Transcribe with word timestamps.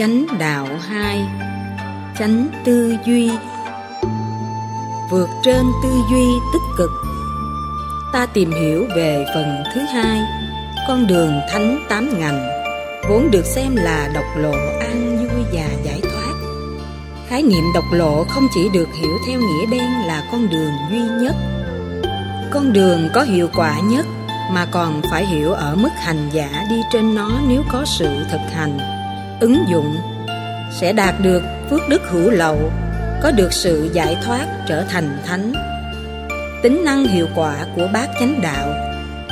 Chánh 0.00 0.26
đạo 0.38 0.66
hai, 0.88 1.28
Chánh 2.18 2.48
tư 2.64 2.96
duy. 3.06 3.30
Vượt 5.10 5.28
trên 5.42 5.64
tư 5.82 5.90
duy 6.10 6.24
tích 6.52 6.62
cực 6.78 6.90
Ta 8.12 8.26
tìm 8.26 8.50
hiểu 8.50 8.86
về 8.96 9.26
phần 9.34 9.62
thứ 9.74 9.80
hai 9.80 10.20
Con 10.88 11.06
đường 11.06 11.40
thánh 11.52 11.84
tám 11.88 12.18
ngành 12.18 12.48
Vốn 13.08 13.30
được 13.30 13.44
xem 13.44 13.76
là 13.76 14.10
độc 14.14 14.24
lộ 14.36 14.54
an 14.80 15.16
vui 15.16 15.44
và 15.52 15.68
giải 15.84 16.00
thoát. 16.02 16.34
Khái 17.28 17.42
niệm 17.42 17.64
độc 17.74 17.84
lộ 17.92 18.24
không 18.24 18.46
chỉ 18.54 18.68
được 18.74 18.88
hiểu 19.00 19.18
theo 19.26 19.40
nghĩa 19.40 19.66
đen 19.70 20.06
là 20.06 20.28
con 20.32 20.48
đường 20.48 20.72
duy 20.90 21.02
nhất 21.22 21.34
Con 22.50 22.72
đường 22.72 23.08
có 23.14 23.22
hiệu 23.22 23.48
quả 23.54 23.80
nhất 23.80 24.06
mà 24.52 24.66
còn 24.70 25.02
phải 25.10 25.26
hiểu 25.26 25.52
ở 25.52 25.76
mức 25.76 25.92
hành 25.96 26.30
giả 26.32 26.64
đi 26.70 26.76
trên 26.92 27.14
nó 27.14 27.40
nếu 27.48 27.62
có 27.72 27.84
sự 27.84 28.24
thực 28.30 28.40
hành 28.54 28.99
ứng 29.40 29.64
dụng 29.68 29.96
sẽ 30.80 30.92
đạt 30.92 31.14
được 31.20 31.42
phước 31.70 31.80
đức 31.88 32.02
hữu 32.10 32.30
lậu, 32.30 32.72
có 33.22 33.30
được 33.30 33.52
sự 33.52 33.90
giải 33.92 34.16
thoát 34.24 34.46
trở 34.68 34.82
thành 34.82 35.18
thánh. 35.26 35.52
Tính 36.62 36.84
năng 36.84 37.04
hiệu 37.04 37.26
quả 37.34 37.54
của 37.76 37.88
bát 37.92 38.08
chánh 38.20 38.40
đạo 38.42 38.72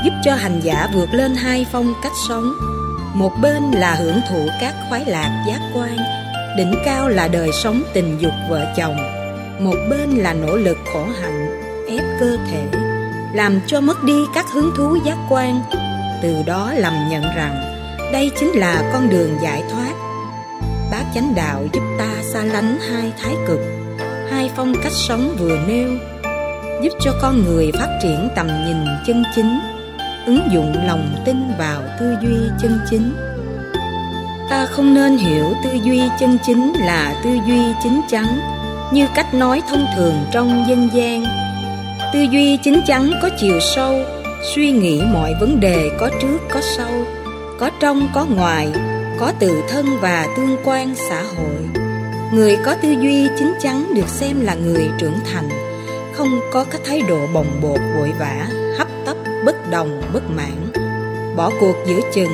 giúp 0.05 0.13
cho 0.25 0.35
hành 0.35 0.61
giả 0.61 0.89
vượt 0.95 1.09
lên 1.13 1.35
hai 1.35 1.67
phong 1.73 1.95
cách 2.03 2.13
sống. 2.29 2.53
Một 3.15 3.33
bên 3.43 3.63
là 3.71 3.95
hưởng 3.95 4.21
thụ 4.31 4.47
các 4.61 4.75
khoái 4.89 5.05
lạc 5.07 5.45
giác 5.49 5.61
quan, 5.75 5.97
đỉnh 6.57 6.75
cao 6.85 7.09
là 7.09 7.29
đời 7.29 7.51
sống 7.53 7.83
tình 7.95 8.19
dục 8.21 8.33
vợ 8.51 8.67
chồng. 8.77 8.97
Một 9.61 9.77
bên 9.91 10.11
là 10.11 10.33
nỗ 10.33 10.57
lực 10.57 10.77
khổ 10.93 11.07
hạnh, 11.23 11.63
ép 11.89 12.03
cơ 12.21 12.37
thể, 12.51 12.67
làm 13.35 13.61
cho 13.67 13.81
mất 13.81 14.05
đi 14.05 14.19
các 14.35 14.47
hứng 14.53 14.71
thú 14.77 14.97
giác 15.05 15.17
quan. 15.29 15.61
Từ 16.23 16.35
đó 16.47 16.73
lầm 16.77 16.95
nhận 17.11 17.23
rằng 17.23 17.79
đây 18.13 18.31
chính 18.41 18.49
là 18.49 18.91
con 18.93 19.09
đường 19.09 19.39
giải 19.43 19.63
thoát 19.71 19.93
chánh 21.15 21.35
đạo 21.35 21.67
giúp 21.73 21.83
ta 21.99 22.15
xa 22.33 22.45
lánh 22.45 22.79
hai 22.91 23.13
thái 23.23 23.35
cực. 23.49 23.61
Hai 24.31 24.51
phong 24.57 24.75
cách 24.83 24.93
sống 24.93 25.37
vừa 25.39 25.59
nêu, 25.69 25.89
giúp 26.83 26.91
cho 27.01 27.13
con 27.23 27.45
người 27.45 27.73
phát 27.73 27.99
triển 28.03 28.29
tầm 28.37 28.47
nhìn 28.47 28.77
chân 29.07 29.25
chính, 29.35 29.59
ứng 30.27 30.41
dụng 30.53 30.75
lòng 30.87 31.23
tin 31.25 31.37
vào 31.59 31.83
tư 32.01 32.15
duy 32.23 32.37
chân 32.63 32.81
chính. 32.91 33.15
Ta 34.51 34.67
không 34.67 34.95
nên 34.95 35.17
hiểu 35.17 35.53
tư 35.65 35.71
duy 35.83 36.03
chân 36.21 36.39
chính 36.47 36.73
là 36.73 37.21
tư 37.25 37.31
duy 37.47 37.63
chính 37.83 38.01
chắn, 38.09 38.41
như 38.93 39.07
cách 39.15 39.35
nói 39.35 39.63
thông 39.71 39.87
thường 39.97 40.15
trong 40.33 40.65
dân 40.69 40.89
gian. 40.95 41.25
Tư 42.13 42.21
duy 42.21 42.57
chính 42.57 42.81
chắn 42.87 43.11
có 43.23 43.31
chiều 43.41 43.61
sâu, 43.61 43.95
suy 44.55 44.71
nghĩ 44.71 45.03
mọi 45.13 45.35
vấn 45.41 45.61
đề 45.61 45.91
có 45.99 46.11
trước 46.23 46.39
có 46.51 46.61
sau, 46.77 46.91
có 47.59 47.71
trong 47.81 48.09
có 48.15 48.27
ngoài 48.37 48.69
có 49.21 49.33
tự 49.39 49.63
thân 49.69 49.87
và 50.01 50.27
tương 50.37 50.57
quan 50.65 50.95
xã 51.09 51.23
hội. 51.23 51.85
Người 52.33 52.59
có 52.65 52.75
tư 52.83 52.89
duy 52.91 53.29
chính 53.39 53.55
chắn 53.61 53.95
được 53.95 54.09
xem 54.09 54.41
là 54.41 54.55
người 54.55 54.91
trưởng 54.99 55.17
thành, 55.33 55.49
không 56.15 56.41
có 56.53 56.65
các 56.71 56.81
thái 56.85 57.03
độ 57.09 57.19
bồng 57.35 57.61
bột 57.63 57.79
vội 57.97 58.13
vã, 58.19 58.47
hấp 58.79 58.89
tấp, 59.07 59.17
bất 59.45 59.71
đồng, 59.71 60.03
bất 60.13 60.23
mãn. 60.31 60.73
Bỏ 61.37 61.51
cuộc 61.61 61.75
giữa 61.87 62.01
chừng, 62.15 62.33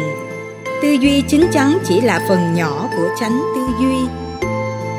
tư 0.82 0.88
duy 0.92 1.22
chính 1.28 1.46
chắn 1.52 1.78
chỉ 1.84 2.00
là 2.00 2.20
phần 2.28 2.54
nhỏ 2.54 2.88
của 2.96 3.08
chánh 3.20 3.42
tư 3.54 3.66
duy. 3.80 3.96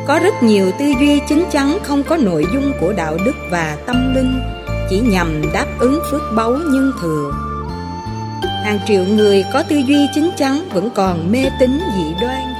Có 0.08 0.20
rất 0.24 0.44
nhiều 0.44 0.72
tư 0.80 0.86
duy 1.00 1.22
chính 1.30 1.46
chắn 1.52 1.78
không 1.84 2.04
có 2.04 2.18
nội 2.18 2.46
dung 2.54 2.72
của 2.82 2.94
đạo 2.94 3.18
đức 3.26 3.36
và 3.52 3.78
tâm 3.86 4.16
linh, 4.16 4.40
chỉ 4.90 5.00
nhằm 5.00 5.42
đáp 5.54 5.66
ứng 5.80 6.00
phước 6.12 6.22
báu 6.36 6.52
nhân 6.52 6.92
thừa 7.02 7.45
hàng 8.66 8.80
triệu 8.86 9.04
người 9.04 9.46
có 9.54 9.64
tư 9.64 9.76
duy 9.76 10.08
chính 10.14 10.30
chắn 10.38 10.70
vẫn 10.74 10.90
còn 10.96 11.32
mê 11.32 11.50
tín 11.60 11.80
dị 11.98 12.04
đoan. 12.22 12.54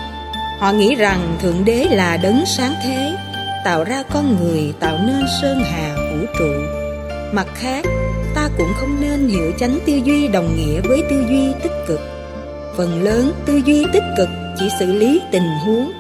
Họ 0.60 0.72
nghĩ 0.72 0.96
rằng 0.96 1.38
thượng 1.42 1.66
đế 1.66 1.88
là 1.92 2.18
đấng 2.18 2.44
sáng 2.46 2.74
thế, 2.84 3.16
tạo 3.64 3.84
ra 3.84 4.04
con 4.14 4.38
người, 4.40 4.74
tạo 4.80 5.00
nên 5.08 5.26
sơn 5.42 5.64
hà, 5.64 5.96
vũ 5.96 6.26
trụ. 6.40 6.52
Mặt 7.34 7.48
khác, 7.56 7.86
ta 8.36 8.50
cũng 8.58 8.74
không 8.76 9.02
nên 9.02 9.28
hiểu 9.28 9.52
chánh 9.60 9.80
tư 9.86 9.94
duy 10.06 10.28
đồng 10.28 10.56
nghĩa 10.56 10.82
với 10.82 11.04
tư 11.10 11.26
duy 11.30 11.48
tích 11.64 11.86
cực. 11.88 12.00
Phần 12.78 13.04
lớn 13.04 13.32
tư 13.46 13.62
duy 13.66 13.86
tích 13.94 14.04
cực 14.18 14.30
chỉ 14.60 14.70
xử 14.80 14.86
lý 14.86 15.22
tình 15.32 15.48
huống, 15.66 15.92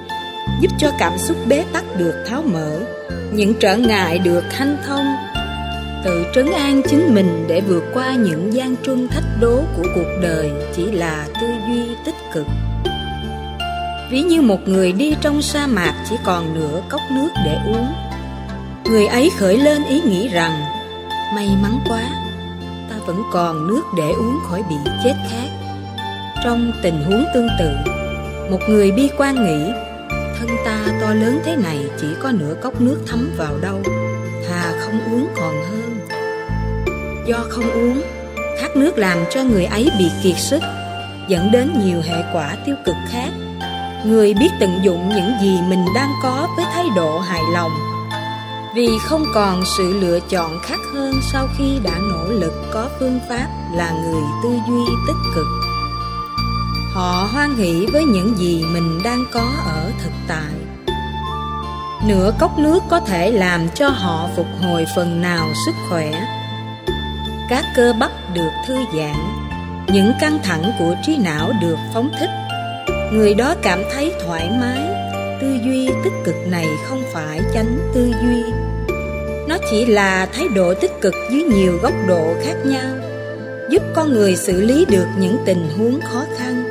giúp 0.62 0.72
cho 0.80 0.92
cảm 1.00 1.18
xúc 1.18 1.38
bế 1.48 1.64
tắc 1.74 1.84
được 1.98 2.14
tháo 2.28 2.42
mở. 2.42 2.80
Những 3.34 3.54
trở 3.60 3.78
ngại 3.78 4.20
được 4.20 4.44
hanh 4.54 4.78
thông 4.88 5.06
tự 6.06 6.26
trấn 6.34 6.52
an 6.52 6.82
chính 6.90 7.16
mình 7.16 7.46
để 7.48 7.62
vượt 7.62 7.84
qua 7.94 8.16
những 8.16 8.54
gian 8.54 8.76
truân 8.84 9.08
thách 9.08 9.24
đố 9.42 9.62
của 9.78 9.84
cuộc 9.96 10.20
đời 10.22 10.52
chỉ 10.76 10.92
là 10.92 11.28
tư 11.42 11.48
duy 11.68 11.96
tích 12.06 12.16
cực. 12.34 12.46
Ví 14.12 14.22
như 14.22 14.42
một 14.42 14.68
người 14.68 14.92
đi 14.92 15.16
trong 15.22 15.42
sa 15.42 15.68
mạc 15.68 16.06
chỉ 16.10 16.16
còn 16.26 16.54
nửa 16.54 16.82
cốc 16.90 17.02
nước 17.12 17.30
để 17.46 17.58
uống. 17.68 17.88
Người 18.86 19.06
ấy 19.08 19.32
khởi 19.38 19.58
lên 19.58 19.86
ý 19.86 20.02
nghĩ 20.02 20.28
rằng, 20.28 20.52
may 21.36 21.50
mắn 21.62 21.80
quá, 21.90 22.02
ta 22.90 22.96
vẫn 23.06 23.24
còn 23.32 23.68
nước 23.68 23.84
để 23.98 24.10
uống 24.12 24.40
khỏi 24.50 24.64
bị 24.70 24.76
chết 25.04 25.14
khát 25.30 25.50
trong 26.44 26.72
tình 26.84 27.04
huống 27.04 27.26
tương 27.34 27.48
tự, 27.60 27.70
một 28.52 28.60
người 28.70 28.92
bi 28.92 29.10
quan 29.18 29.36
nghĩ, 29.46 29.72
thân 30.10 30.50
ta 30.66 30.86
to 31.02 31.14
lớn 31.14 31.40
thế 31.46 31.56
này 31.56 31.80
chỉ 32.02 32.08
có 32.22 32.32
nửa 32.32 32.56
cốc 32.62 32.82
nước 32.82 32.98
thấm 33.08 33.30
vào 33.38 33.58
đâu, 33.62 33.82
thà 34.50 34.74
không 34.80 35.00
uống 35.12 35.28
còn 35.36 35.54
hơn 35.72 35.95
do 37.26 37.38
không 37.50 37.72
uống, 37.72 38.02
khát 38.60 38.76
nước 38.76 38.98
làm 38.98 39.18
cho 39.30 39.44
người 39.44 39.66
ấy 39.66 39.90
bị 40.00 40.06
kiệt 40.24 40.38
sức, 40.38 40.62
dẫn 41.28 41.52
đến 41.52 41.72
nhiều 41.86 42.02
hệ 42.02 42.24
quả 42.34 42.56
tiêu 42.66 42.76
cực 42.86 42.96
khác. 43.10 43.30
Người 44.06 44.34
biết 44.34 44.50
tận 44.60 44.80
dụng 44.84 45.10
những 45.16 45.32
gì 45.42 45.60
mình 45.70 45.86
đang 45.96 46.12
có 46.24 46.48
với 46.58 46.66
thái 46.74 46.86
độ 46.96 47.20
hài 47.20 47.42
lòng. 47.54 47.72
Vì 48.76 48.88
không 49.02 49.26
còn 49.34 49.64
sự 49.78 50.00
lựa 50.00 50.20
chọn 50.30 50.60
khác 50.64 50.80
hơn 50.94 51.14
sau 51.32 51.48
khi 51.58 51.80
đã 51.84 51.98
nỗ 52.00 52.26
lực 52.28 52.54
có 52.74 52.90
phương 53.00 53.20
pháp 53.30 53.48
là 53.74 53.92
người 53.92 54.22
tư 54.44 54.50
duy 54.68 54.84
tích 55.08 55.32
cực. 55.36 55.46
Họ 56.94 57.30
hoan 57.34 57.56
hỷ 57.56 57.86
với 57.94 58.04
những 58.04 58.38
gì 58.38 58.64
mình 58.74 59.00
đang 59.04 59.26
có 59.34 59.52
ở 59.66 59.92
thực 60.04 60.12
tại. 60.28 60.54
Nửa 62.08 62.32
cốc 62.40 62.60
nước 62.60 62.84
có 62.90 63.00
thể 63.00 63.32
làm 63.32 63.70
cho 63.76 63.90
họ 63.90 64.30
phục 64.36 64.48
hồi 64.62 64.86
phần 64.96 65.22
nào 65.22 65.48
sức 65.66 65.76
khỏe 65.90 66.35
các 67.50 67.66
cơ 67.76 67.94
bắp 68.00 68.12
được 68.34 68.50
thư 68.68 68.76
giãn. 68.98 69.16
Những 69.88 70.12
căng 70.22 70.40
thẳng 70.44 70.72
của 70.80 70.96
trí 71.06 71.18
não 71.18 71.52
được 71.62 71.78
phóng 71.94 72.12
thích. 72.20 72.30
Người 73.14 73.34
đó 73.34 73.56
cảm 73.62 73.84
thấy 73.94 74.12
thoải 74.26 74.50
mái. 74.60 74.80
Tư 75.42 75.58
duy 75.66 75.90
tích 76.04 76.14
cực 76.24 76.36
này 76.48 76.68
không 76.90 77.04
phải 77.14 77.40
chánh 77.54 77.78
tư 77.94 78.14
duy. 78.22 78.44
Nó 79.48 79.58
chỉ 79.70 79.86
là 79.86 80.26
thái 80.34 80.48
độ 80.56 80.74
tích 80.74 80.92
cực 81.02 81.14
dưới 81.32 81.44
nhiều 81.44 81.80
góc 81.82 81.94
độ 82.08 82.34
khác 82.44 82.56
nhau, 82.66 82.96
giúp 83.70 83.84
con 83.96 84.14
người 84.14 84.36
xử 84.36 84.62
lý 84.62 84.86
được 84.86 85.06
những 85.18 85.38
tình 85.46 85.70
huống 85.78 86.02
khó 86.02 86.26
khăn. 86.38 86.64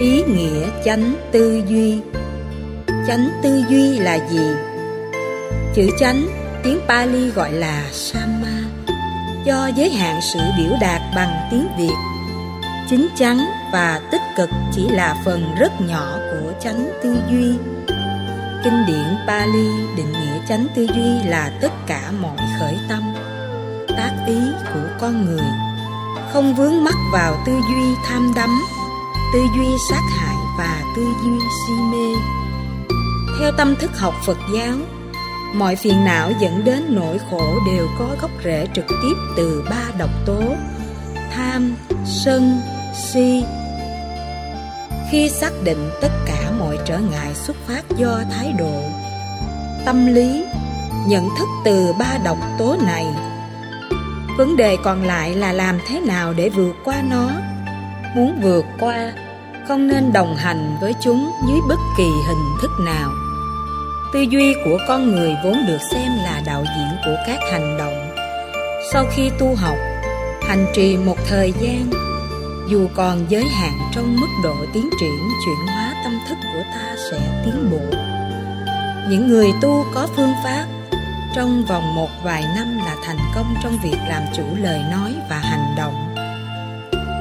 Ý 0.00 0.22
nghĩa 0.22 0.66
chánh 0.84 1.14
tư 1.32 1.62
duy. 1.68 2.00
Chánh 3.06 3.28
tư 3.42 3.62
duy 3.68 3.98
là 3.98 4.18
gì? 4.30 4.46
Chữ 5.74 5.88
chánh 6.00 6.26
tiếng 6.62 6.78
pali 6.88 7.30
gọi 7.30 7.52
là 7.52 7.82
sama 7.92 8.63
do 9.44 9.66
giới 9.76 9.90
hạn 9.90 10.20
sự 10.32 10.40
biểu 10.58 10.72
đạt 10.80 11.02
bằng 11.14 11.48
tiếng 11.50 11.68
Việt. 11.78 11.94
Chính 12.90 13.08
chắn 13.16 13.38
và 13.72 14.00
tích 14.10 14.22
cực 14.36 14.50
chỉ 14.72 14.88
là 14.88 15.16
phần 15.24 15.54
rất 15.58 15.80
nhỏ 15.80 16.16
của 16.16 16.52
chánh 16.60 16.88
tư 17.02 17.16
duy. 17.30 17.52
Kinh 18.64 18.84
điển 18.86 19.16
Pali 19.26 19.68
định 19.96 20.12
nghĩa 20.12 20.46
chánh 20.48 20.66
tư 20.74 20.86
duy 20.94 21.28
là 21.28 21.50
tất 21.60 21.72
cả 21.86 22.10
mọi 22.20 22.36
khởi 22.58 22.78
tâm, 22.88 23.02
tác 23.88 24.12
ý 24.26 24.38
của 24.74 24.88
con 25.00 25.24
người, 25.24 25.46
không 26.32 26.54
vướng 26.54 26.84
mắc 26.84 26.94
vào 27.12 27.42
tư 27.46 27.52
duy 27.52 27.94
tham 28.08 28.32
đắm, 28.36 28.50
tư 29.34 29.40
duy 29.56 29.66
sát 29.90 30.02
hại 30.18 30.36
và 30.58 30.82
tư 30.96 31.02
duy 31.24 31.38
si 31.66 31.72
mê. 31.92 32.14
Theo 33.40 33.52
tâm 33.58 33.74
thức 33.76 33.90
học 33.98 34.14
Phật 34.26 34.38
giáo, 34.54 34.76
mọi 35.54 35.76
phiền 35.76 36.04
não 36.04 36.32
dẫn 36.40 36.64
đến 36.64 36.82
nỗi 36.88 37.18
khổ 37.30 37.58
đều 37.66 37.86
có 37.98 38.16
gốc 38.20 38.30
rễ 38.44 38.66
trực 38.74 38.86
tiếp 38.88 39.14
từ 39.36 39.64
ba 39.70 39.82
độc 39.98 40.10
tố, 40.26 40.40
tham, 41.32 41.74
sân, 42.04 42.60
si. 42.94 43.44
Khi 45.10 45.28
xác 45.28 45.52
định 45.64 45.90
tất 46.00 46.10
cả 46.26 46.50
mọi 46.58 46.78
trở 46.84 46.98
ngại 46.98 47.34
xuất 47.34 47.56
phát 47.66 47.84
do 47.96 48.20
thái 48.30 48.52
độ, 48.58 48.82
tâm 49.84 50.06
lý, 50.06 50.44
nhận 51.06 51.28
thức 51.38 51.48
từ 51.64 51.92
ba 51.98 52.18
độc 52.24 52.38
tố 52.58 52.76
này, 52.86 53.06
vấn 54.38 54.56
đề 54.56 54.76
còn 54.84 55.02
lại 55.02 55.34
là 55.34 55.52
làm 55.52 55.78
thế 55.88 56.00
nào 56.00 56.32
để 56.32 56.48
vượt 56.48 56.76
qua 56.84 57.02
nó? 57.10 57.30
Muốn 58.16 58.40
vượt 58.42 58.64
qua, 58.80 59.12
không 59.68 59.88
nên 59.88 60.12
đồng 60.12 60.36
hành 60.36 60.76
với 60.80 60.94
chúng 61.00 61.30
dưới 61.48 61.58
bất 61.68 61.78
kỳ 61.96 62.08
hình 62.28 62.56
thức 62.62 62.70
nào 62.84 63.23
tư 64.14 64.20
duy 64.20 64.54
của 64.64 64.78
con 64.88 65.14
người 65.14 65.36
vốn 65.44 65.66
được 65.66 65.78
xem 65.90 66.12
là 66.24 66.42
đạo 66.46 66.64
diễn 66.76 66.88
của 67.04 67.16
các 67.26 67.38
hành 67.52 67.76
động. 67.78 68.10
Sau 68.92 69.04
khi 69.10 69.30
tu 69.38 69.54
học, 69.54 69.76
hành 70.42 70.66
trì 70.74 70.96
một 70.96 71.16
thời 71.28 71.52
gian, 71.60 71.90
dù 72.68 72.88
còn 72.94 73.26
giới 73.28 73.44
hạn 73.44 73.72
trong 73.94 74.16
mức 74.16 74.26
độ 74.44 74.54
tiến 74.74 74.90
triển 75.00 75.18
chuyển 75.44 75.66
hóa 75.66 75.94
tâm 76.04 76.18
thức 76.28 76.34
của 76.54 76.62
ta 76.74 76.96
sẽ 77.10 77.42
tiến 77.44 77.70
bộ. 77.70 77.98
Những 79.10 79.28
người 79.28 79.48
tu 79.62 79.84
có 79.94 80.08
phương 80.16 80.32
pháp 80.44 80.66
trong 81.34 81.64
vòng 81.68 81.94
một 81.94 82.08
vài 82.24 82.42
năm 82.56 82.78
là 82.86 82.96
thành 83.04 83.18
công 83.34 83.54
trong 83.62 83.78
việc 83.84 83.98
làm 84.08 84.22
chủ 84.36 84.44
lời 84.62 84.80
nói 84.90 85.14
và 85.30 85.38
hành 85.38 85.74
động. 85.76 86.14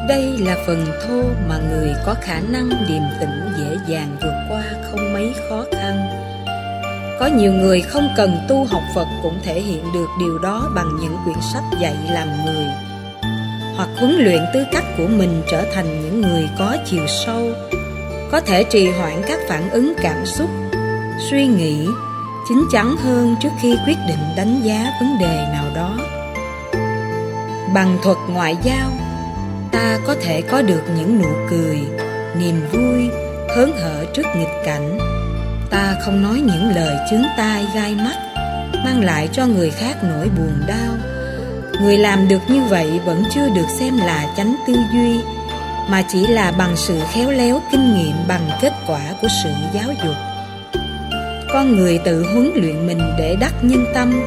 Đây 0.10 0.38
là 0.40 0.56
phần 0.68 0.86
thô 1.08 1.24
mà 1.50 1.58
người 1.70 1.94
có 2.06 2.16
khả 2.22 2.40
năng 2.40 2.70
điềm 2.70 3.04
tĩnh 3.20 3.54
dễ 3.58 3.78
dàng 3.88 4.18
vượt 4.22 4.36
qua 4.50 4.64
không 4.84 5.14
mấy 5.14 5.34
khó 5.50 5.66
khăn 5.72 6.13
có 7.24 7.30
nhiều 7.30 7.54
người 7.54 7.82
không 7.82 8.10
cần 8.18 8.38
tu 8.48 8.66
học 8.66 8.82
phật 8.96 9.08
cũng 9.24 9.40
thể 9.44 9.62
hiện 9.62 9.84
được 9.94 10.08
điều 10.20 10.40
đó 10.40 10.72
bằng 10.76 10.98
những 11.02 11.18
quyển 11.26 11.38
sách 11.54 11.64
dạy 11.82 11.96
làm 12.10 12.28
người, 12.46 12.66
hoặc 13.76 13.90
huấn 14.00 14.16
luyện 14.16 14.42
tư 14.54 14.64
cách 14.72 14.84
của 14.98 15.08
mình 15.08 15.42
trở 15.52 15.66
thành 15.74 16.02
những 16.02 16.22
người 16.22 16.50
có 16.60 16.78
chiều 16.86 17.08
sâu, 17.08 17.48
có 18.32 18.42
thể 18.42 18.64
trì 18.64 18.92
hoãn 18.92 19.22
các 19.28 19.40
phản 19.50 19.70
ứng 19.70 19.94
cảm 20.02 20.26
xúc, 20.26 20.50
suy 21.30 21.46
nghĩ, 21.46 21.88
chín 22.50 22.64
chắn 22.72 22.96
hơn 22.98 23.36
trước 23.42 23.52
khi 23.62 23.76
quyết 23.86 23.98
định 24.08 24.36
đánh 24.38 24.62
giá 24.64 24.94
vấn 25.00 25.18
đề 25.20 25.48
nào 25.54 25.66
đó. 25.76 25.98
Bằng 27.74 27.98
thuật 28.04 28.18
ngoại 28.30 28.58
giao, 28.64 28.92
ta 29.72 30.00
có 30.08 30.16
thể 30.22 30.42
có 30.42 30.62
được 30.62 30.82
những 30.98 31.22
nụ 31.22 31.30
cười, 31.50 31.80
niềm 32.40 32.62
vui, 32.72 33.10
hớn 33.56 33.72
hở 33.82 34.06
trước 34.14 34.26
nghịch 34.36 34.64
cảnh 34.66 35.03
ta 35.74 35.96
không 36.02 36.22
nói 36.22 36.40
những 36.40 36.76
lời 36.76 36.98
chướng 37.10 37.24
tai 37.38 37.66
gai 37.76 37.96
mắt, 37.96 38.16
mang 38.86 39.04
lại 39.04 39.30
cho 39.32 39.46
người 39.46 39.72
khác 39.72 39.98
nỗi 40.04 40.30
buồn 40.38 40.54
đau. 40.68 40.96
Người 41.82 41.98
làm 41.98 42.28
được 42.28 42.42
như 42.48 42.62
vậy 42.62 43.00
vẫn 43.06 43.24
chưa 43.34 43.50
được 43.56 43.66
xem 43.80 43.98
là 43.98 44.34
chánh 44.38 44.56
tư 44.68 44.74
duy, 44.94 45.20
mà 45.90 46.04
chỉ 46.12 46.28
là 46.28 46.52
bằng 46.52 46.78
sự 46.78 47.00
khéo 47.12 47.32
léo 47.32 47.62
kinh 47.72 47.96
nghiệm 47.96 48.16
bằng 48.28 48.50
kết 48.62 48.74
quả 48.88 49.02
của 49.22 49.28
sự 49.44 49.50
giáo 49.74 49.94
dục. 50.06 50.16
Con 51.54 51.76
người 51.76 52.00
tự 52.06 52.24
huấn 52.34 52.52
luyện 52.56 52.88
mình 52.88 53.02
để 53.18 53.36
đắc 53.40 53.54
nhân 53.62 53.86
tâm. 53.94 54.24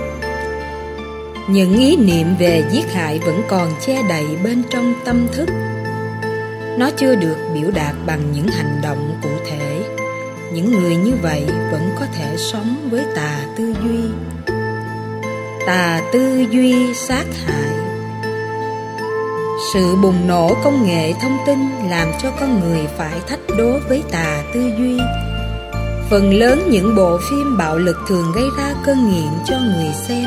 Những 1.48 1.78
ý 1.78 1.96
niệm 1.96 2.37
về 2.38 2.64
giết 2.70 2.93
hại 2.93 3.19
vẫn 3.19 3.43
còn 3.48 3.72
che 3.87 4.02
đậy 4.08 4.25
bên 4.44 4.62
trong 4.70 4.94
tâm 5.04 5.26
thức. 5.32 5.48
Nó 6.78 6.90
chưa 6.96 7.14
được 7.14 7.37
biểu 7.54 7.70
đạt 7.70 7.94
bằng 8.06 8.32
những 8.32 8.48
hành 8.48 8.81
động 8.82 9.19
cụ 9.22 9.31
thể 9.50 9.82
những 10.56 10.73
người 10.73 10.97
như 10.97 11.12
vậy 11.23 11.44
vẫn 11.73 11.91
có 11.99 12.06
thể 12.12 12.37
sống 12.37 12.88
với 12.91 13.05
tà 13.14 13.41
tư 13.56 13.75
duy. 13.85 14.00
Tà 15.67 16.00
tư 16.12 16.47
duy 16.50 16.94
sát 16.94 17.25
hại. 17.47 17.70
Sự 19.73 19.97
bùng 19.97 20.26
nổ 20.26 20.55
công 20.64 20.87
nghệ 20.87 21.12
thông 21.23 21.38
tin 21.47 21.58
làm 21.91 22.12
cho 22.23 22.31
con 22.41 22.61
người 22.61 22.87
phải 22.99 23.20
thách 23.26 23.41
đố 23.58 23.79
với 23.88 24.03
tà 24.11 24.43
tư 24.55 24.70
duy. 24.79 24.99
Phần 26.11 26.35
lớn 26.35 26.62
những 26.70 26.97
bộ 26.97 27.19
phim 27.31 27.56
bạo 27.58 27.79
lực 27.79 27.97
thường 28.08 28.32
gây 28.35 28.47
ra 28.58 28.75
cơn 28.87 29.11
nghiện 29.11 29.32
cho 29.47 29.56
người 29.58 29.93
xem. 30.08 30.26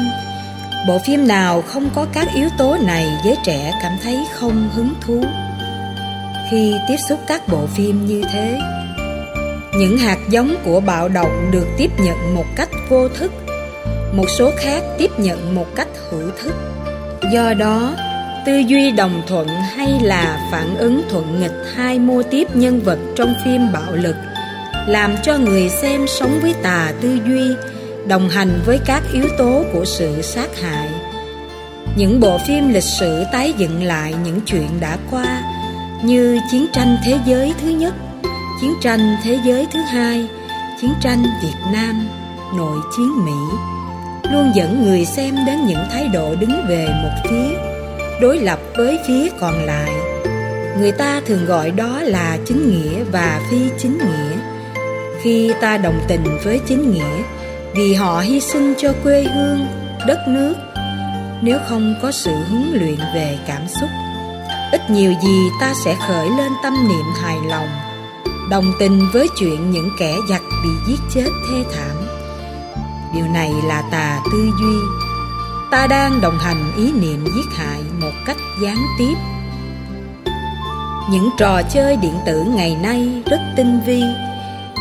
Bộ 0.88 0.98
phim 1.06 1.28
nào 1.28 1.62
không 1.62 1.90
có 1.96 2.06
các 2.14 2.28
yếu 2.36 2.50
tố 2.58 2.78
này 2.86 3.08
giới 3.26 3.36
trẻ 3.46 3.72
cảm 3.81 3.94
thấy 4.04 4.26
không 4.34 4.70
hứng 4.74 4.94
thú. 5.02 5.24
Khi 6.52 6.74
tiếp 6.88 6.98
xúc 7.10 7.20
các 7.28 7.48
bộ 7.48 7.66
phim 7.76 8.06
như 8.06 8.22
thế 8.34 8.60
những 9.80 9.98
hạt 9.98 10.18
giống 10.30 10.56
của 10.64 10.80
bạo 10.80 11.10
động 11.10 11.50
được 11.52 11.68
tiếp 11.78 11.92
nhận 12.00 12.36
một 12.36 12.46
cách 12.56 12.70
vô 12.90 13.08
thức. 13.10 13.31
Một 14.14 14.26
số 14.38 14.52
khác 14.58 14.84
tiếp 14.98 15.12
nhận 15.18 15.56
một 15.56 15.76
cách 15.76 15.88
hữu 16.10 16.30
thức. 16.42 16.54
Do 17.34 17.54
đó, 17.54 17.96
tư 18.46 18.58
duy 18.58 18.92
đồng 18.92 19.22
thuận 19.28 19.48
hay 19.48 20.00
là 20.02 20.50
phản 20.52 20.78
ứng 20.78 21.02
thuận 21.10 21.40
nghịch 21.40 21.74
hai 21.76 22.00
mô 22.00 22.24
tiếp 22.24 22.56
nhân 22.56 22.81
vật 22.81 23.00
trong 23.16 23.34
phim 23.46 23.72
bạo 23.74 23.92
lực 23.94 24.16
làm 24.88 25.16
cho 25.24 25.38
người 25.38 25.70
xem 25.70 26.08
sống 26.08 26.40
với 26.42 26.54
tà 26.64 26.94
tư 27.02 27.18
duy, 27.28 27.56
đồng 28.08 28.30
hành 28.30 28.62
với 28.66 28.80
các 28.86 29.04
yếu 29.14 29.26
tố 29.38 29.64
của 29.74 29.86
sự 29.86 30.22
sát 30.22 30.62
hại. 30.62 30.90
Những 31.96 32.20
bộ 32.20 32.38
phim 32.38 32.74
lịch 32.74 32.84
sử 33.00 33.24
tái 33.31 33.54
dựng 33.58 33.84
lại 33.84 34.16
những 34.24 34.42
chuyện 34.46 34.70
đã 34.80 34.98
qua 35.12 35.44
như 36.04 36.40
chiến 36.52 36.66
tranh 36.74 36.98
thế 37.06 37.20
giới 37.26 37.54
thứ 37.62 37.70
nhất 37.70 37.94
chiến 38.62 38.74
tranh 38.82 39.18
thế 39.24 39.40
giới 39.44 39.68
thứ 39.74 39.80
hai, 39.80 40.28
chiến 40.82 40.94
tranh 41.02 41.24
việt 41.44 41.58
nam, 41.74 42.10
nội 42.56 42.80
chiến 42.98 43.26
mỹ. 43.26 43.58
Luôn 44.32 44.52
dẫn 44.56 44.84
người 44.84 45.06
xem 45.06 45.36
đến 45.46 45.66
những 45.66 45.84
thái 45.92 46.08
độ 46.08 46.36
đứng 46.36 46.68
về 46.68 46.88
một 47.04 47.30
phía, 47.30 47.58
đối 48.22 48.38
lập 48.38 48.60
với 48.78 49.00
phía 49.08 49.30
còn 49.40 49.66
lại. 49.66 49.92
Người 50.80 50.92
ta 50.92 51.22
thường 51.26 51.46
gọi 51.46 51.72
đó 51.72 52.02
là 52.02 52.38
chính 52.46 52.70
nghĩa 52.70 53.04
và 53.12 53.42
phi 53.52 53.58
chính 53.78 53.98
nghĩa. 53.98 54.38
Khi 55.22 55.52
ta 55.62 55.78
đồng 55.78 56.00
tình 56.08 56.38
với 56.44 56.60
chính 56.68 56.92
nghĩa, 56.92 57.24
vì 57.74 57.94
họ 57.94 58.20
hy 58.20 58.40
sinh 58.40 58.74
cho 58.78 58.94
quê 59.04 59.24
hương, 59.24 59.68
đất 60.08 60.20
nước, 60.28 60.54
nếu 61.42 61.60
không 61.68 61.96
có 62.02 62.12
sự 62.12 62.32
huấn 62.50 62.72
luyện 62.74 62.98
về 63.16 63.38
cảm 63.48 63.68
xúc, 63.68 63.90
ít 64.72 64.90
nhiều 64.90 65.14
gì 65.24 65.50
ta 65.62 65.74
sẽ 65.86 65.96
khởi 66.08 66.30
lên 66.30 66.52
tâm 66.64 66.74
niệm 66.88 67.06
hài 67.22 67.38
lòng 67.50 67.89
đồng 68.50 68.74
tình 68.80 69.10
với 69.13 69.28
chuyện 69.38 69.72
những 69.72 69.90
kẻ 70.00 70.18
giặc 70.30 70.42
bị 70.63 70.69
giết 70.88 71.00
chết 71.13 71.30
thê 71.50 71.63
thảm. 71.75 71.96
Điều 73.13 73.25
này 73.28 73.51
là 73.63 73.84
tà 73.92 74.19
tư 74.31 74.51
duy. 74.62 74.78
Ta 75.72 75.88
đang 75.88 76.22
đồng 76.22 76.38
hành 76.40 76.72
ý 76.78 76.92
niệm 76.92 77.25
giết 77.36 77.57
hại 77.57 77.80
một 78.01 78.12
cách 78.25 78.38
gián 78.62 78.78
tiếp. 79.00 79.13
Những 81.12 81.30
trò 81.38 81.62
chơi 81.74 81.96
điện 81.96 82.13
tử 82.25 82.44
ngày 82.44 82.78
nay 82.84 83.24
rất 83.25 83.40
tinh 83.57 83.80
vi. 83.86 84.04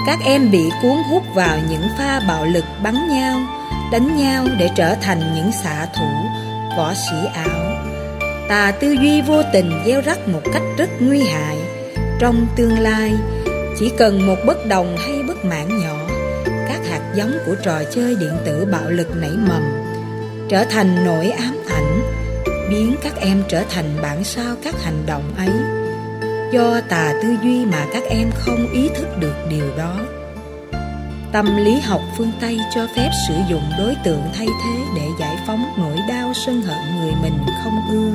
Các 0.07 0.19
em 0.25 0.51
bị 0.51 0.71
cuốn 0.83 0.97
hút 1.11 1.23
vào 1.35 1.59
những 1.71 1.83
pha 1.99 2.21
bạo 2.29 2.45
lực 2.45 2.65
bắn 2.83 3.09
nhau, 3.09 3.41
đánh 3.93 4.17
nhau 4.17 4.45
để 4.59 4.71
trở 4.77 4.95
thành 4.95 5.35
những 5.35 5.53
xạ 5.65 5.87
thủ, 5.97 6.09
võ 6.77 6.95
sĩ 6.95 7.17
ảo. 7.35 7.75
Tà 8.49 8.73
tư 8.81 8.93
duy 8.93 9.21
vô 9.23 9.43
tình 9.53 9.83
gieo 9.87 10.01
rắc 10.01 10.29
một 10.29 10.43
cách 10.53 10.63
rất 10.77 10.89
nguy 11.01 11.23
hại. 11.23 11.57
Trong 12.21 12.47
tương 12.57 12.79
lai 12.79 13.13
chỉ 13.79 13.93
cần 13.99 14.27
một 14.27 14.37
bất 14.47 14.67
đồng 14.67 14.97
hay 14.97 15.23
bất 15.23 15.45
mãn 15.45 15.79
nhỏ, 15.79 15.97
các 16.45 16.81
hạt 16.91 17.13
giống 17.15 17.33
của 17.47 17.55
trò 17.63 17.83
chơi 17.95 18.17
điện 18.21 18.33
tử 18.45 18.67
bạo 18.73 18.91
lực 18.91 19.17
nảy 19.17 19.31
mầm, 19.31 19.63
trở 20.49 20.65
thành 20.65 21.05
nỗi 21.05 21.31
ám 21.31 21.57
ảnh, 21.71 22.01
biến 22.71 22.97
các 23.03 23.17
em 23.21 23.43
trở 23.49 23.63
thành 23.71 23.85
bản 24.03 24.25
sao 24.25 24.57
các 24.63 24.83
hành 24.83 25.07
động 25.07 25.35
ấy. 25.37 25.51
Do 26.53 26.81
tà 26.89 27.13
tư 27.23 27.29
duy 27.43 27.67
mà 27.67 27.87
các 27.93 28.03
em 28.11 28.31
không 28.35 28.73
ý 28.73 28.89
thức 28.89 29.09
được 29.21 29.35
điều 29.51 29.77
đó. 29.77 29.97
Tâm 31.33 31.57
lý 31.57 31.81
học 31.81 32.01
phương 32.17 32.33
tây 32.41 32.59
cho 32.75 32.87
phép 32.97 33.11
sử 33.29 33.35
dụng 33.49 33.65
đối 33.79 33.97
tượng 34.05 34.23
thay 34.35 34.47
thế 34.47 34.81
để 34.97 35.03
giải 35.21 35.37
phóng 35.47 35.65
nỗi 35.79 35.97
đau 36.09 36.33
sân 36.35 36.63
hận 36.63 36.79
người 37.01 37.13
mình 37.23 37.39
không 37.65 37.81
ưa, 37.91 38.11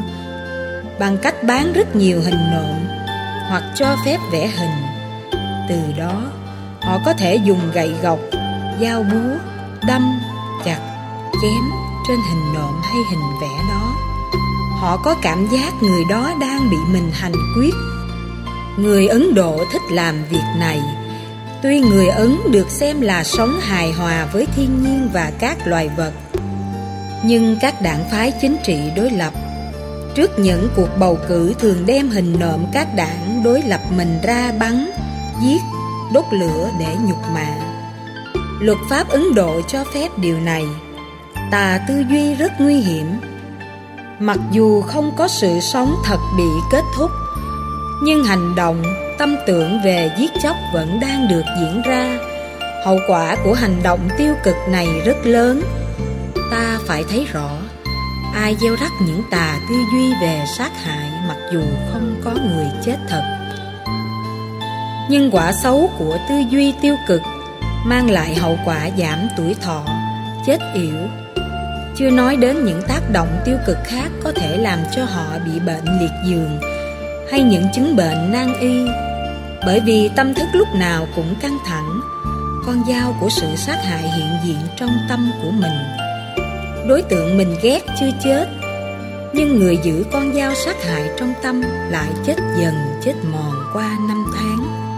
bằng 1.00 1.18
cách 1.18 1.44
bán 1.44 1.74
rất 1.74 1.96
nhiều 1.96 2.22
hình 2.22 2.52
nộm 2.54 2.88
hoặc 3.50 3.64
cho 3.76 3.96
phép 4.06 4.18
vẽ 4.32 4.48
hình 4.48 4.93
từ 5.70 5.80
đó, 5.98 6.24
họ 6.82 7.00
có 7.06 7.14
thể 7.14 7.36
dùng 7.36 7.72
gậy 7.74 7.94
gộc 8.04 8.20
dao 8.82 9.04
búa, 9.04 9.38
đâm, 9.88 10.20
chặt, 10.66 10.80
chém 11.42 11.72
trên 12.08 12.18
hình 12.30 12.54
nộm 12.54 12.82
hay 12.84 13.02
hình 13.12 13.40
vẽ 13.42 13.64
đó 13.70 13.94
họ 14.84 14.98
có 14.98 15.16
cảm 15.22 15.48
giác 15.48 15.84
người 15.84 16.04
đó 16.10 16.34
đang 16.42 16.70
bị 16.70 16.78
mình 16.92 17.12
hành 17.12 17.34
quyết. 17.58 17.74
Người 18.78 19.08
ấn 19.08 19.34
độ 19.34 19.60
thích 19.72 19.82
làm 19.92 20.16
việc 20.30 20.44
này. 20.58 20.82
Tuy 21.62 21.80
người 21.80 22.08
ấn 22.08 22.38
được 22.52 22.70
xem 22.70 23.02
là 23.02 23.24
sống 23.24 23.60
hài 23.62 23.92
hòa 23.92 24.26
với 24.34 24.48
thiên 24.56 24.84
nhiên 24.84 25.10
và 25.14 25.32
các 25.40 25.68
loài 25.68 25.90
vật, 25.98 26.12
nhưng 27.24 27.58
các 27.62 27.82
đảng 27.82 28.10
phái 28.12 28.32
chính 28.42 28.58
trị 28.64 28.80
đối 28.96 29.10
lập. 29.10 29.34
Trước 30.16 30.40
những 30.40 30.70
cuộc 30.76 30.90
bầu 31.00 31.20
cử 31.28 31.54
thường 31.60 31.86
đem 31.86 32.10
hình 32.10 32.36
nộm 32.40 32.66
các 32.74 32.96
đảng 32.96 33.42
đối 33.44 33.62
lập 33.62 33.82
mình 33.98 34.20
ra 34.24 34.52
bắn 34.60 34.92
giết, 35.44 35.62
đốt 36.14 36.26
lửa 36.32 36.70
để 36.80 36.96
nhục 37.08 37.20
mạ. 37.34 37.56
Luật 38.60 38.78
pháp 38.90 39.10
ấn 39.10 39.36
độ 39.36 39.62
cho 39.68 39.84
phép 39.94 40.10
điều 40.18 40.40
này. 40.40 40.66
Tà 41.52 41.80
tư 41.88 42.04
duy 42.10 42.34
rất 42.34 42.52
nguy 42.60 42.76
hiểm. 42.76 43.20
Mặc 44.20 44.38
dù 44.52 44.82
không 44.82 45.12
có 45.18 45.28
sự 45.28 45.60
sống 45.60 45.96
thật 46.04 46.18
bị 46.38 46.50
kết 46.72 46.84
thúc, 46.98 47.12
nhưng 48.04 48.24
hành 48.24 48.56
động, 48.56 48.84
tâm 49.20 49.36
tưởng 49.48 49.82
về 49.86 50.12
giết 50.18 50.32
chóc 50.44 50.56
vẫn 50.74 51.00
đang 51.00 51.28
được 51.28 51.44
diễn 51.60 51.82
ra. 51.82 52.18
Hậu 52.86 53.00
quả 53.08 53.38
của 53.44 53.54
hành 53.54 53.84
động 53.84 54.10
tiêu 54.18 54.34
cực 54.44 54.56
này 54.70 54.88
rất 55.06 55.18
lớn. 55.26 55.62
Ta 56.52 56.80
phải 56.86 57.04
thấy 57.10 57.28
rõ, 57.34 57.50
ai 58.34 58.56
gieo 58.62 58.76
rắc 58.76 58.92
những 59.08 59.22
tà 59.32 59.60
tư 59.70 59.76
duy 59.94 60.14
về 60.22 60.46
sát 60.58 60.72
hại 60.84 61.12
mặc 61.28 61.38
dù 61.54 61.62
không 61.94 62.22
có 62.24 62.32
người 62.32 62.68
chết 62.86 62.98
thật 63.10 63.43
nhưng 65.10 65.32
quả 65.32 65.52
xấu 65.64 65.90
của 65.98 66.18
tư 66.30 66.36
duy 66.50 66.74
tiêu 66.82 66.96
cực 67.08 67.22
mang 67.86 68.10
lại 68.10 68.36
hậu 68.36 68.58
quả 68.66 68.90
giảm 68.98 69.20
tuổi 69.38 69.56
thọ, 69.62 69.86
chết 70.46 70.60
yểu. 70.74 70.96
Chưa 71.96 72.10
nói 72.10 72.36
đến 72.36 72.66
những 72.66 72.82
tác 72.88 73.02
động 73.14 73.42
tiêu 73.46 73.58
cực 73.68 73.78
khác 73.86 74.12
có 74.24 74.32
thể 74.32 74.58
làm 74.58 74.80
cho 74.96 75.04
họ 75.04 75.26
bị 75.46 75.60
bệnh 75.60 76.00
liệt 76.00 76.12
giường 76.26 76.60
hay 77.32 77.44
những 77.44 77.66
chứng 77.74 77.96
bệnh 77.96 78.32
nan 78.32 78.60
y. 78.60 78.86
Bởi 79.66 79.80
vì 79.80 80.10
tâm 80.16 80.34
thức 80.34 80.46
lúc 80.54 80.68
nào 80.76 81.08
cũng 81.16 81.36
căng 81.42 81.58
thẳng, 81.66 82.00
Con 82.66 82.84
dao 82.88 83.16
của 83.20 83.30
sự 83.30 83.48
sát 83.56 83.78
hại 83.84 84.02
hiện 84.02 84.30
diện 84.44 84.58
trong 84.78 84.90
tâm 85.10 85.32
của 85.44 85.52
mình. 85.52 85.74
Đối 86.88 87.02
tượng 87.02 87.38
mình 87.38 87.56
ghét 87.64 87.80
chưa 88.00 88.10
chết, 88.24 88.48
Nhưng 89.34 89.60
người 89.60 89.78
giữ 89.84 90.06
con 90.12 90.34
dao 90.34 90.54
sát 90.66 90.84
hại 90.84 91.10
trong 91.18 91.34
tâm 91.44 91.62
Lại 91.90 92.10
chết 92.26 92.36
dần, 92.62 92.74
chết 93.04 93.14
mòn 93.32 93.54
qua 93.74 93.98
năm 94.08 94.26
tháng. 94.36 94.93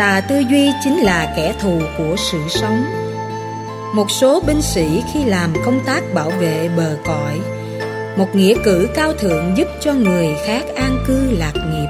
Tà 0.00 0.20
tư 0.28 0.38
duy 0.38 0.72
chính 0.84 0.96
là 0.96 1.32
kẻ 1.36 1.54
thù 1.60 1.80
của 1.98 2.16
sự 2.16 2.38
sống. 2.48 2.84
Một 3.94 4.10
số 4.10 4.40
binh 4.46 4.62
sĩ 4.62 5.02
khi 5.12 5.24
làm 5.24 5.52
công 5.64 5.80
tác 5.86 6.00
bảo 6.14 6.30
vệ 6.30 6.68
bờ 6.76 6.96
cõi 7.04 7.40
Một 8.16 8.26
nghĩa 8.34 8.54
cử 8.64 8.88
cao 8.94 9.12
thượng 9.12 9.56
giúp 9.56 9.68
cho 9.80 9.94
người 9.94 10.28
khác 10.46 10.62
an 10.76 11.04
cư 11.06 11.30
lạc 11.30 11.52
nghiệp. 11.54 11.88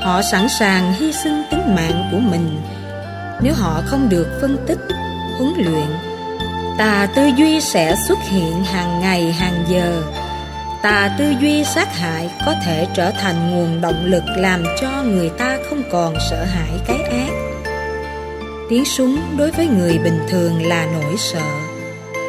Họ 0.00 0.22
sẵn 0.22 0.48
sàng 0.48 0.94
hy 0.94 1.12
sinh 1.12 1.42
tính 1.50 1.74
mạng 1.74 2.08
của 2.12 2.18
mình 2.18 2.60
Nếu 3.42 3.54
họ 3.54 3.82
không 3.86 4.08
được 4.08 4.38
phân 4.40 4.56
tích, 4.66 4.80
huấn 5.38 5.52
luyện. 5.56 5.86
Tà 6.78 7.08
tư 7.16 7.30
duy 7.36 7.60
sẽ 7.60 7.94
xuất 8.08 8.18
hiện 8.30 8.64
hàng 8.64 9.00
ngày 9.00 9.32
hàng 9.32 9.64
giờ. 9.68 10.02
Tà 10.82 11.16
tư 11.18 11.34
duy 11.40 11.64
sát 11.64 11.96
hại 11.96 12.30
có 12.46 12.54
thể 12.64 12.86
trở 12.94 13.10
thành 13.10 13.50
nguồn 13.50 13.80
động 13.80 14.04
lực 14.04 14.24
làm 14.36 14.64
cho 14.80 15.02
người 15.02 15.28
ta 15.28 15.53
không 15.70 15.82
còn 15.90 16.14
sợ 16.30 16.44
hãi 16.44 16.80
cái 16.86 16.98
ác. 16.98 17.32
Tiếng 18.68 18.84
súng 18.84 19.18
đối 19.36 19.50
với 19.50 19.66
người 19.66 19.98
bình 19.98 20.18
thường 20.28 20.66
là 20.66 20.86
nỗi 20.86 21.14
sợ 21.18 21.42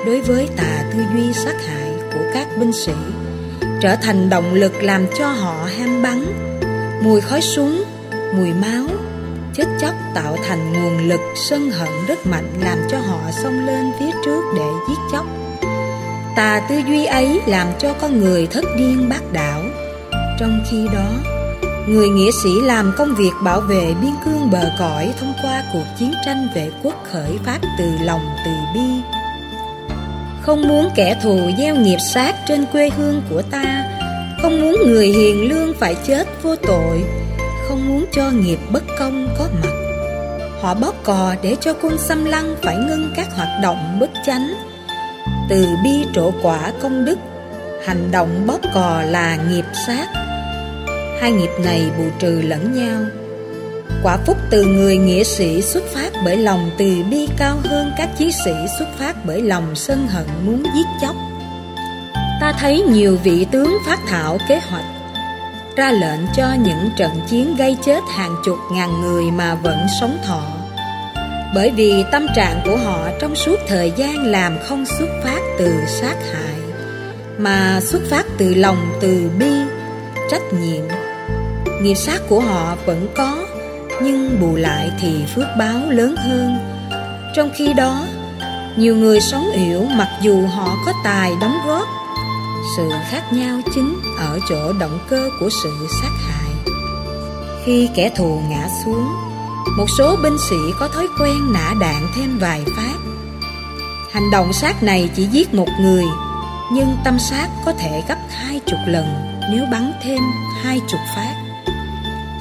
Đối 0.06 0.22
với 0.22 0.50
tà 0.58 0.84
tư 0.94 1.00
duy 1.16 1.34
sát 1.34 1.56
hại 1.68 1.92
của 2.14 2.24
các 2.34 2.48
binh 2.60 2.72
sĩ. 2.74 2.94
Trở 3.82 3.96
thành 3.96 4.30
động 4.30 4.54
lực 4.54 4.84
làm 4.84 5.06
cho 5.18 5.28
họ 5.28 5.68
ham 5.78 6.02
bắn. 6.02 6.26
Mùi 7.04 7.22
khói 7.22 7.42
súng, 7.42 7.84
mùi 8.38 8.54
máu 8.54 8.86
Chết 9.54 9.66
chóc 9.80 9.94
tạo 10.14 10.38
thành 10.48 10.74
nguồn 10.74 11.10
lực 11.10 11.20
sân 11.36 11.70
hận 11.72 11.90
rất 12.08 12.26
mạnh 12.26 12.50
Làm 12.64 12.78
cho 12.90 12.98
họ 12.98 13.20
xông 13.44 13.66
lên 13.66 13.92
phía 14.00 14.12
trước 14.26 14.42
để 14.56 14.70
giết 14.90 14.98
chóc. 15.12 15.26
Tà 16.36 16.62
tư 16.70 16.76
duy 16.88 17.06
ấy 17.06 17.42
làm 17.48 17.68
cho 17.80 17.94
con 18.02 18.20
người 18.20 18.48
thất 18.48 18.66
điên 18.78 19.10
bác 19.10 19.34
đảo. 19.34 19.62
Trong 20.40 20.64
khi 20.72 20.88
đó 20.94 21.35
Người 21.88 22.10
nghĩa 22.10 22.32
sĩ 22.44 22.62
làm 22.62 22.92
công 22.98 23.16
việc 23.16 23.32
bảo 23.44 23.62
vệ 23.62 23.94
biên 24.02 24.12
cương 24.26 24.52
bờ 24.52 24.72
cõi 24.80 25.14
Thông 25.20 25.34
qua 25.42 25.64
cuộc 25.74 25.84
chiến 26.00 26.14
tranh 26.26 26.48
vệ 26.56 26.72
quốc 26.84 27.04
khởi 27.12 27.40
phát 27.44 27.60
từ 27.78 27.92
lòng 28.02 28.22
từ 28.46 28.52
bi. 28.74 29.02
Không 30.42 30.68
muốn 30.68 30.90
kẻ 30.96 31.20
thù 31.24 31.52
gieo 31.58 31.76
nghiệp 31.76 31.98
sát 32.14 32.36
trên 32.48 32.66
quê 32.72 32.90
hương 32.90 33.22
của 33.30 33.42
ta. 33.42 33.92
Không 34.42 34.62
muốn 34.62 34.76
người 34.86 35.08
hiền 35.08 35.50
lương 35.50 35.74
phải 35.80 35.96
chết 36.08 36.28
vô 36.44 36.56
tội. 36.56 37.04
Không 37.68 37.88
muốn 37.88 38.06
cho 38.12 38.32
nghiệp 38.32 38.60
bất 38.72 38.84
công 39.00 39.28
có 39.38 39.48
mặt. 39.64 39.74
Họ 40.62 40.74
bóp 40.74 40.96
cò 41.04 41.36
để 41.42 41.56
cho 41.62 41.74
quân 41.82 41.98
xâm 41.98 42.26
lăng 42.26 42.56
phải 42.64 42.78
ngưng 42.78 43.14
các 43.16 43.28
hoạt 43.36 43.50
động 43.64 43.98
bất 44.00 44.10
chánh. 44.26 44.54
Từ 45.50 45.66
bi 45.84 46.06
trổ 46.14 46.32
quả 46.42 46.72
công 46.82 47.06
đức, 47.06 47.20
hành 47.86 48.12
động 48.12 48.48
bóp 48.48 48.60
cò 48.74 49.02
là 49.02 49.38
nghiệp 49.50 49.66
sát 49.88 50.25
hai 51.22 51.32
nghiệp 51.32 51.52
này 51.64 51.92
bù 51.98 52.04
trừ 52.20 52.42
lẫn 52.42 52.74
nhau. 52.74 53.02
Quả 54.04 54.18
phúc 54.26 54.38
từ 54.50 54.66
người 54.66 54.98
nghĩa 54.98 55.24
sĩ 55.24 55.62
xuất 55.62 55.84
phát 55.94 56.10
bởi 56.26 56.38
lòng 56.38 56.72
từ 56.78 57.04
bi 57.12 57.28
cao 57.38 57.58
hơn 57.64 57.92
các 57.98 58.10
chiến 58.18 58.30
sĩ 58.46 58.52
xuất 58.80 58.88
phát 59.00 59.26
bởi 59.26 59.42
lòng 59.42 59.76
sân 59.76 60.08
hận 60.08 60.26
muốn 60.46 60.64
giết 60.76 60.86
chóc. 61.02 61.16
Ta 62.42 62.54
thấy 62.60 62.82
nhiều 62.82 63.18
vị 63.24 63.46
tướng 63.52 63.78
phát 63.86 64.00
thảo 64.08 64.38
kế 64.50 64.60
hoạch, 64.70 64.86
ra 65.76 65.92
lệnh 65.92 66.20
cho 66.36 66.54
những 66.60 66.90
trận 66.98 67.12
chiến 67.30 67.56
gây 67.58 67.78
chết 67.86 68.04
hàng 68.16 68.36
chục 68.46 68.58
ngàn 68.72 69.02
người 69.02 69.32
mà 69.32 69.56
vẫn 69.56 69.78
sống 70.00 70.18
thọ. 70.26 70.44
Bởi 71.56 71.72
vì 71.72 72.04
tâm 72.12 72.28
trạng 72.36 72.62
của 72.66 72.78
họ 72.78 73.10
trong 73.22 73.36
suốt 73.36 73.56
thời 73.68 73.92
gian 73.98 74.26
làm 74.26 74.58
không 74.64 74.86
xuất 74.86 75.10
phát 75.24 75.40
từ 75.60 75.74
sát 75.88 76.16
hại, 76.34 76.60
mà 77.38 77.80
xuất 77.82 78.02
phát 78.10 78.26
từ 78.38 78.54
lòng 78.54 78.78
từ 79.02 79.30
bi, 79.40 79.52
trách 80.32 80.54
nhiệm 80.62 81.05
nghiệp 81.82 81.96
sát 81.96 82.22
của 82.30 82.40
họ 82.40 82.76
vẫn 82.86 83.08
có, 83.16 83.46
nhưng 84.02 84.40
bù 84.42 84.56
lại 84.56 84.92
thì 85.00 85.26
phước 85.36 85.48
báo 85.60 85.80
lớn 85.90 86.16
hơn. 86.16 86.58
Trong 87.36 87.50
khi 87.56 87.74
đó, 87.74 88.06
nhiều 88.78 88.96
người 88.96 89.22
sống 89.22 89.46
yểu 89.54 89.84
mặc 89.84 90.10
dù 90.22 90.48
họ 90.48 90.76
có 90.86 90.94
tài 91.04 91.32
đóng 91.42 91.58
góp. 91.68 91.88
Sự 92.78 92.90
khác 93.10 93.34
nhau 93.34 93.62
chính 93.76 93.96
ở 94.18 94.40
chỗ 94.50 94.74
động 94.74 95.00
cơ 95.10 95.30
của 95.40 95.50
sự 95.64 95.88
sát 96.02 96.12
hại. 96.28 96.74
Khi 97.66 97.90
kẻ 97.96 98.12
thù 98.16 98.42
ngã 98.50 98.68
xuống, 98.86 99.08
một 99.78 99.86
số 99.98 100.16
binh 100.24 100.38
sĩ 100.50 100.56
có 100.80 100.88
thói 100.88 101.08
quen 101.20 101.54
nã 101.54 101.74
đạn 101.80 102.08
thêm 102.16 102.38
vài 102.40 102.66
phát. 102.76 102.98
Hành 104.12 104.32
động 104.32 104.54
sát 104.54 104.84
này 104.84 105.10
chỉ 105.16 105.24
giết 105.24 105.54
một 105.54 105.68
người, 105.82 106.04
Nhưng 106.72 106.98
tâm 107.04 107.20
sát 107.20 107.50
có 107.66 107.74
thể 107.74 108.04
gấp 108.08 108.18
hai 108.30 108.60
chục 108.66 108.80
lần 108.88 109.06
Nếu 109.52 109.66
bắn 109.72 109.92
thêm 110.04 110.20
hai 110.64 110.80
chục 110.88 111.00
phát. 111.16 111.45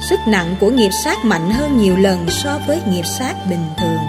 Sức 0.09 0.19
nặng 0.27 0.55
của 0.59 0.69
nghiệp 0.69 0.89
sát 1.03 1.25
mạnh 1.25 1.51
hơn 1.51 1.77
nhiều 1.77 1.97
lần 1.97 2.25
so 2.29 2.59
với 2.67 2.81
nghiệp 2.89 3.05
sát 3.19 3.33
bình 3.49 3.65
thường. 3.77 3.99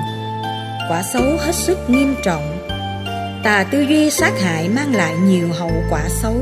Quả 0.89 1.03
xấu 1.13 1.23
hết 1.23 1.55
sức 1.55 1.79
nghiêm 1.89 2.15
trọng. 2.25 2.69
Tà 3.45 3.65
tư 3.71 3.81
duy 3.81 4.11
sát 4.11 4.33
hại 4.41 4.69
mang 4.69 4.95
lại 4.95 5.15
nhiều 5.25 5.49
hậu 5.59 5.73
quả 5.91 6.09
xấu. 6.09 6.35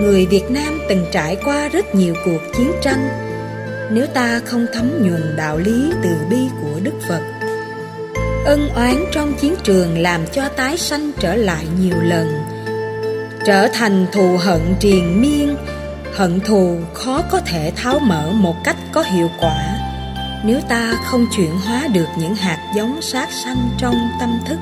Người 0.00 0.26
Việt 0.26 0.50
Nam 0.50 0.80
từng 0.88 1.06
trải 1.12 1.36
qua 1.44 1.68
rất 1.68 1.94
nhiều 1.94 2.14
cuộc 2.24 2.40
chiến 2.56 2.72
tranh. 2.82 3.08
Nếu 3.90 4.06
ta 4.06 4.40
không 4.44 4.66
thấm 4.72 4.90
nhuần 5.02 5.36
đạo 5.36 5.58
lý 5.58 5.92
từ 6.02 6.10
bi 6.30 6.48
của 6.62 6.80
Đức 6.82 6.94
Phật. 7.08 7.22
Ân 8.44 8.68
oán 8.74 9.04
trong 9.12 9.32
chiến 9.34 9.54
trường 9.62 9.98
làm 9.98 10.20
cho 10.32 10.48
tái 10.48 10.78
sanh 10.78 11.10
trở 11.20 11.34
lại 11.34 11.64
nhiều 11.80 11.96
lần, 12.02 12.32
trở 13.44 13.68
thành 13.68 14.06
thù 14.12 14.36
hận 14.36 14.60
triền 14.80 15.20
miên, 15.20 15.56
hận 16.18 16.40
thù 16.40 16.78
khó 16.94 17.22
có 17.30 17.40
thể 17.40 17.72
tháo 17.76 17.98
mở 17.98 18.30
một 18.32 18.54
cách 18.64 18.76
có 18.92 19.02
hiệu 19.02 19.30
quả 19.40 19.78
nếu 20.44 20.60
ta 20.68 20.94
không 21.04 21.26
chuyển 21.36 21.60
hóa 21.60 21.86
được 21.92 22.08
những 22.16 22.34
hạt 22.34 22.72
giống 22.76 23.02
sát 23.02 23.28
sanh 23.44 23.68
trong 23.78 23.94
tâm 24.20 24.38
thức. 24.46 24.58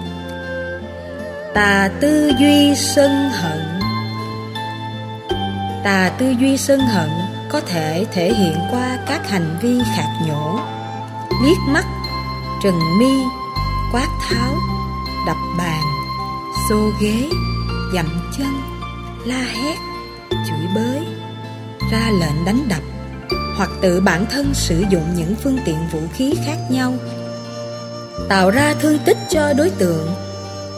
Tà 1.54 1.90
tư 2.00 2.32
duy 2.38 2.74
sân 2.74 3.30
hận 3.30 3.80
Tà 5.84 6.10
tư 6.18 6.34
duy 6.40 6.56
sân 6.56 6.80
hận 6.80 7.10
có 7.48 7.60
thể 7.60 8.06
thể 8.12 8.32
hiện 8.32 8.56
qua 8.70 8.98
các 9.06 9.30
hành 9.30 9.56
vi 9.62 9.78
khạc 9.96 10.08
nhổ, 10.26 10.60
liếc 11.44 11.58
mắt 11.68 11.84
trừng 12.62 12.80
mi, 12.98 13.22
quát 13.92 14.08
tháo, 14.28 14.56
đập 15.26 15.36
bàn, 15.58 15.82
xô 16.68 16.90
ghế, 17.00 17.28
dậm 17.94 18.30
chân, 18.38 18.60
la 19.24 19.44
hét, 19.62 19.76
chửi 20.30 20.66
bới 20.74 21.15
ra 21.92 22.10
lệnh 22.20 22.44
đánh 22.44 22.68
đập 22.68 22.82
hoặc 23.56 23.70
tự 23.82 24.00
bản 24.00 24.26
thân 24.26 24.54
sử 24.54 24.84
dụng 24.90 25.04
những 25.16 25.34
phương 25.42 25.58
tiện 25.64 25.78
vũ 25.92 26.00
khí 26.14 26.34
khác 26.46 26.56
nhau 26.70 26.94
tạo 28.28 28.50
ra 28.50 28.74
thương 28.80 28.98
tích 28.98 29.18
cho 29.28 29.52
đối 29.52 29.70
tượng 29.70 30.08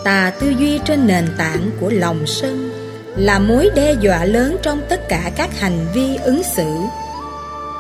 tà 0.05 0.33
tư 0.41 0.49
duy 0.59 0.81
trên 0.85 1.07
nền 1.07 1.25
tảng 1.39 1.71
của 1.81 1.91
lòng 1.91 2.27
sân 2.27 2.71
là 3.17 3.39
mối 3.39 3.71
đe 3.75 3.95
dọa 4.01 4.25
lớn 4.25 4.57
trong 4.63 4.81
tất 4.89 5.09
cả 5.09 5.31
các 5.37 5.61
hành 5.61 5.87
vi 5.95 6.17
ứng 6.17 6.43
xử. 6.57 6.71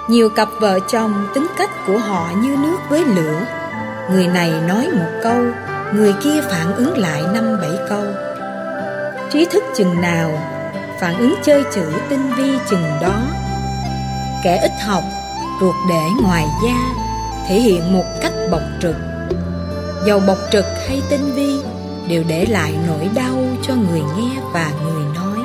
Nhiều 0.09 0.31
cặp 0.31 0.49
vợ 0.61 0.79
chồng 0.89 1.29
tính 1.35 1.47
cách 1.59 1.71
của 1.87 1.99
họ 1.99 2.31
như 2.37 2.57
nước 2.63 2.79
với 2.89 3.05
lửa. 3.05 3.41
Người 4.11 4.27
này 4.27 4.53
nói 4.69 4.89
một 4.93 5.21
câu, 5.23 5.45
người 5.95 6.15
kia 6.23 6.41
phản 6.51 6.75
ứng 6.75 6.99
lại 6.99 7.23
năm 7.35 7.57
bảy 7.61 7.87
câu. 7.89 8.05
Trí 9.31 9.45
thức 9.45 9.65
chừng 9.77 10.01
nào, 10.01 10.31
phản 11.01 11.19
ứng 11.19 11.35
chơi 11.45 11.65
chữ 11.75 11.93
tinh 12.09 12.33
vi 12.37 12.59
chừng 12.71 12.85
đó. 13.03 13.23
Kẻ 14.45 14.59
ít 14.63 14.73
học, 14.87 15.05
ruột 15.61 15.75
để 15.89 16.03
ngoài 16.23 16.47
da, 16.65 16.79
thể 17.49 17.61
hiện 17.61 17.93
một 17.93 18.05
cách 18.23 18.33
bộc 18.51 18.63
trực. 18.83 18.97
Dầu 20.07 20.21
bộc 20.27 20.39
trực 20.53 20.65
hay 20.89 21.03
tinh 21.11 21.35
vi 21.35 21.61
đều 22.09 22.25
để 22.29 22.47
lại 22.47 22.75
nỗi 22.87 23.09
đau 23.15 23.45
cho 23.63 23.75
người 23.75 24.03
nghe 24.17 24.41
và 24.53 24.71
người 24.85 25.05
nói 25.15 25.39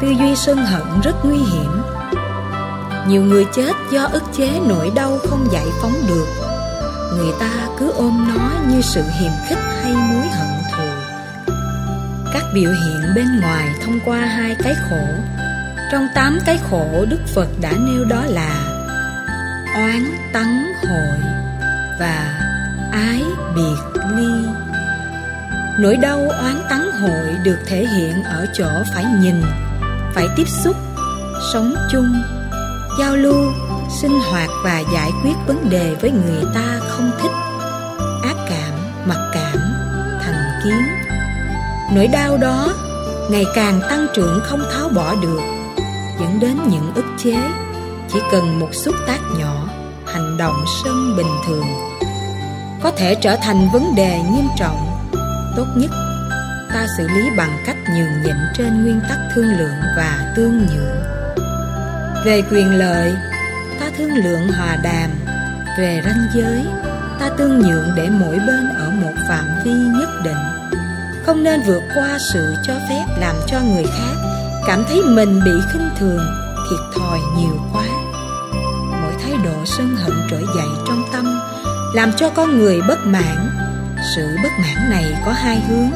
tư 0.00 0.08
duy 0.10 0.36
sân 0.36 0.56
hận 0.56 1.00
rất 1.02 1.24
nguy 1.24 1.36
hiểm 1.36 1.82
nhiều 3.08 3.22
người 3.22 3.46
chết 3.52 3.72
do 3.90 4.08
ức 4.12 4.22
chế 4.32 4.60
nỗi 4.68 4.90
đau 4.94 5.18
không 5.24 5.48
giải 5.52 5.66
phóng 5.80 5.94
được 6.08 6.26
người 7.16 7.32
ta 7.40 7.68
cứ 7.78 7.90
ôm 7.90 8.28
nó 8.28 8.50
như 8.68 8.80
sự 8.82 9.02
hiềm 9.20 9.32
khích 9.48 9.58
hay 9.82 9.92
mối 9.92 10.26
hận 10.28 10.53
các 12.34 12.44
biểu 12.54 12.70
hiện 12.70 13.14
bên 13.14 13.40
ngoài 13.40 13.68
thông 13.84 14.00
qua 14.04 14.18
hai 14.18 14.56
cái 14.62 14.74
khổ. 14.74 15.06
Trong 15.92 16.08
tám 16.14 16.38
cái 16.46 16.58
khổ, 16.70 17.04
đức 17.08 17.20
phật 17.34 17.48
đã 17.60 17.72
nêu 17.78 18.04
đó 18.04 18.24
là 18.28 18.64
oán 19.74 20.04
tắng 20.32 20.72
hội 20.88 21.18
và 22.00 22.40
ái 22.92 23.22
biệt 23.54 24.00
ly. 24.16 24.46
Nỗi 25.78 25.96
đau 25.96 26.18
oán 26.18 26.56
tắng 26.70 26.90
hội 26.92 27.36
được 27.44 27.58
thể 27.66 27.86
hiện 27.86 28.22
ở 28.22 28.46
chỗ 28.54 28.68
phải 28.94 29.04
nhìn, 29.04 29.42
phải 30.14 30.28
tiếp 30.36 30.48
xúc, 30.48 30.76
sống 31.52 31.74
chung, 31.92 32.22
giao 32.98 33.16
lưu, 33.16 33.52
sinh 34.00 34.18
hoạt 34.30 34.50
và 34.64 34.82
giải 34.94 35.10
quyết 35.22 35.34
vấn 35.46 35.70
đề 35.70 35.96
với 36.00 36.10
người 36.10 36.44
ta 36.54 36.80
không 36.88 37.10
thích. 37.22 37.32
Ác 38.22 38.36
cảm, 38.48 38.72
mặc 39.06 39.30
cảm, 39.34 39.58
thành 40.22 40.60
kiến 40.64 41.03
nỗi 41.94 42.06
đau 42.06 42.36
đó 42.36 42.74
ngày 43.30 43.44
càng 43.54 43.80
tăng 43.90 44.06
trưởng 44.14 44.40
không 44.42 44.62
tháo 44.72 44.88
bỏ 44.88 45.14
được, 45.22 45.40
dẫn 46.20 46.40
đến 46.40 46.56
những 46.70 46.94
ức 46.94 47.04
chế. 47.18 47.36
Chỉ 48.12 48.18
cần 48.32 48.58
một 48.58 48.68
xúc 48.72 48.94
tác 49.06 49.18
nhỏ, 49.38 49.68
hành 50.06 50.36
động 50.36 50.64
sân 50.84 51.16
bình 51.16 51.30
thường, 51.46 51.64
có 52.82 52.90
thể 52.90 53.14
trở 53.14 53.36
thành 53.42 53.68
vấn 53.72 53.94
đề 53.96 54.22
nghiêm 54.32 54.46
trọng. 54.58 55.08
Tốt 55.56 55.66
nhất, 55.76 55.90
ta 56.74 56.86
xử 56.96 57.08
lý 57.08 57.30
bằng 57.36 57.62
cách 57.66 57.76
nhường 57.88 58.22
nhịn 58.22 58.36
trên 58.54 58.82
nguyên 58.82 59.00
tắc 59.08 59.18
thương 59.34 59.58
lượng 59.58 59.78
và 59.96 60.32
tương 60.36 60.58
nhượng. 60.58 61.02
Về 62.24 62.42
quyền 62.50 62.70
lợi, 62.70 63.14
ta 63.80 63.90
thương 63.98 64.14
lượng 64.14 64.48
hòa 64.48 64.76
đàm. 64.82 65.10
Về 65.78 66.02
ranh 66.04 66.26
giới, 66.34 66.66
ta 67.20 67.28
tương 67.38 67.58
nhượng 67.58 67.88
để 67.96 68.08
mỗi 68.10 68.38
bên 68.46 68.68
ở 68.78 68.90
một 68.90 69.12
phạm 69.28 69.44
vi 69.64 69.72
nhất 69.72 70.08
định 70.24 70.53
không 71.26 71.42
nên 71.42 71.62
vượt 71.66 71.82
qua 71.94 72.18
sự 72.32 72.54
cho 72.66 72.74
phép 72.88 73.04
làm 73.18 73.36
cho 73.46 73.60
người 73.60 73.84
khác. 73.84 74.14
Cảm 74.66 74.84
thấy 74.88 75.02
mình 75.02 75.40
bị 75.44 75.52
khinh 75.72 75.88
thường 75.98 76.26
thiệt 76.70 76.80
thòi 76.94 77.18
nhiều 77.36 77.60
quá. 77.72 77.86
Mỗi 79.02 79.12
thái 79.22 79.32
độ 79.44 79.64
sân 79.64 79.96
hận 79.96 80.12
trỗi 80.30 80.44
dậy 80.56 80.68
trong 80.88 81.02
tâm 81.12 81.40
làm 81.94 82.12
cho 82.16 82.30
con 82.30 82.58
người 82.58 82.80
bất 82.88 82.98
mãn. 83.06 83.48
Sự 84.16 84.36
bất 84.42 84.50
mãn 84.58 84.90
này 84.90 85.04
có 85.26 85.32
hai 85.32 85.60
hướng. 85.60 85.90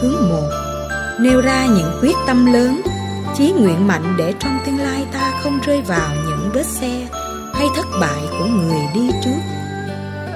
Hướng 0.00 0.28
một, 0.28 0.50
nêu 1.20 1.40
ra 1.40 1.66
những 1.66 1.98
quyết 2.00 2.16
tâm 2.26 2.52
lớn. 2.52 2.80
Chí 3.36 3.52
nguyện 3.52 3.86
mạnh 3.86 4.14
để 4.18 4.34
trong 4.38 4.58
tương 4.66 4.78
lai 4.78 5.06
ta 5.12 5.32
không 5.42 5.60
rơi 5.66 5.82
vào 5.82 6.08
những 6.26 6.50
vết 6.52 6.66
xe 6.66 7.06
hay 7.54 7.66
thất 7.76 7.86
bại 8.00 8.22
của 8.38 8.46
người 8.46 8.80
đi 8.94 9.10
trước. 9.24 9.40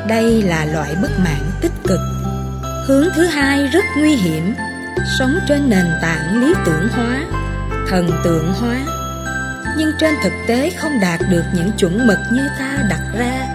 Đây 0.09 0.43
là 0.43 0.65
loại 0.65 0.95
bất 1.03 1.11
mãn 1.19 1.51
tích 1.61 1.73
cực 1.89 2.01
hướng 2.90 3.09
thứ 3.16 3.26
hai 3.26 3.66
rất 3.66 3.85
nguy 3.99 4.16
hiểm. 4.16 4.54
Sống 5.18 5.38
trên 5.49 5.70
nền 5.70 5.87
tảng 6.02 6.40
lý 6.40 6.54
tưởng 6.64 6.88
hóa, 6.88 7.25
thần 7.88 8.11
tượng 8.25 8.52
hóa. 8.52 8.76
Nhưng 9.76 9.92
trên 9.99 10.14
thực 10.23 10.32
tế 10.49 10.70
không 10.78 11.00
đạt 11.00 11.20
được 11.30 11.42
những 11.54 11.70
chuẩn 11.73 12.06
mực 12.06 12.18
như 12.32 12.49
ta 12.59 12.78
đặt 12.90 13.00
ra. 13.18 13.47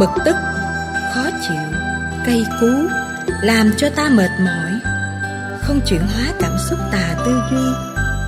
Bực 0.00 0.10
tức, 0.24 0.36
khó 1.14 1.24
chịu 1.48 1.80
cây 2.26 2.44
cú, 2.60 2.72
làm 3.42 3.70
cho 3.76 3.88
ta 3.96 4.08
mệt 4.08 4.30
mỏi. 4.40 4.80
Không 5.62 5.80
chuyển 5.86 6.00
hóa 6.00 6.24
cảm 6.40 6.56
xúc 6.70 6.78
tà 6.92 7.14
tư 7.26 7.42
duy, 7.50 7.66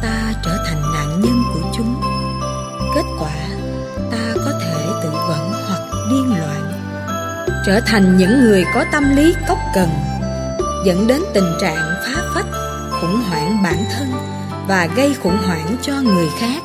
ta 0.03 0.33
trở 0.45 0.59
thành 0.67 0.83
nạn 0.95 1.21
nhân 1.21 1.43
của 1.55 1.71
chúng. 1.77 2.01
Kết 2.95 3.05
quả, 3.21 3.37
ta 4.13 4.35
có 4.45 4.61
thể 4.61 4.87
tự 5.03 5.11
vẫn 5.29 5.53
hoặc 5.69 5.83
điên 6.11 6.39
loạn. 6.39 6.73
Trở 7.67 7.81
thành 7.87 8.17
những 8.17 8.41
người 8.41 8.65
có 8.75 8.85
tâm 8.93 9.17
lý 9.17 9.35
cốc 9.49 9.59
cần 9.75 9.89
dẫn 10.87 11.07
đến 11.07 11.23
tình 11.35 11.53
trạng 11.61 11.95
phá 12.05 12.23
phách, 12.35 12.47
khủng 12.91 13.23
hoảng 13.29 13.63
bản 13.63 13.85
thân 13.93 14.13
và 14.69 14.89
gây 14.97 15.15
khủng 15.23 15.39
hoảng 15.47 15.77
cho 15.83 15.93
người 16.01 16.29
khác. 16.39 16.63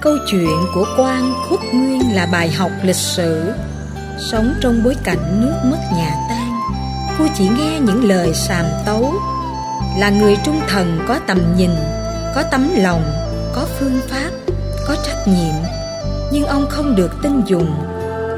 Câu 0.00 0.16
chuyện 0.30 0.56
của 0.74 0.86
quan 0.96 1.34
khuất 1.48 1.60
nguyên 1.72 2.14
là 2.14 2.26
bài 2.32 2.50
học 2.50 2.70
lịch 2.82 2.96
sử. 2.96 3.52
Sống 4.30 4.54
trong 4.60 4.82
bối 4.84 4.96
cảnh 5.04 5.40
nước 5.40 5.54
mất 5.64 5.78
nhà 5.96 6.14
tan 6.28 6.60
vua 7.18 7.26
chỉ 7.38 7.48
nghe 7.48 7.80
những 7.80 8.04
lời 8.04 8.34
sàm 8.34 8.64
tấu. 8.86 9.14
Là 9.98 10.10
người 10.10 10.36
trung 10.44 10.60
thần 10.68 10.98
có 11.08 11.20
tầm 11.26 11.56
nhìn, 11.56 11.70
có 12.34 12.42
tấm 12.50 12.68
lòng, 12.76 13.02
có 13.54 13.66
phương 13.78 14.00
pháp, 14.08 14.30
có 14.86 14.96
trách 15.06 15.28
nhiệm, 15.28 15.54
nhưng 16.32 16.46
ông 16.46 16.66
không 16.70 16.96
được 16.96 17.10
tin 17.22 17.42
dùng 17.46 17.74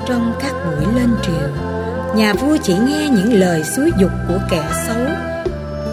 trong 0.06 0.32
các 0.40 0.52
buổi 0.64 0.94
lên 0.94 1.10
triều 1.22 1.73
nhà 2.16 2.32
vua 2.34 2.56
chỉ 2.62 2.74
nghe 2.74 3.08
những 3.08 3.32
lời 3.32 3.64
xúi 3.64 3.92
dục 3.98 4.10
của 4.28 4.38
kẻ 4.50 4.62
xấu. 4.86 5.06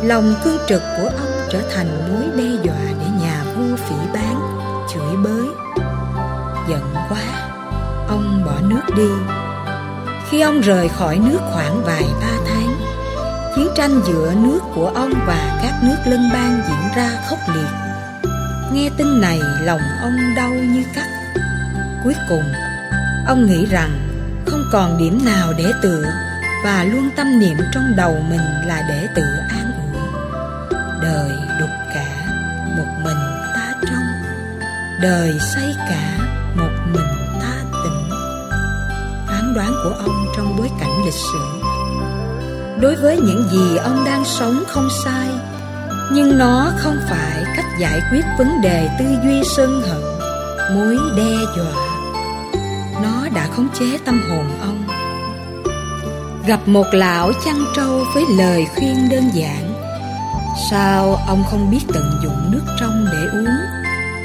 Lòng 0.04 0.36
cương 0.44 0.58
trực 0.68 0.82
của 0.98 1.08
ông 1.08 1.32
trở 1.52 1.62
thành 1.76 1.88
mối 2.10 2.24
đe 2.38 2.64
dọa 2.64 2.82
để 3.00 3.06
nhà 3.22 3.44
vua 3.56 3.76
phỉ 3.76 3.96
bán, 4.14 4.36
chửi 4.94 5.16
bới. 5.24 5.48
Giận 6.70 6.94
quá, 7.10 7.24
ông 8.08 8.44
bỏ 8.46 8.54
nước 8.62 8.82
đi. 8.98 9.10
Khi 10.30 10.42
ông 10.42 10.62
rời 10.62 10.90
khỏi 10.90 11.20
nước 11.20 11.40
khoảng 11.54 11.84
vài 11.84 12.04
ba 12.22 12.38
tháng, 12.48 12.76
chiến 13.56 13.68
tranh 13.76 14.02
giữa 14.08 14.34
nước 14.36 14.60
của 14.76 14.92
ông 14.96 15.14
và 15.28 15.60
các 15.64 15.74
nước 15.84 15.98
lân 16.06 16.30
bang 16.34 16.62
diễn 16.68 16.96
ra 16.96 17.10
khốc 17.30 17.40
liệt. 17.56 17.70
Nghe 18.74 18.90
tin 18.98 19.22
này, 19.22 19.40
lòng 19.62 19.82
ông 20.02 20.16
đau 20.36 20.50
như 20.50 20.84
cắt. 20.96 21.08
Cuối 22.04 22.14
cùng, 22.30 22.44
ông 23.28 23.46
nghĩ 23.46 23.66
rằng 23.66 24.11
còn 24.72 24.98
điểm 24.98 25.26
nào 25.26 25.54
để 25.58 25.72
tựa 25.82 26.04
và 26.64 26.84
luôn 26.84 27.10
tâm 27.18 27.40
niệm 27.40 27.58
trong 27.74 27.96
đầu 27.96 28.16
mình 28.30 28.42
là 28.66 28.86
để 28.90 29.08
tự 29.16 29.24
an 29.50 29.72
ủi. 29.94 30.02
Đời 31.02 31.32
đục 31.60 31.70
cả, 31.94 32.26
một 32.78 32.86
mình 33.04 33.18
ta 33.56 33.74
trong 33.82 34.04
đời 35.02 35.40
say 35.40 35.76
cả, 35.90 36.18
một 36.56 36.72
mình 36.94 37.08
ta 37.42 37.54
tỉnh. 37.84 38.10
Phán 39.28 39.54
đoán 39.56 39.74
của 39.84 39.96
ông 40.00 40.26
trong 40.38 40.58
bối 40.58 40.70
cảnh 40.80 41.06
lịch 41.06 41.14
sử. 41.14 41.70
Đối 42.82 42.96
với 42.96 43.18
những 43.18 43.44
gì 43.52 43.78
ông 43.78 44.04
đang 44.06 44.26
sống 44.26 44.64
không 44.68 44.90
sai, 45.06 45.28
nhưng 46.12 46.38
nó 46.38 46.72
không 46.78 46.98
phải 47.10 47.44
cách 47.56 47.80
giải 47.80 48.02
quyết 48.12 48.26
vấn 48.38 48.62
đề 48.62 48.90
tư 49.00 49.06
duy 49.24 49.42
sân 49.58 49.82
hận, 49.82 50.02
mối 50.76 50.98
đe 51.18 51.46
dọa 51.58 51.91
khống 53.52 53.68
chế 53.80 53.98
tâm 54.06 54.22
hồn 54.30 54.46
ông. 54.62 54.88
Gặp 56.48 56.68
một 56.68 56.86
lão 56.92 57.32
chăn 57.46 57.56
trâu 57.76 58.06
với 58.14 58.24
lời 58.38 58.66
khuyên 58.76 59.10
đơn 59.10 59.30
giản. 59.34 59.74
Sao 60.70 61.16
ông 61.28 61.44
không 61.50 61.72
biết 61.72 61.80
tận 61.94 62.04
dụng 62.24 62.52
nước 62.52 62.64
trong 62.80 63.06
để 63.12 63.40
uống? 63.40 63.56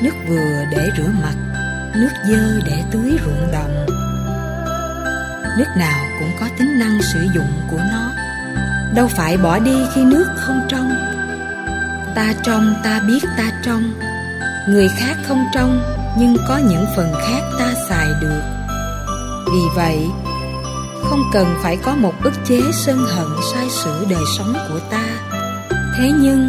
Nước 0.02 0.14
vừa 0.28 0.64
để 0.70 0.90
rửa 0.96 1.10
mặt, 1.22 1.34
nước 1.96 2.10
dơ 2.28 2.60
để 2.66 2.82
tưới 2.90 3.18
ruộng 3.24 3.52
đồng. 3.52 3.86
Nước 5.58 5.68
nào 5.76 6.06
cũng 6.18 6.30
có 6.40 6.46
tính 6.58 6.78
năng 6.78 7.02
sử 7.02 7.28
dụng 7.34 7.52
của 7.70 7.80
nó. 7.92 8.10
Đâu 8.94 9.08
phải 9.16 9.36
bỏ 9.36 9.58
đi 9.58 9.76
khi 9.94 10.04
nước 10.04 10.26
không 10.36 10.66
trong. 10.68 10.90
Ta 12.14 12.34
trong, 12.42 12.74
ta 12.84 13.00
biết 13.06 13.22
ta 13.38 13.50
trong. 13.62 13.82
Người 14.68 14.88
khác 14.88 15.14
không 15.28 15.44
trong, 15.54 15.82
nhưng 16.18 16.36
có 16.48 16.58
những 16.58 16.86
phần 16.96 17.12
khác 17.14 17.40
ta 17.58 17.74
xài 17.88 18.06
được 18.20 18.55
vì 19.52 19.60
vậy, 19.74 20.10
không 21.02 21.22
cần 21.32 21.46
phải 21.62 21.76
có 21.76 21.94
một 21.94 22.12
ức 22.24 22.32
chế 22.44 22.60
sân 22.72 22.98
hận 22.98 23.26
sai 23.52 23.70
sử 23.70 24.06
đời 24.10 24.22
sống 24.38 24.54
của 24.68 24.78
ta. 24.90 25.04
Thế 25.98 26.12
nhưng, 26.20 26.48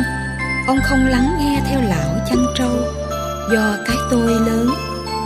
ông 0.67 0.79
không 0.83 1.05
lắng 1.05 1.37
nghe 1.39 1.61
theo 1.69 1.81
lão 1.81 2.19
chăn 2.29 2.45
trâu. 2.55 2.71
Do 3.51 3.75
cái 3.87 3.97
tôi 4.11 4.31
lớn, 4.31 4.69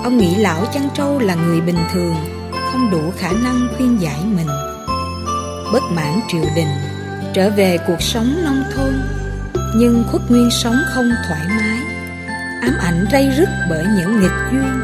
ông 0.03 0.17
nghĩ 0.17 0.35
lão 0.35 0.65
chăn 0.73 0.89
trâu 0.93 1.19
là 1.19 1.35
người 1.35 1.61
bình 1.61 1.79
thường, 1.93 2.15
không 2.71 2.91
đủ 2.91 3.13
khả 3.17 3.31
năng 3.31 3.67
khuyên 3.77 4.01
giải 4.01 4.25
mình. 4.35 4.47
Bất 5.73 5.83
mãn 5.95 6.19
triều 6.27 6.43
đình, 6.55 6.71
trở 7.33 7.49
về 7.49 7.77
cuộc 7.87 8.01
sống 8.01 8.35
nông 8.43 8.63
thôn. 8.75 8.93
Nhưng 9.75 10.03
khuất 10.11 10.31
nguyên 10.31 10.49
sống 10.51 10.75
không 10.93 11.11
thoải 11.27 11.45
mái, 11.47 11.79
ám 12.61 12.73
ảnh 12.79 13.05
rây 13.11 13.29
rứt 13.37 13.49
bởi 13.69 13.85
những 13.97 14.21
nghịch 14.21 14.51
duyên. 14.51 14.81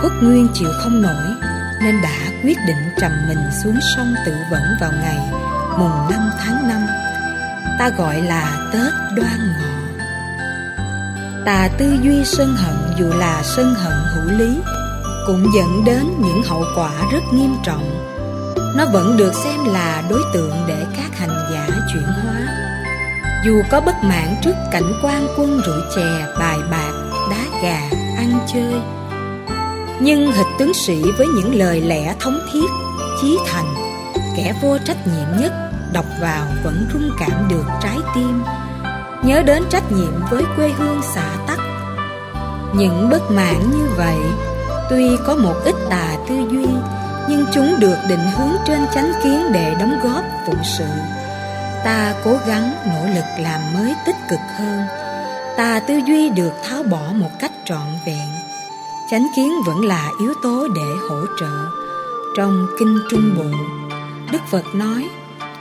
Khuất 0.00 0.12
nguyên 0.22 0.48
chịu 0.54 0.68
không 0.82 1.02
nổi 1.02 1.47
nên 1.82 2.02
đã 2.02 2.18
quyết 2.42 2.58
định 2.66 2.90
trầm 3.00 3.12
mình 3.28 3.38
xuống 3.62 3.78
sông 3.96 4.14
tự 4.26 4.32
vẫn 4.50 4.62
vào 4.80 4.92
ngày 4.92 5.18
mùng 5.78 6.10
năm 6.10 6.30
tháng 6.38 6.68
năm. 6.68 6.86
Ta 7.78 7.88
gọi 7.88 8.22
là 8.22 8.70
tết 8.72 8.92
đoan 9.16 9.38
ngọ. 9.38 9.68
Tà 11.44 11.68
tư 11.78 11.98
duy 12.02 12.24
sân 12.24 12.56
hận 12.56 12.76
dù 12.98 13.18
là 13.18 13.42
sân 13.42 13.74
hận 13.74 13.92
hữu 14.14 14.38
lý, 14.38 14.60
cũng 15.26 15.46
dẫn 15.54 15.84
đến 15.84 16.04
những 16.18 16.42
hậu 16.46 16.64
quả 16.76 16.90
rất 17.12 17.22
nghiêm 17.32 17.54
trọng. 17.64 18.08
Nó 18.76 18.86
vẫn 18.92 19.16
được 19.16 19.34
xem 19.34 19.64
là 19.64 20.02
đối 20.10 20.22
tượng 20.34 20.54
để 20.68 20.84
các 20.96 21.18
hành 21.18 21.48
giả 21.52 21.68
chuyển 21.92 22.02
hóa. 22.02 22.48
Dù 23.44 23.62
có 23.70 23.80
bất 23.80 23.94
mãn 24.02 24.36
trước 24.42 24.54
cảnh 24.72 24.92
quan 25.02 25.26
quân 25.36 25.60
rượu 25.66 25.80
chè, 25.96 26.26
bài 26.38 26.58
bạc, 26.70 26.92
đá 27.30 27.60
gà, 27.62 27.80
ăn 28.16 28.38
chơi 28.52 28.74
nhưng 30.00 30.32
hịch 30.32 30.46
tướng 30.58 30.74
sĩ 30.74 31.02
với 31.18 31.26
những 31.26 31.54
lời 31.54 31.80
lẽ 31.80 32.14
thống 32.20 32.40
thiết, 32.52 32.66
chí 33.20 33.38
thành, 33.46 33.74
kẻ 34.36 34.54
vô 34.62 34.78
trách 34.84 35.06
nhiệm 35.06 35.40
nhất, 35.40 35.52
đọc 35.92 36.04
vào 36.20 36.46
vẫn 36.64 36.88
rung 36.92 37.10
cảm 37.18 37.48
được 37.50 37.64
trái 37.82 37.96
tim. 38.14 38.42
Nhớ 39.22 39.42
đến 39.42 39.62
trách 39.70 39.92
nhiệm 39.92 40.12
với 40.30 40.42
quê 40.56 40.68
hương 40.68 41.00
xã 41.14 41.36
tắc. 41.46 41.58
Những 42.74 43.08
bất 43.10 43.30
mãn 43.30 43.70
như 43.70 43.86
vậy, 43.96 44.18
tuy 44.90 45.16
có 45.26 45.34
một 45.34 45.54
ít 45.64 45.74
tà 45.90 46.16
tư 46.28 46.34
duy, 46.50 46.66
nhưng 47.28 47.44
chúng 47.52 47.74
được 47.80 47.96
định 48.08 48.30
hướng 48.36 48.52
trên 48.66 48.86
chánh 48.94 49.12
kiến 49.22 49.52
để 49.52 49.74
đóng 49.80 50.00
góp 50.02 50.24
phụng 50.46 50.64
sự. 50.78 50.86
Ta 51.84 52.14
cố 52.24 52.36
gắng 52.46 52.72
nỗ 52.86 53.14
lực 53.14 53.24
làm 53.38 53.60
mới 53.74 53.94
tích 54.06 54.16
cực 54.30 54.40
hơn. 54.58 54.82
Tà 55.56 55.80
tư 55.80 56.00
duy 56.06 56.30
được 56.30 56.52
tháo 56.68 56.82
bỏ 56.82 57.12
một 57.14 57.30
cách 57.38 57.52
trọn 57.64 57.86
vẹn 58.06 58.37
chánh 59.10 59.26
kiến 59.36 59.52
vẫn 59.66 59.84
là 59.84 60.12
yếu 60.20 60.34
tố 60.42 60.68
để 60.74 60.94
hỗ 61.08 61.26
trợ. 61.40 61.70
Trong 62.36 62.66
kinh 62.78 62.98
trung 63.10 63.34
bộ, 63.36 63.58
đức 64.32 64.38
phật 64.50 64.64
nói, 64.74 65.08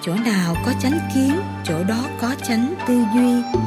chỗ 0.01 0.13
nào 0.25 0.55
có 0.65 0.73
chánh 0.81 0.99
kiến, 1.15 1.39
chỗ 1.63 1.83
đó 1.83 2.05
có 2.21 2.35
chánh 2.47 2.73
tư 2.87 3.03
duy. 3.15 3.59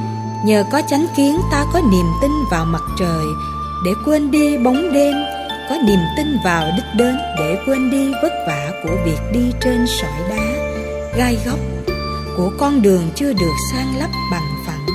Nhờ 0.44 0.64
có 0.72 0.82
chánh 0.88 1.06
kiến, 1.16 1.40
ta 1.50 1.64
có 1.72 1.80
niềm 1.92 2.06
tin 2.22 2.30
vào 2.50 2.64
mặt 2.64 2.82
trời 2.98 3.24
để 3.84 3.90
quên 4.04 4.30
đi 4.30 4.58
bóng 4.58 4.92
đêm, 4.92 5.14
có 5.68 5.76
niềm 5.84 6.00
tin 6.16 6.38
vào 6.44 6.70
đích 6.76 6.94
đến 6.96 7.16
để 7.38 7.58
quên 7.66 7.90
đi 7.90 8.12
vất 8.22 8.32
vả 8.46 8.70
của 8.84 8.96
việc 9.04 9.20
đi 9.32 9.52
trên 9.60 9.86
sỏi 9.86 10.20
đá, 10.30 10.44
gai 11.16 11.38
góc 11.46 11.58
của 12.36 12.50
con 12.58 12.82
đường 12.82 13.10
chưa 13.14 13.32
được 13.32 13.54
san 13.72 13.86
lấp 13.98 14.10
bằng 14.32 14.64
phẳng. 14.66 14.86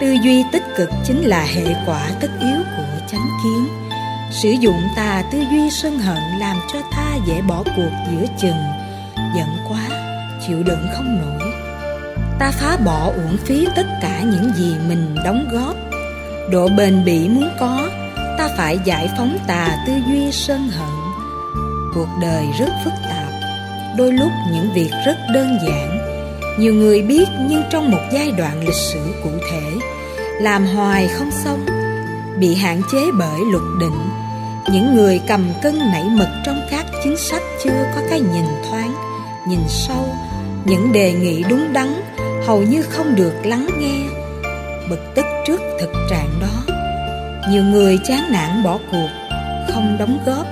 Tư 0.00 0.16
duy 0.22 0.44
tích 0.52 0.64
cực 0.76 0.88
chính 1.06 1.20
là 1.20 1.42
hệ 1.42 1.74
quả 1.86 2.10
tất 2.20 2.28
yếu 2.40 2.58
của 2.76 2.77
chánh 3.12 3.28
kiến. 3.44 3.68
Sử 4.30 4.50
dụng 4.50 4.80
tà 4.96 5.22
tư 5.32 5.38
duy 5.50 5.70
sân 5.70 5.98
hận 5.98 6.22
làm 6.38 6.56
cho 6.72 6.78
ta 6.90 7.16
dễ 7.26 7.40
bỏ 7.42 7.62
cuộc 7.76 7.90
giữa 8.10 8.26
chừng. 8.38 8.62
Giận 9.36 9.48
quá, 9.68 9.88
chịu 10.46 10.62
đựng 10.62 10.86
không 10.94 11.18
nổi. 11.18 11.52
Ta 12.38 12.50
phá 12.50 12.76
bỏ 12.84 13.12
uổng 13.16 13.36
phí 13.36 13.66
tất 13.76 13.86
cả 14.02 14.20
những 14.20 14.52
gì 14.56 14.74
mình 14.88 15.14
đóng 15.24 15.48
góp. 15.52 15.76
Độ 16.50 16.68
bền 16.76 17.04
bỉ 17.04 17.28
muốn 17.28 17.50
có, 17.60 17.88
ta 18.38 18.48
phải 18.56 18.78
giải 18.84 19.10
phóng 19.16 19.38
tà 19.46 19.84
tư 19.86 19.92
duy 20.08 20.32
sân 20.32 20.68
hận. 20.68 20.88
Cuộc 21.94 22.08
đời 22.22 22.46
rất 22.58 22.68
phức 22.84 22.92
tạp, 23.02 23.32
đôi 23.96 24.12
lúc 24.12 24.30
những 24.52 24.72
việc 24.74 24.90
rất 25.06 25.16
đơn 25.34 25.58
giản. 25.66 25.98
Nhiều 26.58 26.74
người 26.74 27.02
biết 27.02 27.28
nhưng 27.48 27.62
trong 27.70 27.90
một 27.90 28.02
giai 28.12 28.30
đoạn 28.30 28.60
lịch 28.60 28.74
sử 28.92 29.14
cụ 29.22 29.30
thể, 29.50 29.70
làm 30.40 30.66
hoài 30.66 31.08
không 31.08 31.30
xong 31.30 31.77
bị 32.40 32.54
hạn 32.54 32.82
chế 32.92 32.98
bởi 33.18 33.40
luật 33.50 33.62
định. 33.80 34.10
Những 34.72 34.94
người 34.94 35.20
cầm 35.28 35.44
cân 35.62 35.78
nảy 35.78 36.04
mực 36.04 36.28
trong 36.46 36.60
các 36.70 36.86
chính 37.04 37.16
sách 37.16 37.42
chưa 37.64 37.86
có 37.94 38.02
cái 38.10 38.20
nhìn 38.20 38.44
thoáng, 38.70 38.94
nhìn 39.48 39.60
sâu. 39.68 40.08
Những 40.64 40.92
đề 40.92 41.12
nghị 41.12 41.42
đúng 41.42 41.72
đắn 41.72 42.02
hầu 42.46 42.62
như 42.62 42.82
không 42.82 43.16
được 43.16 43.34
lắng 43.44 43.68
nghe. 43.78 44.04
Bực 44.90 45.00
tức 45.14 45.26
trước 45.46 45.60
thực 45.80 45.92
trạng 46.10 46.40
đó. 46.40 46.74
Nhiều 47.50 47.64
người 47.64 47.98
chán 48.04 48.32
nản 48.32 48.62
bỏ 48.62 48.78
cuộc, 48.90 49.08
không 49.68 49.96
đóng 49.98 50.18
góp, 50.26 50.46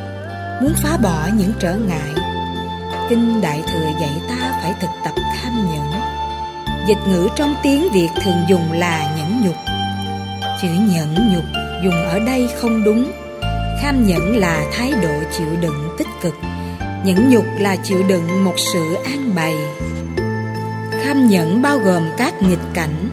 muốn 0.63 0.73
phá 0.83 0.97
bỏ 1.03 1.29
những 1.39 1.53
trở 1.59 1.75
ngại. 1.75 2.25
Kinh 3.09 3.41
đại 3.41 3.63
thừa 3.73 3.89
dạy 4.01 4.21
ta 4.29 4.59
phải 4.63 4.75
thực 4.81 4.91
tập 5.05 5.15
tham 5.17 5.53
nhẫn 5.73 5.87
dịch 6.87 6.99
ngữ 7.09 7.29
trong 7.37 7.55
tiếng 7.63 7.93
việt 7.93 8.09
thường 8.23 8.45
dùng 8.49 8.73
là 8.73 9.17
nhẫn 9.17 9.43
nhục. 9.45 9.57
Chữ 10.63 10.69
nhẫn 10.69 11.33
nhục 11.35 11.45
dùng 11.85 12.05
ở 12.05 12.19
đây 12.19 12.49
không 12.61 12.85
đúng. 12.85 13.13
Kham 13.83 14.07
nhẫn 14.07 14.37
là 14.37 14.67
thái 14.73 14.93
độ 15.03 15.15
chịu 15.39 15.47
đựng 15.61 15.95
tích 15.99 16.07
cực, 16.23 16.35
nhẫn 17.05 17.31
nhục 17.31 17.45
là 17.59 17.77
chịu 17.77 18.03
đựng 18.09 18.45
một 18.45 18.55
sự 18.57 18.95
an 19.05 19.35
bày. 19.35 19.55
Kham 21.05 21.29
nhẫn 21.29 21.63
bao 21.63 21.79
gồm 21.79 22.03
các 22.17 22.43
nghịch 22.43 22.75
cảnh, 22.75 23.11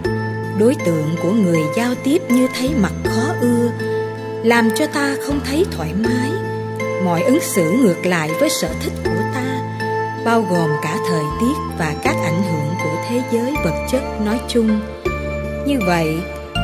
đối 0.60 0.76
tượng 0.76 1.16
của 1.24 1.32
người 1.32 1.62
giao 1.76 1.96
tiếp 2.04 2.22
như 2.30 2.48
thấy 2.60 2.72
mặt 2.82 2.94
khó 3.04 3.34
ưa, 3.42 3.70
làm 4.44 4.70
cho 4.76 4.88
ta 4.88 5.16
không 5.28 5.40
thấy 5.46 5.66
thoải 5.72 5.94
mái. 5.94 6.32
Mọi 7.06 7.24
ứng 7.24 7.40
xử 7.42 7.72
ngược 7.72 8.06
lại 8.06 8.30
với 8.40 8.50
sở 8.50 8.70
thích 8.84 8.94
của 9.04 9.24
ta, 9.34 9.62
bao 10.26 10.42
gồm 10.42 10.70
cả 10.84 10.98
thời 11.10 11.24
tiết 11.40 11.78
và 11.78 11.96
các 12.04 12.16
ảnh 12.24 12.44
hưởng 12.44 12.76
của 12.84 13.04
thế 13.10 13.22
giới 13.32 13.54
vật 13.64 13.86
chất 13.92 14.22
nói 14.26 14.40
chung. 14.48 14.80
Như 15.68 15.80
vậy 15.88 16.18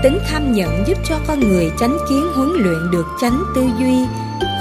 tính 0.04 0.20
tham 0.28 0.52
nhận 0.52 0.88
giúp 0.88 0.98
cho 1.04 1.20
con 1.28 1.40
người 1.40 1.72
chánh 1.80 1.98
kiến 2.10 2.24
huấn 2.36 2.50
luyện 2.50 2.92
được 2.92 3.06
chánh 3.22 3.44
tư 3.56 3.68
duy, 3.80 4.06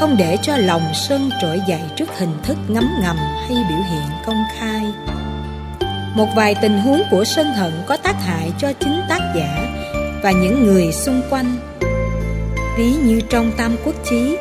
không 0.00 0.16
để 0.18 0.36
cho 0.42 0.56
lòng 0.56 0.82
sân 1.08 1.30
trỗi 1.40 1.60
dậy 1.68 1.80
trước 1.96 2.08
hình 2.18 2.32
thức 2.42 2.56
ngấm 2.68 2.84
ngầm 3.02 3.16
hay 3.16 3.56
biểu 3.68 3.78
hiện 3.90 4.08
công 4.26 4.42
khai. 4.58 4.92
Một 6.14 6.26
vài 6.36 6.54
tình 6.62 6.78
huống 6.78 7.02
của 7.10 7.24
sân 7.24 7.46
hận 7.46 7.72
có 7.86 7.96
tác 7.96 8.16
hại 8.22 8.52
cho 8.58 8.72
chính 8.80 9.00
tác 9.08 9.32
giả 9.36 9.68
và 10.22 10.30
những 10.30 10.64
người 10.64 10.92
xung 10.92 11.22
quanh. 11.30 11.56
Ví 12.78 12.92
như 12.92 13.20
trong 13.30 13.52
tam 13.56 13.76
quốc 13.84 13.94
chí, 14.10 14.36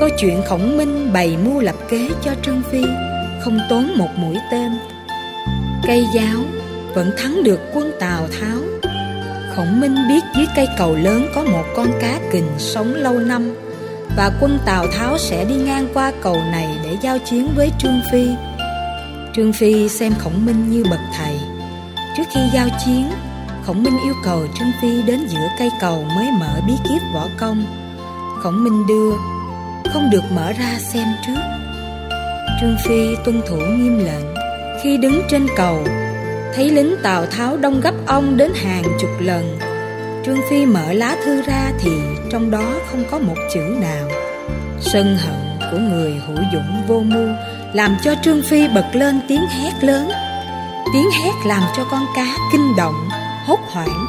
câu 0.00 0.08
chuyện 0.18 0.42
khổng 0.48 0.76
minh 0.76 1.12
bày 1.12 1.36
mưu 1.44 1.60
lập 1.60 1.76
kế 1.88 2.10
cho 2.22 2.30
trương 2.42 2.62
phi 2.70 2.84
không 3.40 3.58
tốn 3.70 3.92
một 3.96 4.08
mũi 4.16 4.36
tên. 4.52 4.72
Cây 5.86 6.06
giáo 6.14 6.38
vẫn 6.94 7.10
thắng 7.18 7.44
được 7.44 7.60
quân 7.74 7.92
tào 8.00 8.28
tháo 8.40 8.69
khổng 9.60 9.80
minh 9.80 9.94
biết 10.08 10.24
dưới 10.36 10.46
cây 10.56 10.68
cầu 10.78 10.96
lớn 10.96 11.26
có 11.34 11.44
một 11.44 11.64
con 11.76 11.86
cá 12.00 12.20
kình 12.32 12.48
sống 12.58 12.94
lâu 12.94 13.18
năm, 13.18 13.54
và 14.16 14.30
quân 14.40 14.58
tào 14.66 14.86
tháo 14.86 15.18
sẽ 15.18 15.44
đi 15.44 15.54
ngang 15.54 15.88
qua 15.94 16.12
cầu 16.22 16.36
này 16.52 16.68
để 16.84 16.96
giao 17.02 17.18
chiến 17.18 17.48
với 17.56 17.72
trương 17.78 18.00
phi. 18.12 18.26
Trương 19.34 19.52
Phi 19.52 19.88
xem 19.88 20.12
Khổng 20.18 20.46
Minh 20.46 20.70
như 20.70 20.84
bậc 20.90 21.00
thầy. 21.18 21.34
Trước 22.16 22.22
khi 22.34 22.40
giao 22.54 22.68
chiến, 22.84 23.10
Khổng 23.66 23.82
Minh 23.82 23.98
yêu 24.04 24.14
cầu 24.24 24.46
Trương 24.58 24.72
Phi 24.82 25.02
đến 25.02 25.26
giữa 25.28 25.48
cây 25.58 25.70
cầu 25.80 26.04
mới 26.16 26.28
mở 26.40 26.60
bí 26.66 26.72
kíp 26.88 27.02
võ 27.14 27.26
công. 27.38 27.64
Khổng 28.42 28.64
Minh 28.64 28.86
đưa, 28.86 29.12
Không 29.92 30.10
được 30.10 30.24
mở 30.34 30.52
ra 30.52 30.78
xem 30.92 31.08
trước. 31.26 31.40
Trương 32.60 32.76
Phi 32.84 33.16
tuân 33.24 33.42
thủ 33.48 33.56
nghiêm 33.56 33.98
lệnh. 33.98 34.34
Khi 34.82 34.96
đứng 34.96 35.22
trên 35.30 35.46
cầu 35.56 35.84
Thấy 36.54 36.70
lính 36.70 36.96
Tào 37.02 37.26
Tháo 37.26 37.56
đông 37.56 37.80
gấp 37.80 37.94
ông 38.06 38.36
đến 38.36 38.52
hàng 38.54 38.84
chục 39.00 39.10
lần 39.20 39.58
Trương 40.26 40.40
Phi 40.50 40.66
mở 40.66 40.92
lá 40.92 41.16
thư 41.24 41.42
ra 41.42 41.72
thì 41.80 41.90
trong 42.30 42.50
đó 42.50 42.64
không 42.90 43.04
có 43.10 43.18
một 43.18 43.36
chữ 43.54 43.60
nào 43.60 44.08
Sân 44.80 45.16
hận 45.16 45.70
của 45.70 45.78
người 45.78 46.12
hữu 46.26 46.38
dũng 46.52 46.82
vô 46.88 47.00
mưu 47.00 47.28
làm 47.72 47.96
cho 48.02 48.14
Trương 48.22 48.42
Phi 48.42 48.68
bật 48.68 48.90
lên 48.92 49.20
tiếng 49.28 49.46
hét 49.46 49.72
lớn. 49.80 50.10
Tiếng 50.92 51.10
hét 51.10 51.32
làm 51.46 51.62
cho 51.76 51.84
con 51.90 52.06
cá 52.16 52.36
kinh 52.52 52.76
động, 52.76 53.08
hốt 53.46 53.58
hoảng. 53.72 54.06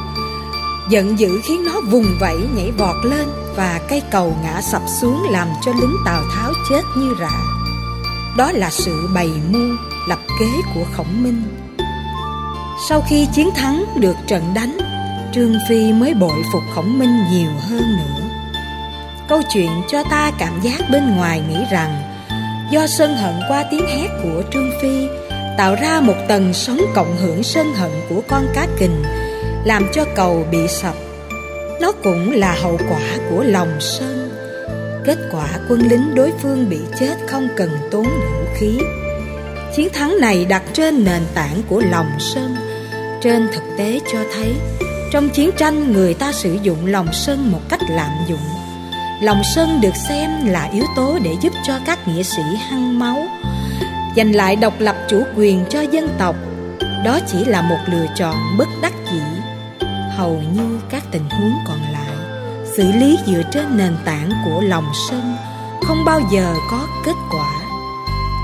Giận 0.90 1.18
dữ 1.18 1.40
khiến 1.44 1.64
nó 1.64 1.80
vùng 1.90 2.06
vẫy 2.20 2.36
nhảy 2.56 2.70
vọt 2.70 3.04
lên 3.04 3.28
và 3.56 3.80
cây 3.88 4.02
cầu 4.10 4.36
ngã 4.42 4.60
sập 4.60 4.82
xuống 5.00 5.26
làm 5.30 5.48
cho 5.62 5.72
lính 5.80 5.96
Tào 6.04 6.22
Tháo 6.34 6.52
chết 6.70 6.82
như 6.96 7.14
rạ. 7.20 7.40
Đó 8.36 8.52
là 8.52 8.70
sự 8.70 9.08
bày 9.14 9.30
mưu, 9.50 9.76
lập 10.08 10.18
kế 10.40 10.46
của 10.74 10.84
Khổng 10.96 11.22
Minh. 11.22 11.42
Sau 12.88 13.04
khi 13.08 13.26
chiến 13.32 13.50
thắng 13.54 13.84
được 13.96 14.16
trận 14.26 14.42
đánh, 14.54 14.78
Trương 15.34 15.54
Phi 15.68 15.92
mới 15.92 16.14
bội 16.14 16.42
phục 16.52 16.62
Khổng 16.74 16.98
Minh 16.98 17.24
nhiều 17.30 17.50
hơn 17.68 17.96
nữa. 17.96 18.22
Câu 19.28 19.42
chuyện 19.52 19.70
cho 19.88 20.02
ta 20.10 20.32
cảm 20.38 20.60
giác 20.60 20.80
bên 20.90 21.16
ngoài 21.16 21.42
nghĩ 21.48 21.58
rằng 21.70 22.02
do 22.70 22.86
sân 22.86 23.16
hận 23.16 23.34
qua 23.48 23.64
tiếng 23.70 23.86
hét 23.86 24.08
của 24.22 24.42
Trương 24.52 24.70
Phi 24.82 25.08
tạo 25.58 25.74
ra 25.74 26.00
một 26.00 26.14
tầng 26.28 26.54
sóng 26.54 26.80
cộng 26.94 27.16
hưởng 27.16 27.42
sân 27.42 27.74
hận 27.74 27.90
của 28.08 28.22
con 28.28 28.46
cá 28.54 28.66
kình 28.78 29.02
làm 29.64 29.86
cho 29.92 30.04
cầu 30.16 30.46
bị 30.50 30.68
sập. 30.68 30.94
Nó 31.80 31.92
cũng 31.92 32.32
là 32.32 32.56
hậu 32.62 32.78
quả 32.90 33.18
của 33.30 33.42
lòng 33.42 33.80
sân. 33.80 34.30
Kết 35.04 35.18
quả 35.32 35.48
quân 35.68 35.80
lính 35.90 36.14
đối 36.14 36.32
phương 36.42 36.68
bị 36.68 36.78
chết 37.00 37.16
không 37.28 37.48
cần 37.56 37.70
tốn 37.90 38.04
vũ 38.04 38.44
khí. 38.54 38.78
Chiến 39.76 39.88
thắng 39.92 40.20
này 40.20 40.44
đặt 40.44 40.62
trên 40.72 41.04
nền 41.04 41.22
tảng 41.34 41.62
của 41.68 41.82
lòng 41.90 42.10
sân 42.18 42.56
trên 43.22 43.48
thực 43.52 43.62
tế 43.78 44.00
cho 44.12 44.18
thấy, 44.34 44.54
trong 45.12 45.28
chiến 45.28 45.50
tranh 45.56 45.92
người 45.92 46.14
ta 46.14 46.32
sử 46.32 46.58
dụng 46.62 46.86
lòng 46.86 47.08
sân 47.12 47.52
một 47.52 47.60
cách 47.68 47.80
lạm 47.88 48.10
dụng. 48.28 48.38
Lòng 49.22 49.42
sân 49.54 49.80
được 49.80 49.96
xem 50.08 50.46
là 50.46 50.64
yếu 50.72 50.84
tố 50.96 51.18
để 51.22 51.30
giúp 51.40 51.52
cho 51.66 51.78
các 51.86 52.08
nghĩa 52.08 52.22
sĩ 52.22 52.42
hăng 52.68 52.98
máu, 52.98 53.26
giành 54.16 54.34
lại 54.34 54.56
độc 54.56 54.74
lập 54.78 54.96
chủ 55.08 55.22
quyền 55.36 55.64
cho 55.70 55.80
dân 55.80 56.08
tộc. 56.18 56.36
Đó 57.04 57.18
chỉ 57.32 57.44
là 57.44 57.62
một 57.62 57.78
lựa 57.86 58.06
chọn 58.16 58.36
bất 58.58 58.68
đắc 58.82 58.92
dĩ. 59.12 59.20
Hầu 60.16 60.42
như 60.54 60.80
các 60.90 61.02
tình 61.10 61.30
huống 61.30 61.54
còn 61.66 61.78
lại, 61.92 62.16
xử 62.76 62.92
lý 62.92 63.18
dựa 63.26 63.42
trên 63.52 63.76
nền 63.76 63.96
tảng 64.04 64.30
của 64.44 64.60
lòng 64.60 64.86
sân 65.10 65.36
không 65.82 66.04
bao 66.04 66.20
giờ 66.32 66.54
có 66.70 66.86
kết 67.04 67.16
quả. 67.30 67.50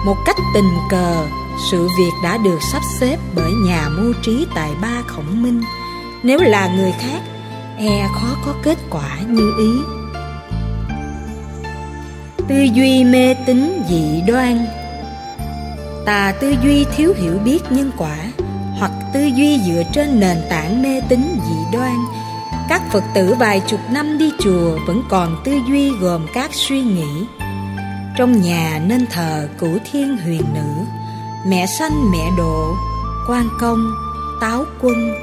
Một 0.06 0.16
cách 0.26 0.36
tình 0.54 0.70
cờ 0.90 1.26
sự 1.70 1.88
việc 1.98 2.12
đã 2.22 2.36
được 2.36 2.58
sắp 2.72 2.82
xếp 3.00 3.16
bởi 3.34 3.52
nhà 3.52 3.88
mưu 3.88 4.12
trí 4.22 4.46
tài 4.54 4.70
ba 4.82 5.02
khổng 5.06 5.42
minh. 5.42 5.62
Nếu 6.22 6.38
là 6.40 6.68
người 6.76 6.92
khác 6.92 7.20
e 7.78 8.08
khó 8.14 8.36
có 8.46 8.54
kết 8.62 8.78
quả 8.90 9.18
như 9.28 9.52
ý. 9.58 9.70
Tư 12.48 12.62
duy 12.74 13.04
mê 13.04 13.34
tín 13.46 13.82
dị 13.88 14.20
đoan. 14.26 14.66
Tà 16.06 16.32
tư 16.40 16.54
duy 16.62 16.84
thiếu 16.96 17.14
hiểu 17.16 17.38
biết 17.38 17.60
nhân 17.70 17.90
quả, 17.96 18.16
hoặc 18.78 18.92
tư 19.14 19.20
duy 19.20 19.60
dựa 19.66 19.82
trên 19.92 20.20
nền 20.20 20.36
tảng 20.50 20.82
mê 20.82 21.00
tín 21.08 21.40
dị 21.48 21.76
đoan. 21.78 21.96
Các 22.68 22.82
phật 22.92 23.04
tử 23.14 23.34
vài 23.38 23.60
chục 23.66 23.80
năm 23.90 24.18
đi 24.18 24.30
chùa 24.38 24.78
vẫn 24.86 25.02
còn 25.08 25.36
tư 25.44 25.52
duy 25.68 25.90
gồm 25.90 26.26
các 26.34 26.50
suy 26.52 26.82
nghĩ. 26.82 27.26
Trong 28.16 28.42
nhà 28.42 28.80
nên 28.86 29.06
thờ 29.06 29.48
cửu 29.58 29.78
thiên 29.92 30.16
huyền 30.24 30.42
nữ 30.54 30.97
mẹ 31.46 31.66
sanh 31.66 32.10
mẹ 32.10 32.30
độ 32.36 32.74
quan 33.28 33.48
công 33.60 33.94
táo 34.40 34.64
quân 34.80 35.14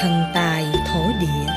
thần 0.00 0.22
tài 0.34 0.66
thổ 0.88 1.02
địa 1.20 1.52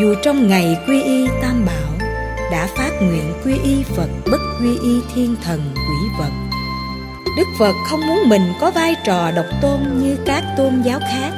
dù 0.00 0.14
trong 0.22 0.48
ngày 0.48 0.78
quy 0.86 1.02
y 1.02 1.28
tam 1.42 1.64
bảo 1.66 2.08
đã 2.52 2.68
phát 2.76 2.90
nguyện 3.00 3.32
quy 3.44 3.58
y 3.64 3.82
Phật 3.82 4.08
bất 4.30 4.40
quy 4.60 4.78
y 4.78 5.00
thiên 5.14 5.36
thần 5.44 5.60
quỷ 5.74 6.08
vật. 6.18 6.30
Đức 7.36 7.44
Phật 7.58 7.74
không 7.90 8.06
muốn 8.06 8.28
mình 8.28 8.52
có 8.60 8.70
vai 8.70 8.94
trò 9.04 9.30
độc 9.30 9.46
tôn 9.62 9.80
như 9.98 10.16
các 10.26 10.44
tôn 10.56 10.82
giáo 10.82 11.00
khác. 11.00 11.30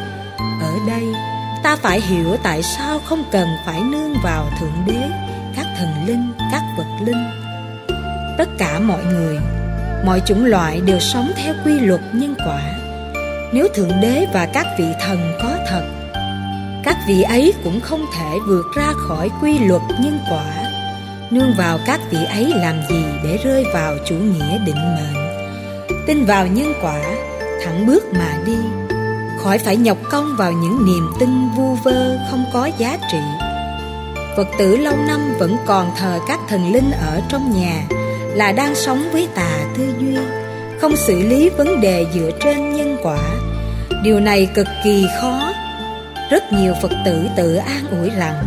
Ở 0.60 0.72
đây, 0.86 1.14
ta 1.62 1.76
phải 1.76 2.00
hiểu 2.00 2.36
tại 2.42 2.62
sao 2.62 3.00
không 3.04 3.24
cần 3.32 3.48
phải 3.66 3.80
nương 3.80 4.14
vào 4.22 4.50
Thượng 4.60 4.84
Đế, 4.86 5.08
các 5.56 5.66
thần 5.78 6.06
linh, 6.06 6.32
các 6.52 6.62
vật 6.76 7.04
linh. 7.04 7.24
Tất 8.38 8.48
cả 8.58 8.78
mọi 8.78 9.04
người, 9.04 9.38
mọi 10.04 10.22
chủng 10.26 10.44
loại 10.44 10.80
đều 10.80 11.00
sống 11.00 11.32
theo 11.36 11.54
quy 11.64 11.80
luật 11.80 12.00
nhân 12.12 12.34
quả. 12.46 12.60
Nếu 13.52 13.68
Thượng 13.74 14.00
Đế 14.02 14.26
và 14.32 14.46
các 14.46 14.66
vị 14.78 14.86
thần 15.00 15.18
có 15.42 15.56
thật, 15.68 15.84
các 16.84 16.96
vị 17.08 17.22
ấy 17.22 17.52
cũng 17.64 17.80
không 17.80 18.06
thể 18.18 18.38
vượt 18.46 18.66
ra 18.76 18.92
khỏi 19.08 19.30
quy 19.42 19.58
luật 19.58 19.82
nhân 20.00 20.18
quả. 20.30 20.72
Nương 21.30 21.54
vào 21.58 21.78
các 21.86 22.00
vị 22.10 22.18
ấy 22.24 22.52
làm 22.56 22.76
gì 22.90 23.04
để 23.24 23.38
rơi 23.44 23.64
vào 23.74 23.94
chủ 24.06 24.14
nghĩa 24.14 24.58
định 24.66 24.96
mệnh 24.96 25.26
tin 26.06 26.24
vào 26.24 26.46
nhân 26.46 26.72
quả 26.82 27.00
thẳng 27.64 27.86
bước 27.86 28.04
mà 28.12 28.38
đi 28.46 28.56
khỏi 29.42 29.58
phải 29.58 29.76
nhọc 29.76 29.98
công 30.10 30.36
vào 30.38 30.52
những 30.52 30.86
niềm 30.86 31.10
tin 31.18 31.48
vu 31.56 31.74
vơ 31.74 32.18
không 32.30 32.44
có 32.52 32.70
giá 32.78 32.98
trị 33.12 33.18
phật 34.36 34.46
tử 34.58 34.76
lâu 34.76 34.96
năm 35.08 35.20
vẫn 35.38 35.56
còn 35.66 35.90
thờ 35.96 36.18
các 36.28 36.40
thần 36.48 36.72
linh 36.72 36.90
ở 36.90 37.20
trong 37.28 37.52
nhà 37.52 37.82
là 38.36 38.52
đang 38.52 38.74
sống 38.74 39.08
với 39.12 39.28
tà 39.34 39.58
tư 39.76 39.84
duy, 40.00 40.16
không 40.80 40.96
xử 40.96 41.28
lý 41.28 41.48
vấn 41.48 41.80
đề 41.80 42.06
dựa 42.14 42.30
trên 42.40 42.72
nhân 42.72 42.96
quả. 43.02 43.18
Điều 44.02 44.20
này 44.20 44.48
cực 44.54 44.66
kỳ 44.84 45.06
khó. 45.20 45.52
Rất 46.30 46.52
nhiều 46.52 46.74
phật 46.82 46.90
tử 47.04 47.26
tự 47.36 47.54
an 47.54 47.84
ủi 48.00 48.10
rằng, 48.10 48.44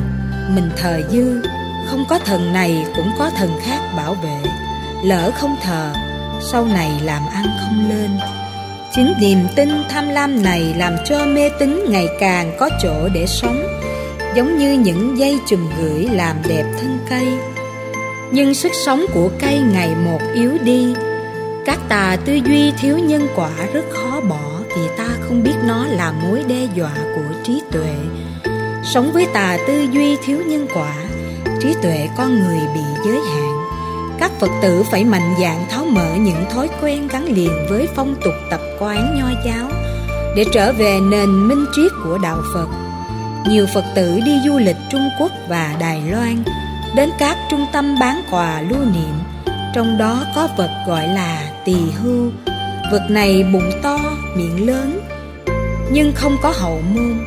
mình 0.56 0.69
thờ 0.78 1.02
dư, 1.12 1.41
không 1.88 2.06
có 2.10 2.19
thần 2.19 2.54
này 2.54 2.86
cũng 2.95 3.12
có 3.19 3.30
thần 3.38 3.49
khác 3.65 3.80
bảo 3.97 4.13
vệ. 4.13 4.49
Lỡ 5.04 5.32
không 5.36 5.56
thờ, 5.63 5.93
sau 6.52 6.65
này 6.65 6.91
làm 7.04 7.21
ăn 7.34 7.45
không 7.60 7.89
lên. 7.89 8.10
Chính 8.95 9.13
niềm 9.21 9.39
tin 9.56 9.69
tham 9.89 10.10
lam 10.10 10.43
này 10.43 10.73
làm 10.78 10.95
cho 11.06 11.25
mê 11.25 11.49
tín 11.60 11.86
ngày 11.89 12.08
càng 12.19 12.56
có 12.60 12.69
chỗ 12.82 13.10
để 13.13 13.25
sống, 13.28 13.63
giống 14.36 14.58
như 14.58 14.73
những 14.73 15.17
dây 15.17 15.39
chùm 15.47 15.69
gửi 15.82 16.10
làm 16.12 16.36
đẹp 16.47 16.63
thân 16.80 16.99
cây 17.10 17.28
nhưng 18.32 18.54
sức 18.54 18.72
sống 18.86 19.06
của 19.13 19.30
cây 19.39 19.60
ngày 19.60 19.96
một 20.06 20.20
yếu 20.34 20.52
đi. 20.63 20.94
Các 21.65 21.80
tà 21.89 22.18
tư 22.26 22.34
duy 22.46 22.72
thiếu 22.72 22.98
nhân 22.98 23.28
quả 23.36 23.52
rất 23.74 23.86
khó 23.89 24.22
bỏ 24.30 24.62
vì 24.76 24.82
ta 24.98 25.08
không 25.22 25.44
biết 25.44 25.56
nó 25.68 25.86
là 25.86 26.12
mối 26.12 26.44
đe 26.48 26.68
dọa 26.76 26.94
của 27.15 27.36
trí 27.44 27.62
tuệ. 27.72 27.96
Sống 28.84 29.12
với 29.13 29.28
tà 29.34 29.58
tư 29.68 29.88
duy 29.92 30.18
thiếu 30.26 30.38
nhân 30.48 30.68
quả, 30.74 30.94
trí 31.62 31.74
tuệ 31.82 32.10
con 32.18 32.39
người 32.39 32.60
bị 32.74 32.82
giới 33.06 33.20
hạn. 33.20 33.50
Các 34.20 34.32
Phật 34.39 34.50
tử 34.62 34.84
phải 34.92 35.06
mạnh 35.06 35.36
dạn 35.42 35.65
tháo 35.70 35.86
mở 35.86 36.15
những 36.20 36.46
thói 36.50 36.70
quen 36.82 37.08
gắn 37.08 37.26
liền 37.26 37.52
với 37.70 37.88
phong 37.96 38.15
tục 38.24 38.34
tập 38.50 38.62
quán 38.80 39.20
nho 39.20 39.42
giáo 39.46 39.70
để 40.36 40.46
trở 40.54 40.74
về 40.74 41.00
nền 41.00 41.48
minh 41.48 41.65
triết 41.76 41.92
của 42.04 42.18
đạo 42.18 42.42
Phật. 42.54 42.68
Nhiều 43.48 43.65
Phật 43.74 43.84
tử 43.96 44.20
đi 44.26 44.32
du 44.46 44.58
lịch 44.58 44.78
Trung 44.92 45.10
Quốc 45.20 45.32
và 45.48 45.76
Đài 45.80 46.02
Loan 46.12 46.44
đến 46.95 47.10
các 47.19 47.38
trung 47.49 47.65
tâm 47.73 47.99
bán 47.99 48.21
quà 48.32 48.62
lưu 48.62 48.80
niệm, 48.80 49.13
trong 49.73 49.97
đó 49.97 50.23
có 50.36 50.49
vật 50.58 50.69
gọi 50.88 51.08
là 51.08 51.52
tỳ 51.65 51.75
hưu. 52.04 52.32
Vật 52.91 53.04
này 53.10 53.43
bụng 53.54 53.71
to, 53.84 53.97
miệng 54.36 54.67
lớn, 54.67 54.99
nhưng 55.91 56.12
không 56.15 56.38
có 56.41 56.54
hậu 56.56 56.82
môn. 56.95 57.19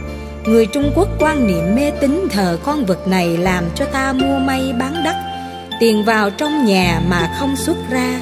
Người 0.44 0.66
Trung 0.66 0.92
Quốc 0.94 1.08
quan 1.18 1.46
niệm 1.46 1.74
mê 1.74 1.90
tín 2.00 2.26
thờ 2.30 2.58
con 2.64 2.84
vật 2.84 3.08
này 3.08 3.36
làm 3.36 3.64
cho 3.74 3.84
ta 3.84 4.12
mua 4.12 4.38
may 4.38 4.72
bán 4.78 4.94
đắt 5.04 5.16
tiền 5.82 6.04
vào 6.04 6.30
trong 6.30 6.64
nhà 6.64 7.02
mà 7.08 7.36
không 7.38 7.56
xuất 7.56 7.76
ra 7.90 8.20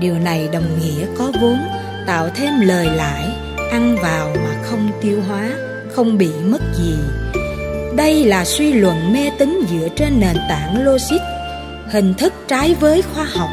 điều 0.00 0.14
này 0.18 0.48
đồng 0.52 0.78
nghĩa 0.80 1.06
có 1.18 1.32
vốn 1.40 1.58
tạo 2.06 2.28
thêm 2.34 2.60
lời 2.60 2.86
lãi 2.86 3.24
ăn 3.70 3.96
vào 4.02 4.36
mà 4.44 4.62
không 4.62 4.90
tiêu 5.02 5.22
hóa 5.28 5.50
không 5.94 6.18
bị 6.18 6.30
mất 6.44 6.60
gì 6.74 6.94
đây 7.96 8.24
là 8.24 8.44
suy 8.44 8.72
luận 8.72 9.12
mê 9.12 9.30
tín 9.38 9.60
dựa 9.70 9.88
trên 9.96 10.20
nền 10.20 10.36
tảng 10.48 10.84
logic, 10.84 11.20
hình 11.90 12.14
thức 12.14 12.32
trái 12.48 12.74
với 12.74 13.02
khoa 13.02 13.24
học. 13.24 13.48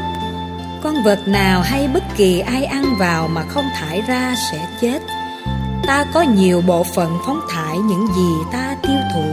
Con 0.82 0.94
vật 1.04 1.18
nào 1.26 1.60
hay 1.60 1.88
bất 1.88 2.02
kỳ 2.16 2.40
ai 2.40 2.64
ăn 2.64 2.84
vào 2.98 3.28
mà 3.28 3.42
không 3.42 3.64
thải 3.76 4.02
ra 4.08 4.34
sẽ 4.52 4.66
chết. 4.80 5.02
Ta 5.86 6.04
có 6.14 6.22
nhiều 6.22 6.62
bộ 6.66 6.84
phận 6.94 7.18
phóng 7.26 7.40
thải 7.50 7.78
những 7.78 8.06
gì 8.16 8.30
ta 8.52 8.76
tiêu 8.82 8.98
thụ, 9.14 9.24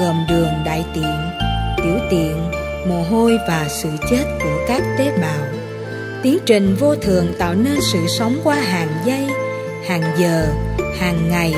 gồm 0.00 0.26
đường 0.28 0.52
đại 0.64 0.84
tiện, 0.94 1.30
tiểu 1.76 1.98
tiện, 2.10 2.50
mồ 2.88 3.02
hôi 3.10 3.38
và 3.48 3.66
sự 3.82 3.88
chết 4.10 4.24
của 4.42 4.64
các 4.68 4.82
tế 4.98 5.18
bào. 5.20 5.46
Tiến 6.22 6.38
trình 6.46 6.76
vô 6.80 6.94
thường 6.94 7.32
tạo 7.38 7.54
nên 7.54 7.76
sự 7.92 7.98
sống 8.18 8.40
qua 8.44 8.56
hàng 8.56 8.88
giây, 9.04 9.26
hàng 9.88 10.02
giờ, 10.18 10.46
hàng 11.00 11.28
ngày, 11.28 11.54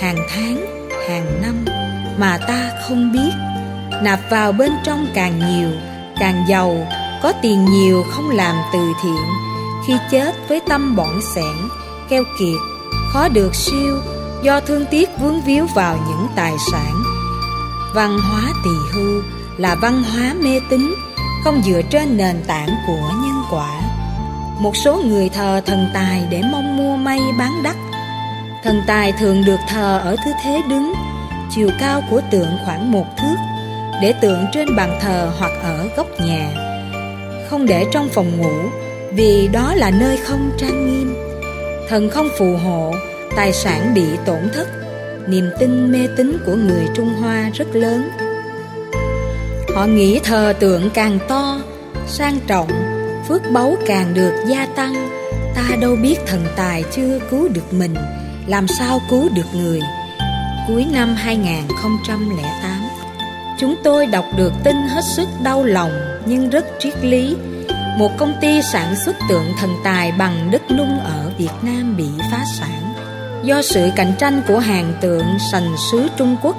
hàng 0.00 0.18
tháng, 0.30 0.66
hàng 1.08 1.42
năm 1.42 1.85
mà 2.18 2.38
ta 2.48 2.70
không 2.88 3.12
biết. 3.12 3.32
Nạp 4.02 4.20
vào 4.30 4.52
bên 4.52 4.72
trong 4.84 5.06
càng 5.14 5.38
nhiều, 5.38 5.70
càng 6.18 6.44
giàu, 6.48 6.86
có 7.22 7.32
tiền 7.42 7.64
nhiều 7.64 8.04
không 8.10 8.30
làm 8.30 8.56
từ 8.72 8.92
thiện. 9.02 9.24
Khi 9.86 9.96
chết 10.10 10.32
với 10.48 10.60
tâm 10.68 10.96
bỏng 10.96 11.20
sẻn, 11.34 11.68
keo 12.08 12.22
kiệt, 12.38 12.60
khó 13.12 13.28
được 13.28 13.54
siêu, 13.54 14.00
do 14.42 14.60
thương 14.60 14.84
tiếc 14.90 15.10
vướng 15.18 15.40
víu 15.40 15.66
vào 15.74 15.98
những 16.08 16.26
tài 16.36 16.52
sản. 16.72 17.02
Văn 17.94 18.18
hóa 18.18 18.42
tỳ 18.64 18.70
hưu 18.92 19.22
là 19.56 19.74
văn 19.74 20.02
hóa 20.02 20.34
mê 20.42 20.60
tín, 20.70 20.94
không 21.44 21.62
dựa 21.62 21.80
trên 21.90 22.16
nền 22.16 22.44
tảng 22.46 22.68
của 22.86 23.10
nhân 23.22 23.42
quả. 23.50 23.80
Một 24.60 24.76
số 24.76 25.02
người 25.04 25.28
thờ 25.28 25.60
thần 25.66 25.88
tài 25.94 26.26
để 26.30 26.42
mong 26.52 26.76
mua 26.76 26.96
may 26.96 27.20
bán 27.38 27.62
đắt. 27.62 27.76
Thần 28.64 28.82
tài 28.86 29.12
thường 29.12 29.44
được 29.44 29.60
thờ 29.68 30.00
ở 30.04 30.16
tư 30.24 30.32
thế 30.42 30.62
đứng 30.68 30.94
chiều 31.50 31.68
cao 31.80 32.02
của 32.10 32.20
tượng 32.30 32.48
khoảng 32.64 32.92
một 32.92 33.06
thước 33.18 33.36
để 34.02 34.14
tượng 34.20 34.46
trên 34.52 34.76
bàn 34.76 34.98
thờ 35.02 35.32
hoặc 35.38 35.52
ở 35.62 35.88
góc 35.96 36.06
nhà 36.20 36.50
không 37.50 37.66
để 37.66 37.84
trong 37.92 38.08
phòng 38.08 38.38
ngủ 38.38 38.70
vì 39.12 39.48
đó 39.52 39.74
là 39.74 39.90
nơi 39.90 40.16
không 40.16 40.50
trang 40.58 40.86
nghiêm 40.86 41.16
thần 41.88 42.10
không 42.10 42.28
phù 42.38 42.56
hộ 42.56 42.94
tài 43.36 43.52
sản 43.52 43.94
bị 43.94 44.04
tổn 44.24 44.50
thất 44.54 44.68
niềm 45.28 45.50
tin 45.58 45.92
mê 45.92 46.08
tín 46.16 46.38
của 46.46 46.54
người 46.54 46.88
trung 46.94 47.14
hoa 47.20 47.50
rất 47.54 47.66
lớn 47.72 48.10
Họ 49.76 49.86
nghĩ 49.86 50.20
thờ 50.24 50.52
tượng 50.60 50.90
càng 50.94 51.18
to, 51.28 51.60
sang 52.06 52.38
trọng, 52.46 52.68
phước 53.28 53.42
báu 53.52 53.76
càng 53.86 54.14
được 54.14 54.32
gia 54.46 54.66
tăng. 54.66 55.08
Ta 55.54 55.76
đâu 55.80 55.96
biết 56.02 56.16
thần 56.26 56.46
tài 56.56 56.84
chưa 56.92 57.18
cứu 57.30 57.48
được 57.48 57.72
mình, 57.72 57.94
làm 58.46 58.66
sao 58.78 59.00
cứu 59.10 59.28
được 59.34 59.46
người. 59.54 59.80
Cuối 60.68 60.86
năm 60.92 61.14
2008, 61.14 62.88
chúng 63.58 63.74
tôi 63.84 64.06
đọc 64.06 64.24
được 64.36 64.52
tin 64.64 64.76
hết 64.76 65.04
sức 65.16 65.28
đau 65.42 65.64
lòng 65.64 65.90
nhưng 66.26 66.50
rất 66.50 66.64
triết 66.78 67.04
lý. 67.04 67.36
Một 67.98 68.10
công 68.18 68.34
ty 68.40 68.62
sản 68.72 68.94
xuất 69.04 69.16
tượng 69.28 69.52
thần 69.58 69.70
tài 69.84 70.12
bằng 70.12 70.50
đất 70.50 70.62
nung 70.70 71.00
ở 71.00 71.32
Việt 71.38 71.50
Nam 71.62 71.96
bị 71.96 72.04
phá 72.30 72.44
sản 72.58 72.94
do 73.42 73.62
sự 73.62 73.90
cạnh 73.96 74.12
tranh 74.18 74.42
của 74.48 74.58
hàng 74.58 74.92
tượng 75.00 75.26
sành 75.52 75.76
sứ 75.90 76.08
Trung 76.16 76.36
Quốc. 76.42 76.56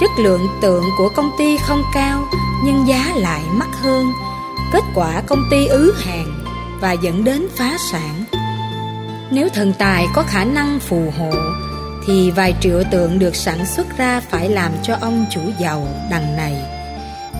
Chất 0.00 0.10
lượng 0.18 0.46
tượng 0.62 0.84
của 0.98 1.08
công 1.08 1.30
ty 1.38 1.56
không 1.58 1.82
cao 1.94 2.24
nhưng 2.64 2.88
giá 2.88 3.12
lại 3.16 3.42
mắc 3.52 3.68
hơn. 3.82 4.06
Kết 4.72 4.84
quả 4.94 5.22
công 5.26 5.42
ty 5.50 5.66
ứ 5.66 5.94
hàng 5.98 6.44
và 6.80 6.92
dẫn 6.92 7.24
đến 7.24 7.46
phá 7.56 7.76
sản. 7.92 8.24
Nếu 9.30 9.48
thần 9.48 9.72
tài 9.78 10.06
có 10.14 10.22
khả 10.22 10.44
năng 10.44 10.78
phù 10.80 11.12
hộ 11.18 11.57
thì 12.08 12.30
vài 12.30 12.54
triệu 12.60 12.82
tượng 12.90 13.18
được 13.18 13.36
sản 13.36 13.66
xuất 13.66 13.96
ra 13.96 14.20
phải 14.30 14.48
làm 14.48 14.72
cho 14.82 14.96
ông 15.00 15.26
chủ 15.30 15.40
giàu 15.58 15.88
đằng 16.10 16.36
này. 16.36 16.54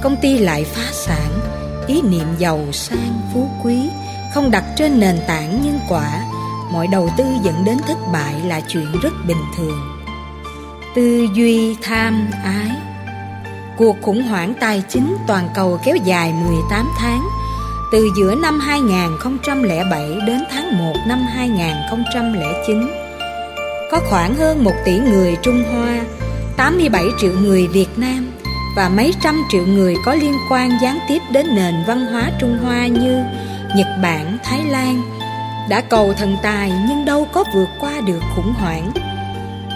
Công 0.02 0.16
ty 0.16 0.38
lại 0.38 0.64
phá 0.64 0.82
sản, 0.92 1.30
ý 1.86 2.02
niệm 2.02 2.26
giàu 2.38 2.60
sang 2.72 3.20
phú 3.34 3.48
quý, 3.62 3.90
không 4.34 4.50
đặt 4.50 4.64
trên 4.76 5.00
nền 5.00 5.18
tảng 5.26 5.62
nhân 5.62 5.78
quả. 5.88 6.24
Mọi 6.72 6.86
đầu 6.86 7.10
tư 7.18 7.24
dẫn 7.42 7.64
đến 7.64 7.78
thất 7.86 7.98
bại 8.12 8.34
là 8.44 8.60
chuyện 8.68 9.00
rất 9.02 9.12
bình 9.26 9.42
thường. 9.56 9.78
Tư 10.94 11.28
duy 11.34 11.76
tham 11.82 12.30
ái. 12.44 12.70
Cuộc 13.78 13.96
khủng 14.02 14.22
hoảng 14.22 14.54
tài 14.60 14.82
chính 14.88 15.16
toàn 15.26 15.48
cầu 15.54 15.80
kéo 15.84 15.96
dài 15.96 16.32
18 16.32 16.88
tháng. 16.98 17.28
Từ 17.92 18.08
giữa 18.18 18.34
năm 18.34 18.60
2007 18.60 20.16
đến 20.26 20.40
tháng 20.50 20.78
1 20.78 20.94
năm 21.06 21.18
2009 21.34 22.97
có 23.90 24.00
khoảng 24.10 24.34
hơn 24.34 24.64
1 24.64 24.72
tỷ 24.84 24.98
người 24.98 25.36
Trung 25.42 25.64
Hoa 25.72 26.00
87 26.56 27.04
triệu 27.20 27.32
người 27.32 27.68
Việt 27.68 27.88
Nam 27.96 28.32
và 28.76 28.88
mấy 28.88 29.14
trăm 29.22 29.42
triệu 29.50 29.66
người 29.66 29.94
có 30.04 30.14
liên 30.14 30.34
quan 30.50 30.70
gián 30.82 30.98
tiếp 31.08 31.22
đến 31.32 31.46
nền 31.54 31.74
văn 31.86 32.06
hóa 32.06 32.30
Trung 32.40 32.58
Hoa 32.62 32.86
như 32.86 33.24
Nhật 33.76 33.86
Bản, 34.02 34.38
Thái 34.44 34.64
Lan. 34.64 35.02
Đã 35.68 35.80
cầu 35.80 36.12
thần 36.12 36.36
tài 36.42 36.72
nhưng 36.88 37.04
đâu 37.04 37.26
có 37.32 37.44
vượt 37.54 37.68
qua 37.80 38.00
được 38.06 38.20
khủng 38.34 38.52
hoảng. 38.52 38.90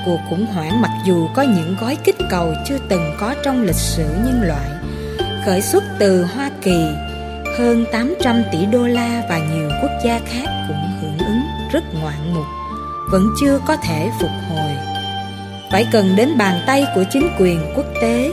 Cuộc 0.06 0.18
khủng 0.30 0.46
hoảng 0.46 0.80
mặc 0.80 0.90
dù 1.04 1.28
có 1.34 1.42
những 1.42 1.76
gói 1.80 1.96
kích 2.04 2.16
cầu 2.30 2.54
chưa 2.68 2.78
từng 2.88 3.14
có 3.20 3.34
trong 3.44 3.62
lịch 3.62 3.76
sử 3.76 4.04
nhân 4.04 4.42
loại 4.42 4.68
khởi 5.44 5.62
xuất 5.62 5.84
từ 5.98 6.24
Hoa 6.24 6.50
Kỳ, 6.62 6.86
hơn 7.58 7.84
800 7.92 8.42
tỷ 8.52 8.66
đô 8.66 8.86
la 8.86 9.22
và 9.28 9.38
nhiều 9.38 9.70
quốc 9.82 9.90
gia 10.04 10.20
khác 10.26 10.44
cũng 10.68 10.90
hưởng 11.00 11.18
ứng 11.18 11.40
rất 11.72 11.94
ngoạn 11.94 12.34
mục, 12.34 12.46
vẫn 13.12 13.34
chưa 13.40 13.60
có 13.66 13.76
thể 13.76 14.10
phục 14.20 14.30
hồi. 14.50 14.70
Phải 15.72 15.86
cần 15.92 16.16
đến 16.16 16.38
bàn 16.38 16.60
tay 16.66 16.86
của 16.94 17.04
chính 17.12 17.28
quyền 17.38 17.72
quốc 17.76 17.86
tế, 18.02 18.32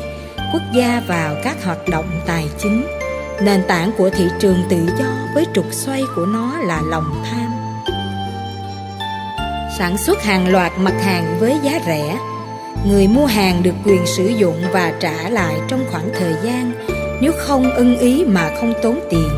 quốc 0.54 0.62
gia 0.74 1.02
vào 1.08 1.36
các 1.44 1.64
hoạt 1.66 1.88
động 1.88 2.22
tài 2.26 2.50
chính. 2.58 2.86
Nền 3.42 3.64
tảng 3.68 3.92
của 3.98 4.10
thị 4.10 4.26
trường 4.40 4.58
tự 4.70 4.78
do 5.00 5.06
với 5.36 5.46
trục 5.54 5.66
xoay 5.72 6.02
của 6.16 6.26
nó 6.26 6.58
là 6.58 6.82
lòng 6.82 7.24
tham. 7.30 7.52
Sản 9.78 9.98
xuất 9.98 10.24
hàng 10.24 10.52
loạt 10.52 10.72
mặt 10.78 10.94
hàng 11.04 11.38
với 11.40 11.60
giá 11.64 11.80
rẻ, 11.86 12.18
người 12.88 13.08
mua 13.08 13.26
hàng 13.26 13.64
được 13.64 13.76
quyền 13.86 14.06
sử 14.06 14.28
dụng 14.28 14.64
và 14.72 14.94
trả 15.00 15.30
lại 15.30 15.56
trong 15.68 15.86
khoảng 15.92 16.10
thời 16.20 16.34
gian 16.44 16.72
nếu 17.22 17.32
không 17.38 17.72
ưng 17.72 17.98
ý 17.98 18.26
mà 18.26 18.52
không 18.60 18.74
tốn 18.84 19.00
tiền. 19.10 19.30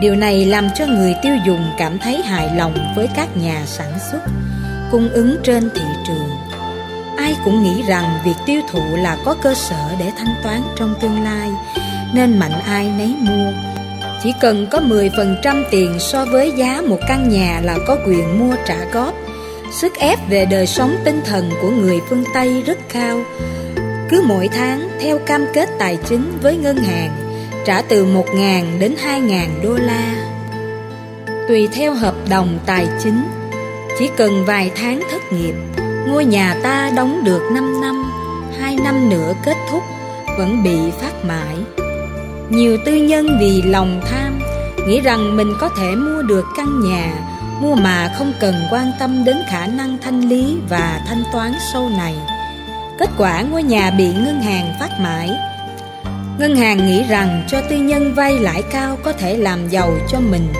Điều 0.00 0.14
này 0.14 0.44
làm 0.44 0.68
cho 0.74 0.86
người 0.86 1.14
tiêu 1.22 1.34
dùng 1.46 1.64
cảm 1.78 1.98
thấy 1.98 2.22
hài 2.22 2.56
lòng 2.56 2.74
với 2.96 3.08
các 3.16 3.36
nhà 3.36 3.62
sản 3.66 3.92
xuất, 4.10 4.20
cung 4.90 5.08
ứng 5.08 5.36
trên 5.44 5.70
thị 5.74 5.84
trường. 6.06 6.30
Ai 7.16 7.36
cũng 7.44 7.62
nghĩ 7.62 7.82
rằng 7.82 8.18
việc 8.24 8.36
tiêu 8.46 8.60
thụ 8.70 8.82
là 8.96 9.16
có 9.24 9.34
cơ 9.42 9.54
sở 9.54 9.94
để 9.98 10.12
thanh 10.18 10.34
toán 10.42 10.62
trong 10.76 10.94
tương 11.00 11.24
lai, 11.24 11.50
nên 12.14 12.38
mạnh 12.38 12.60
ai 12.66 12.92
nấy 12.98 13.14
mua. 13.20 13.52
Chỉ 14.22 14.32
cần 14.40 14.66
có 14.70 14.80
10% 14.80 15.64
tiền 15.70 15.96
so 15.98 16.24
với 16.24 16.52
giá 16.56 16.82
một 16.86 16.98
căn 17.08 17.28
nhà 17.28 17.60
là 17.64 17.78
có 17.86 17.96
quyền 18.06 18.38
mua 18.38 18.54
trả 18.66 18.84
góp. 18.92 19.14
Sức 19.72 19.94
ép 19.98 20.18
về 20.28 20.46
đời 20.46 20.66
sống 20.66 20.96
tinh 21.04 21.20
thần 21.24 21.50
của 21.62 21.70
người 21.70 22.00
phương 22.08 22.24
Tây 22.34 22.62
rất 22.62 22.78
cao, 22.88 23.22
cứ 24.08 24.22
mỗi 24.24 24.48
tháng 24.48 24.88
theo 25.00 25.18
cam 25.18 25.46
kết 25.54 25.68
tài 25.78 25.98
chính 26.08 26.38
với 26.42 26.56
ngân 26.56 26.76
hàng 26.76 27.10
trả 27.64 27.82
từ 27.82 28.06
1.000 28.06 28.78
đến 28.78 28.94
2.000 29.06 29.46
đô 29.62 29.74
la. 29.74 30.14
Tùy 31.48 31.68
theo 31.72 31.94
hợp 31.94 32.14
đồng 32.28 32.58
tài 32.66 32.88
chính, 33.02 33.22
chỉ 33.98 34.10
cần 34.16 34.44
vài 34.44 34.70
tháng 34.76 35.00
thất 35.10 35.32
nghiệp, 35.32 35.54
ngôi 36.08 36.24
nhà 36.24 36.60
ta 36.62 36.90
đóng 36.96 37.24
được 37.24 37.42
5 37.52 37.80
năm, 37.80 38.12
hai 38.58 38.76
năm 38.84 39.08
nữa 39.08 39.32
kết 39.44 39.56
thúc 39.70 39.82
vẫn 40.38 40.62
bị 40.62 40.76
phát 41.00 41.24
mãi. 41.24 41.56
Nhiều 42.50 42.78
tư 42.84 42.94
nhân 42.94 43.38
vì 43.40 43.62
lòng 43.62 44.00
tham 44.10 44.40
nghĩ 44.86 45.00
rằng 45.00 45.36
mình 45.36 45.52
có 45.60 45.68
thể 45.78 45.94
mua 45.94 46.22
được 46.22 46.44
căn 46.56 46.80
nhà, 46.80 47.12
mua 47.60 47.74
mà 47.74 48.14
không 48.18 48.32
cần 48.40 48.54
quan 48.70 48.92
tâm 48.98 49.24
đến 49.24 49.36
khả 49.50 49.66
năng 49.66 49.98
thanh 50.02 50.20
lý 50.20 50.56
và 50.68 51.00
thanh 51.08 51.24
toán 51.32 51.52
sau 51.72 51.88
này. 51.88 52.14
Kết 52.98 53.10
quả 53.18 53.42
ngôi 53.42 53.62
nhà 53.62 53.90
bị 53.90 54.06
ngân 54.12 54.40
hàng 54.40 54.72
phát 54.80 54.90
mãi. 55.00 55.30
Ngân 56.38 56.56
hàng 56.56 56.86
nghĩ 56.86 57.02
rằng 57.10 57.44
cho 57.48 57.60
tư 57.70 57.76
nhân 57.76 58.14
vay 58.14 58.38
lãi 58.38 58.62
cao 58.62 58.98
có 59.02 59.12
thể 59.12 59.36
làm 59.36 59.68
giàu 59.68 59.92
cho 60.12 60.20
mình. 60.20 60.52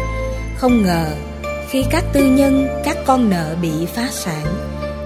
Không 0.57 0.83
ngờ 0.83 1.07
khi 1.77 1.85
các 1.91 2.05
tư 2.13 2.25
nhân, 2.25 2.69
các 2.85 2.97
con 3.07 3.31
nợ 3.31 3.57
bị 3.63 3.87
phá 3.87 4.09
sản. 4.11 4.45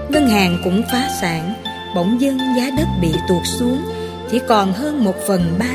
Ngân 0.09 0.27
hàng 0.27 0.57
cũng 0.63 0.81
phá 0.91 1.09
sản 1.21 1.53
Bỗng 1.95 2.21
dưng 2.21 2.37
giá 2.57 2.69
đất 2.77 2.87
bị 3.01 3.13
tuột 3.29 3.41
xuống. 3.45 3.81
Chỉ 4.31 4.39
còn 4.47 4.73
hơn 4.73 5.03
một 5.03 5.15
phần 5.27 5.55
ba 5.59 5.65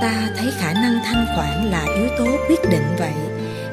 Ta 0.00 0.28
thấy 0.36 0.50
khả 0.58 0.72
năng 0.72 1.00
thanh 1.04 1.26
khoản 1.36 1.70
là 1.70 1.86
yếu 1.96 2.08
tố 2.18 2.26
quyết 2.48 2.60
định 2.70 2.96
vậy. 2.98 3.12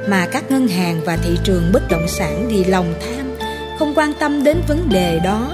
Mà 0.07 0.27
các 0.31 0.51
ngân 0.51 0.67
hàng 0.67 1.01
và 1.05 1.17
thị 1.17 1.37
trường 1.43 1.71
bất 1.73 1.89
động 1.89 2.07
sản 2.07 2.47
vì 2.47 2.63
lòng 2.63 2.93
tham 3.01 3.37
Không 3.79 3.93
quan 3.95 4.13
tâm 4.19 4.43
đến 4.43 4.57
vấn 4.67 4.89
đề 4.89 5.19
đó. 5.23 5.51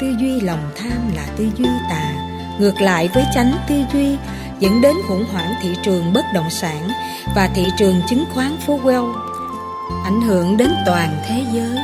Tư 0.00 0.06
duy 0.20 0.40
lòng 0.40 0.70
tham 0.76 1.12
là 1.16 1.26
tư 1.36 1.46
duy 1.56 1.68
tà. 1.90 2.12
Ngược 2.58 2.80
lại 2.80 3.08
với 3.14 3.24
chánh 3.34 3.52
tư 3.68 3.74
duy 3.92 4.16
dẫn 4.58 4.80
đến 4.80 4.94
khủng 5.08 5.24
hoảng 5.32 5.54
thị 5.62 5.68
trường 5.82 6.12
bất 6.12 6.24
động 6.34 6.50
sản 6.50 6.90
và 7.36 7.50
thị 7.54 7.66
trường 7.78 8.02
chứng 8.08 8.24
khoán 8.34 8.56
phố 8.66 8.80
Wall 8.84 9.29
ảnh 10.10 10.20
hưởng 10.20 10.56
đến 10.56 10.70
toàn 10.86 11.16
thế 11.28 11.44
giới. 11.52 11.76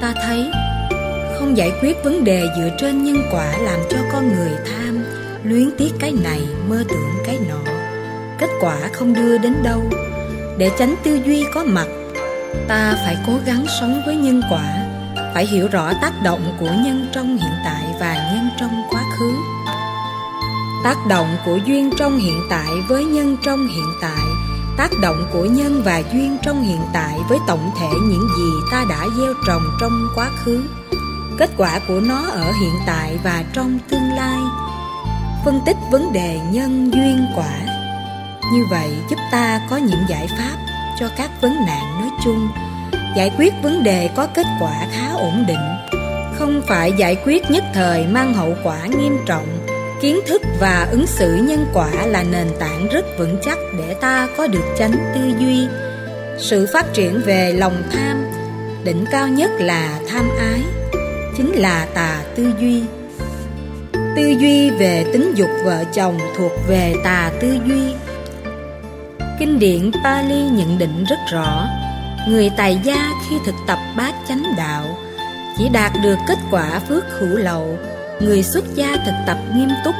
Ta 0.00 0.14
thấy 0.26 0.50
không 1.38 1.56
giải 1.56 1.72
quyết 1.82 2.04
vấn 2.04 2.24
đề 2.24 2.42
dựa 2.56 2.68
trên 2.78 3.04
nhân 3.04 3.22
quả 3.32 3.58
làm 3.58 3.80
cho 3.90 3.98
con 4.12 4.28
người 4.28 4.50
tham, 4.66 5.04
luyến 5.44 5.70
tiếc 5.78 5.90
cái 6.00 6.12
này, 6.12 6.40
mơ 6.68 6.84
tưởng 6.88 7.10
cái 7.24 7.38
nọ. 7.48 7.72
Kết 8.38 8.50
quả 8.60 8.76
không 8.92 9.14
đưa 9.14 9.38
đến 9.38 9.54
đâu. 9.62 9.82
Để 10.58 10.70
tránh 10.78 10.94
tư 11.02 11.20
duy 11.26 11.44
có 11.54 11.64
mặt, 11.64 11.86
ta 12.68 12.94
phải 13.04 13.16
cố 13.26 13.32
gắng 13.46 13.64
sống 13.80 14.02
với 14.06 14.16
nhân 14.16 14.42
quả, 14.50 14.86
phải 15.34 15.46
hiểu 15.46 15.68
rõ 15.68 15.92
tác 16.02 16.12
động 16.24 16.56
của 16.60 16.70
nhân 16.84 17.06
trong 17.12 17.26
hiện 17.26 17.54
tại 17.64 17.82
và 18.00 18.14
nhân 18.14 18.48
trong 18.60 18.82
quá 18.90 19.02
khứ. 19.18 19.32
Tác 20.84 20.96
động 21.08 21.36
của 21.44 21.58
duyên 21.66 21.90
trong 21.98 22.18
hiện 22.18 22.40
tại 22.50 22.70
với 22.88 23.04
nhân 23.04 23.36
trong 23.42 23.66
hiện 23.66 23.88
tại 24.02 24.25
tác 24.76 24.90
động 25.02 25.26
của 25.32 25.44
nhân 25.44 25.82
và 25.84 26.02
duyên 26.12 26.36
trong 26.42 26.62
hiện 26.62 26.80
tại 26.92 27.18
với 27.28 27.38
tổng 27.46 27.70
thể 27.80 27.88
những 27.92 28.28
gì 28.38 28.50
ta 28.70 28.84
đã 28.88 29.06
gieo 29.18 29.34
trồng 29.46 29.62
trong 29.80 30.08
quá 30.14 30.30
khứ. 30.44 30.64
Kết 31.38 31.50
quả 31.56 31.80
của 31.88 32.00
nó 32.00 32.26
ở 32.30 32.52
hiện 32.60 32.74
tại 32.86 33.18
và 33.24 33.44
trong 33.52 33.78
tương 33.90 34.12
lai. 34.16 34.38
Phân 35.44 35.60
tích 35.66 35.76
vấn 35.90 36.12
đề 36.12 36.40
nhân 36.52 36.90
duyên 36.94 37.26
quả. 37.36 37.58
Như 38.52 38.64
vậy 38.70 38.90
giúp 39.10 39.16
ta 39.32 39.60
có 39.70 39.76
những 39.76 40.00
giải 40.08 40.26
pháp 40.38 40.56
cho 41.00 41.08
các 41.16 41.30
vấn 41.40 41.56
nạn 41.66 42.00
nói 42.00 42.10
chung. 42.24 42.48
Giải 43.16 43.32
quyết 43.38 43.54
vấn 43.62 43.82
đề 43.82 44.10
có 44.16 44.26
kết 44.34 44.46
quả 44.60 44.86
khá 44.92 45.12
ổn 45.12 45.44
định. 45.48 45.76
Không 46.38 46.62
phải 46.68 46.92
giải 46.98 47.16
quyết 47.24 47.50
nhất 47.50 47.64
thời 47.74 48.06
mang 48.06 48.34
hậu 48.34 48.54
quả 48.64 48.86
nghiêm 48.86 49.18
trọng 49.26 49.65
kiến 50.00 50.20
thức 50.26 50.42
và 50.60 50.88
ứng 50.90 51.06
xử 51.06 51.34
nhân 51.34 51.66
quả 51.72 52.06
là 52.06 52.22
nền 52.22 52.46
tảng 52.60 52.88
rất 52.88 53.04
vững 53.18 53.38
chắc 53.42 53.58
để 53.78 53.94
ta 54.00 54.28
có 54.36 54.46
được 54.46 54.64
chánh 54.78 54.92
tư 55.14 55.20
duy. 55.38 55.66
Sự 56.38 56.66
phát 56.72 56.92
triển 56.92 57.20
về 57.24 57.52
lòng 57.52 57.82
tham, 57.92 58.24
đỉnh 58.84 59.04
cao 59.10 59.28
nhất 59.28 59.50
là 59.58 60.00
tham 60.08 60.28
ái, 60.38 60.60
chính 61.36 61.52
là 61.52 61.86
tà 61.94 62.22
tư 62.34 62.52
duy. 62.60 62.82
Tư 63.92 64.22
duy 64.38 64.70
về 64.70 65.04
tính 65.12 65.32
dục 65.34 65.50
vợ 65.64 65.84
chồng 65.94 66.18
thuộc 66.36 66.52
về 66.68 66.94
tà 67.04 67.32
tư 67.40 67.58
duy. 67.66 67.94
Kinh 69.38 69.58
điển 69.58 69.90
pali 70.04 70.42
nhận 70.42 70.78
định 70.78 71.04
rất 71.08 71.18
rõ, 71.32 71.66
người 72.28 72.50
tài 72.56 72.80
gia 72.84 73.10
khi 73.28 73.36
thực 73.46 73.54
tập 73.66 73.78
bát 73.96 74.14
chánh 74.28 74.42
đạo 74.56 74.84
chỉ 75.58 75.68
đạt 75.68 75.92
được 76.02 76.16
kết 76.28 76.38
quả 76.50 76.80
phước 76.88 77.04
hữu 77.18 77.36
lậu 77.36 77.78
người 78.20 78.42
xuất 78.42 78.64
gia 78.74 78.96
thực 79.06 79.14
tập 79.26 79.38
nghiêm 79.54 79.68
túc 79.84 79.94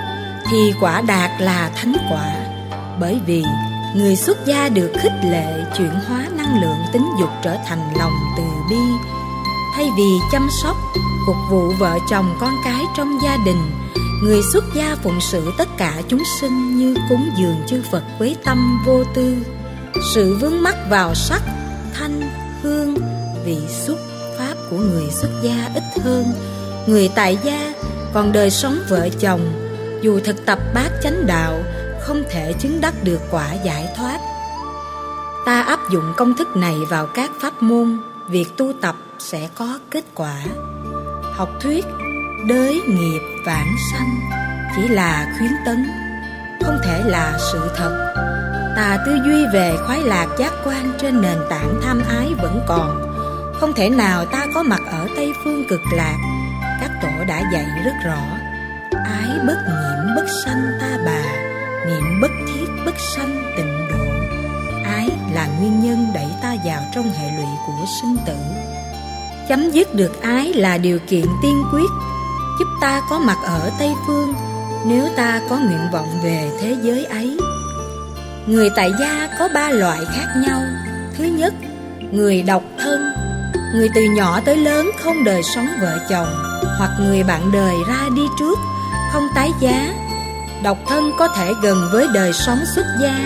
thì 0.51 0.73
quả 0.81 1.01
đạt 1.01 1.31
là 1.41 1.71
thánh 1.77 1.93
quả. 2.11 2.35
Bởi 3.01 3.21
vì 3.27 3.43
người 3.97 4.17
xuất 4.17 4.47
gia 4.47 4.69
được 4.69 4.93
khích 4.99 5.25
lệ 5.25 5.65
chuyển 5.79 5.91
hóa 6.09 6.29
năng 6.37 6.61
lượng 6.61 6.79
tính 6.93 7.07
dục 7.21 7.31
trở 7.43 7.57
thành 7.67 7.95
lòng 7.99 8.13
từ 8.37 8.43
bi. 8.71 8.83
Thay 9.77 9.89
vì 9.97 10.19
chăm 10.33 10.49
sóc 10.63 10.77
phục 11.27 11.37
vụ 11.51 11.73
vợ 11.79 11.99
chồng 12.11 12.37
con 12.41 12.55
cái 12.65 12.83
trong 12.97 13.19
gia 13.25 13.37
đình 13.45 13.71
người 14.23 14.43
xuất 14.53 14.65
gia 14.75 14.97
phụng 15.03 15.21
sự 15.21 15.53
tất 15.59 15.69
cả 15.79 16.03
chúng 16.09 16.23
sinh 16.41 16.79
như 16.79 16.95
cúng 17.09 17.31
dường 17.37 17.57
chư 17.67 17.83
phật 17.91 18.03
với 18.19 18.37
tâm 18.45 18.83
vô 18.87 19.05
tư. 19.15 19.37
Sự 20.15 20.39
vướng 20.41 20.63
mắc 20.63 20.77
vào 20.91 21.15
sắc 21.15 21.43
thanh, 21.95 22.21
hương, 22.63 22.95
vị 23.45 23.59
xúc, 23.87 23.99
pháp 24.39 24.55
của 24.71 24.77
người 24.77 25.11
xuất 25.11 25.31
gia 25.43 25.71
ít 25.75 25.85
hơn. 26.03 26.25
Người 26.87 27.11
tại 27.15 27.39
gia 27.45 27.73
còn 28.17 28.33
đời 28.33 28.51
sống 28.51 28.79
vợ 28.89 29.09
chồng, 29.21 29.41
Dù 30.03 30.21
thực 30.25 30.47
tập 30.47 30.59
bát 30.75 30.91
chánh 31.03 31.27
đạo, 31.27 31.63
Không 32.01 32.23
thể 32.31 32.53
chứng 32.53 32.81
đắc 32.81 32.95
được 33.03 33.21
quả 33.31 33.55
giải 33.65 33.89
thoát. 33.97 34.19
Ta 35.47 35.63
áp 35.63 35.81
dụng 35.91 36.13
công 36.17 36.37
thức 36.37 36.57
này 36.57 36.75
vào 36.91 37.07
các 37.07 37.31
pháp 37.41 37.63
môn, 37.63 37.99
Việc 38.29 38.57
tu 38.57 38.73
tập 38.81 38.97
sẽ 39.19 39.49
có 39.55 39.79
kết 39.91 40.05
quả. 40.15 40.37
Học 41.23 41.49
thuyết, 41.61 41.85
đới 42.49 42.81
nghiệp 42.87 43.21
vãng 43.47 43.75
sanh, 43.93 44.21
Chỉ 44.77 44.89
là 44.89 45.35
khuyến 45.39 45.53
tấn, 45.67 45.87
Không 46.65 46.79
thể 46.85 47.03
là 47.07 47.39
sự 47.53 47.61
thật. 47.77 48.13
Tà 48.77 48.99
tư 49.07 49.13
duy 49.27 49.45
về 49.53 49.77
khoái 49.87 50.03
lạc 50.03 50.27
giác 50.39 50.53
quan 50.65 50.93
trên 50.99 51.21
nền 51.21 51.39
tảng 51.51 51.81
tham 51.83 52.03
ái 52.09 52.35
vẫn 52.43 52.61
còn, 52.67 53.13
không 53.61 53.73
thể 53.73 53.91
nào 53.91 54.27
ta 54.27 54.47
có 54.55 54.63
mặt 54.63 54.81
ở 54.91 55.09
tây 55.17 55.33
phương 55.45 55.65
cực 55.69 55.81
lạc 55.93 56.36
các 56.81 56.91
tổ 57.03 57.25
đã 57.29 57.43
dạy 57.53 57.67
rất 57.85 57.95
rõ. 58.05 58.39
Ái 59.05 59.39
bất 59.47 59.59
nhiễm 59.69 60.17
bất 60.17 60.25
sanh 60.45 60.63
ta 60.81 60.99
bà 61.07 61.23
niệm 61.87 62.21
bất 62.23 62.31
thiết 62.47 62.67
bất 62.85 62.95
sanh 63.17 63.53
tịnh 63.57 63.89
độ. 63.91 64.05
Ái 64.85 65.09
là 65.33 65.47
nguyên 65.47 65.81
nhân 65.81 66.07
đẩy 66.15 66.29
ta 66.43 66.55
vào 66.65 66.83
trong 66.95 67.11
hệ 67.11 67.31
lụy 67.37 67.47
của 67.67 67.85
sinh 68.01 68.17
tử. 68.27 68.37
Chấm 69.49 69.71
dứt 69.71 69.95
được 69.95 70.23
ái 70.23 70.53
là 70.53 70.79
điều 70.79 70.99
kiện 71.07 71.27
tiên 71.43 71.63
quyết 71.73 71.91
giúp 72.59 72.69
ta 72.81 73.01
có 73.11 73.19
mặt 73.19 73.39
ở 73.45 73.71
tây 73.79 73.93
phương 74.07 74.35
nếu 74.87 75.09
ta 75.17 75.41
có 75.51 75.59
nguyện 75.59 75.89
vọng 75.93 76.09
về 76.25 76.51
thế 76.61 76.77
giới 76.83 77.05
ấy. 77.05 77.39
Người 78.47 78.71
tại 78.77 78.93
gia 79.01 79.29
có 79.39 79.49
ba 79.55 79.71
loại 79.71 79.99
khác 80.05 80.27
nhau. 80.37 80.63
Thứ 81.19 81.25
nhất, 81.25 81.55
người 82.13 82.43
độc 82.43 82.63
thân. 82.79 83.26
Người 83.75 83.89
từ 83.95 84.03
nhỏ 84.03 84.41
tới 84.45 84.57
lớn 84.57 84.91
không 84.99 85.25
đời 85.25 85.43
sống 85.43 85.67
vợ 85.81 85.99
chồng 86.11 86.29
Hoặc 86.79 86.91
người 87.01 87.23
bạn 87.23 87.53
đời 87.53 87.75
ra 87.89 88.09
đi 88.17 88.23
trước 88.39 88.59
Không 89.13 89.29
tái 89.35 89.51
giá. 89.61 89.95
Độc 90.63 90.79
thân 90.89 91.11
có 91.19 91.29
thể 91.29 91.53
gần 91.63 91.89
với 91.93 92.07
đời 92.15 92.33
sống 92.33 92.59
xuất 92.75 92.87
gia 93.01 93.19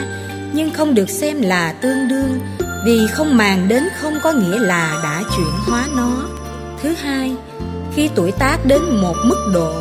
Nhưng 0.53 0.71
không 0.71 0.95
được 0.95 1.11
xem 1.11 1.43
là 1.43 1.73
tương 1.73 2.09
đương 2.09 2.41
Vì 2.87 3.07
không 3.07 3.37
màng 3.37 3.69
đến 3.69 3.89
không 4.01 4.15
có 4.23 4.33
nghĩa 4.33 4.59
là 4.59 5.01
đã 5.03 5.23
chuyển 5.37 5.53
hóa 5.67 5.87
nó. 5.97 6.11
Thứ 6.83 6.95
hai, 7.03 7.37
khi 7.95 8.11
tuổi 8.15 8.33
tác 8.33 8.57
đến 8.65 9.01
một 9.01 9.17
mức 9.25 9.51
độ 9.55 9.75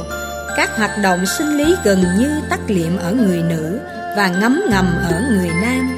Các 0.58 0.78
hoạt 0.78 0.92
động 1.04 1.26
sinh 1.26 1.58
lý 1.58 1.76
gần 1.84 2.04
như 2.18 2.42
tắt 2.50 2.60
liệm 2.68 2.98
ở 2.98 3.12
người 3.12 3.44
nữ 3.44 3.80
Và 4.18 4.28
ngấm 4.28 4.62
ngầm 4.70 4.86
ở 5.12 5.22
người 5.32 5.50
nam. 5.62 5.98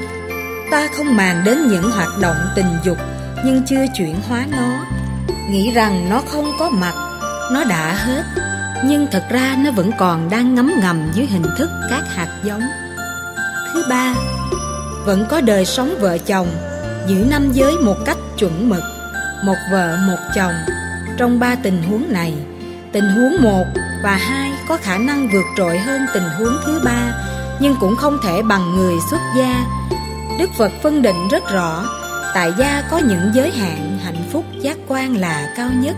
Ta 0.70 0.88
không 0.96 1.16
màng 1.16 1.42
đến 1.44 1.68
những 1.68 1.90
hoạt 1.90 2.18
động 2.20 2.36
tình 2.54 2.78
dục 2.84 2.98
nhưng 3.44 3.62
chưa 3.66 3.84
chuyển 3.96 4.16
hóa 4.28 4.46
nó. 4.50 4.84
Nghĩ 5.50 5.70
rằng 5.70 6.10
nó 6.10 6.22
không 6.26 6.52
có 6.58 6.70
mặt, 6.70 6.94
Nó 7.52 7.64
đã 7.64 7.94
hết, 7.94 8.22
Nhưng 8.84 9.06
thật 9.10 9.24
ra 9.30 9.56
nó 9.64 9.70
vẫn 9.70 9.90
còn 9.98 10.30
đang 10.30 10.54
ngấm 10.54 10.72
ngầm 10.80 11.10
dưới 11.14 11.26
hình 11.26 11.46
thức 11.58 11.70
các 11.90 12.02
hạt 12.14 12.28
giống. 12.44 12.62
Thứ 13.72 13.84
ba, 13.88 14.14
Vẫn 15.04 15.26
có 15.28 15.40
đời 15.40 15.64
sống 15.64 15.94
vợ 16.00 16.18
chồng, 16.18 16.48
Giữ 17.06 17.26
năm 17.30 17.52
giới 17.52 17.72
một 17.72 17.96
cách 18.06 18.18
chuẩn 18.38 18.68
mực, 18.68 18.82
Một 19.44 19.56
vợ, 19.72 19.96
một 20.06 20.18
chồng. 20.34 20.54
Trong 21.16 21.40
ba 21.40 21.54
tình 21.62 21.82
huống 21.82 22.12
này, 22.12 22.34
Tình 22.92 23.04
huống 23.04 23.42
một 23.42 23.64
và 24.02 24.16
hai 24.16 24.52
có 24.68 24.76
khả 24.76 24.98
năng 24.98 25.28
vượt 25.32 25.44
trội 25.56 25.78
hơn 25.78 26.06
tình 26.14 26.28
huống 26.38 26.56
thứ 26.66 26.80
ba, 26.84 27.12
Nhưng 27.60 27.76
cũng 27.80 27.96
không 27.96 28.18
thể 28.24 28.42
bằng 28.42 28.76
người 28.76 28.94
xuất 29.10 29.20
gia. 29.36 29.64
Đức 30.38 30.50
Phật 30.58 30.72
phân 30.82 31.02
định 31.02 31.28
rất 31.30 31.52
rõ 31.52 31.84
Tại 32.34 32.52
gia 32.58 32.82
có 32.90 32.98
những 32.98 33.30
giới 33.34 33.50
hạn, 33.50 33.98
hạnh 34.04 34.24
phúc 34.30 34.44
giác 34.60 34.76
quan 34.88 35.16
là 35.16 35.52
cao 35.56 35.70
nhất. 35.74 35.96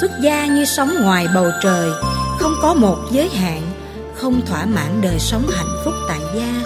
Xuất 0.00 0.10
gia 0.20 0.46
như 0.46 0.64
sống 0.64 0.90
ngoài 1.02 1.26
bầu 1.34 1.50
trời, 1.62 1.90
Không 2.40 2.54
có 2.62 2.74
một 2.74 2.96
giới 3.10 3.28
hạn, 3.28 3.62
Không 4.16 4.40
thỏa 4.46 4.64
mãn 4.64 5.00
đời 5.00 5.18
sống 5.18 5.42
hạnh 5.56 5.76
phúc 5.84 5.94
tại 6.08 6.18
gia. 6.34 6.62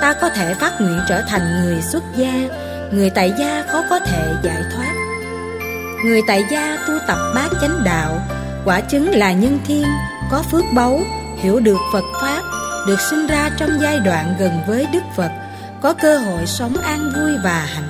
Ta 0.00 0.14
có 0.20 0.28
thể 0.28 0.54
phát 0.54 0.80
nguyện 0.80 1.00
trở 1.08 1.22
thành 1.28 1.62
người 1.62 1.82
xuất 1.82 2.02
gia, 2.16 2.32
Người 2.92 3.10
tại 3.10 3.32
gia 3.38 3.64
khó 3.72 3.82
có 3.90 3.98
thể 3.98 4.34
giải 4.42 4.62
thoát. 4.74 4.92
Người 6.04 6.20
tại 6.26 6.44
gia 6.50 6.76
tu 6.88 6.94
tập 7.06 7.18
bát 7.34 7.48
chánh 7.60 7.84
đạo, 7.84 8.20
Quả 8.64 8.80
chứng 8.80 9.10
là 9.10 9.32
nhân 9.32 9.58
thiên, 9.66 9.86
Có 10.30 10.42
phước 10.50 10.64
báu, 10.74 11.00
Hiểu 11.36 11.60
được 11.60 11.78
Phật 11.92 12.04
Pháp, 12.22 12.42
Được 12.86 13.00
sinh 13.10 13.26
ra 13.26 13.50
trong 13.56 13.70
giai 13.80 14.00
đoạn 14.00 14.34
gần 14.38 14.52
với 14.66 14.86
Đức 14.92 15.02
Phật, 15.16 15.30
có 15.82 15.94
cơ 15.94 16.18
hội 16.18 16.46
sống 16.46 16.76
an 16.76 17.10
vui 17.16 17.32
và 17.44 17.66
hạnh 17.74 17.87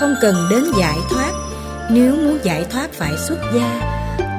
không 0.00 0.14
cần 0.20 0.48
đến 0.50 0.64
giải 0.78 0.98
thoát. 1.10 1.32
Nếu 1.90 2.16
muốn 2.16 2.38
giải 2.42 2.66
thoát 2.70 2.92
phải 2.92 3.12
xuất 3.28 3.38
gia, 3.54 3.80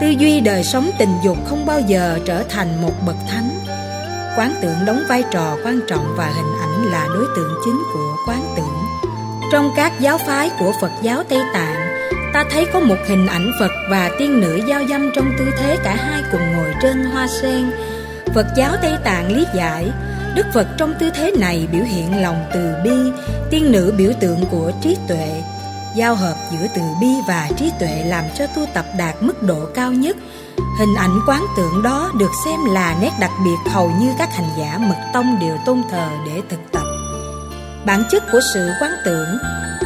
tư 0.02 0.08
duy 0.08 0.40
đời 0.40 0.64
sống 0.64 0.92
tình 1.00 1.14
dục 1.26 1.38
không 1.50 1.66
bao 1.66 1.80
giờ 1.80 2.20
trở 2.26 2.44
thành 2.44 2.82
một 2.82 2.94
bậc 3.06 3.16
thánh. 3.30 3.50
Quán 4.38 4.54
tưởng 4.62 4.86
đóng 4.86 5.04
vai 5.10 5.24
trò 5.32 5.58
quan 5.66 5.80
trọng 5.88 6.14
và 6.18 6.26
hình 6.26 6.54
ảnh 6.62 6.92
là 6.92 7.08
đối 7.14 7.26
tượng 7.36 7.52
chính 7.66 7.84
của 7.94 8.16
quán 8.28 8.42
tưởng. 8.56 8.86
Trong 9.52 9.72
các 9.76 9.94
giáo 10.00 10.18
phái 10.18 10.50
của 10.60 10.72
Phật 10.82 10.92
giáo 11.02 11.24
Tây 11.30 11.40
Tạng, 11.54 11.88
ta 12.34 12.44
thấy 12.52 12.66
có 12.74 12.80
một 12.80 12.98
hình 13.08 13.28
ảnh 13.28 13.52
Phật 13.60 13.72
và 13.90 14.10
tiên 14.20 14.42
nữ 14.42 14.60
giao 14.70 14.82
dâm 14.90 15.12
trong 15.16 15.32
tư 15.40 15.46
thế 15.58 15.78
cả 15.84 15.96
hai 15.96 16.24
cùng 16.32 16.54
ngồi 16.54 16.74
trên 16.82 17.04
hoa 17.04 17.28
sen. 17.42 17.72
Phật 18.34 18.46
giáo 18.58 18.72
Tây 18.82 18.94
Tạng 19.04 19.36
lý 19.36 19.46
giải 19.56 19.92
Đức 20.38 20.46
Phật 20.54 20.68
trong 20.78 20.94
tư 21.00 21.10
thế 21.14 21.32
này 21.32 21.68
biểu 21.72 21.84
hiện 21.84 22.22
lòng 22.22 22.46
từ 22.54 22.74
bi, 22.84 23.12
tiên 23.50 23.72
nữ 23.72 23.94
biểu 23.98 24.12
tượng 24.20 24.46
của 24.52 24.72
trí 24.82 24.98
tuệ. 25.08 25.44
Giao 25.96 26.16
hợp 26.16 26.36
giữa 26.52 26.68
từ 26.76 26.82
bi 27.02 27.08
và 27.28 27.50
trí 27.58 27.72
tuệ 27.80 28.04
làm 28.06 28.24
cho 28.38 28.48
tu 28.48 28.66
tập 28.74 28.86
đạt 28.98 29.16
mức 29.22 29.44
độ 29.44 29.66
cao 29.76 29.92
nhất. 29.92 30.18
Hình 30.80 30.96
ảnh 30.98 31.20
quán 31.28 31.46
tượng 31.58 31.84
đó 31.84 32.12
được 32.20 32.32
xem 32.46 32.60
là 32.66 32.96
nét 33.02 33.12
đặc 33.20 33.32
biệt 33.46 33.72
hầu 33.72 33.92
như 34.00 34.14
các 34.20 34.36
hành 34.36 34.50
giả 34.60 34.78
mật 34.78 34.98
tông 35.14 35.40
đều 35.40 35.58
tôn 35.66 35.84
thờ 35.92 36.10
để 36.26 36.42
thực 36.50 36.72
tập. 36.72 36.84
Bản 37.86 38.04
chất 38.12 38.24
của 38.32 38.40
sự 38.54 38.70
quán 38.82 38.92
tưởng, 39.06 39.38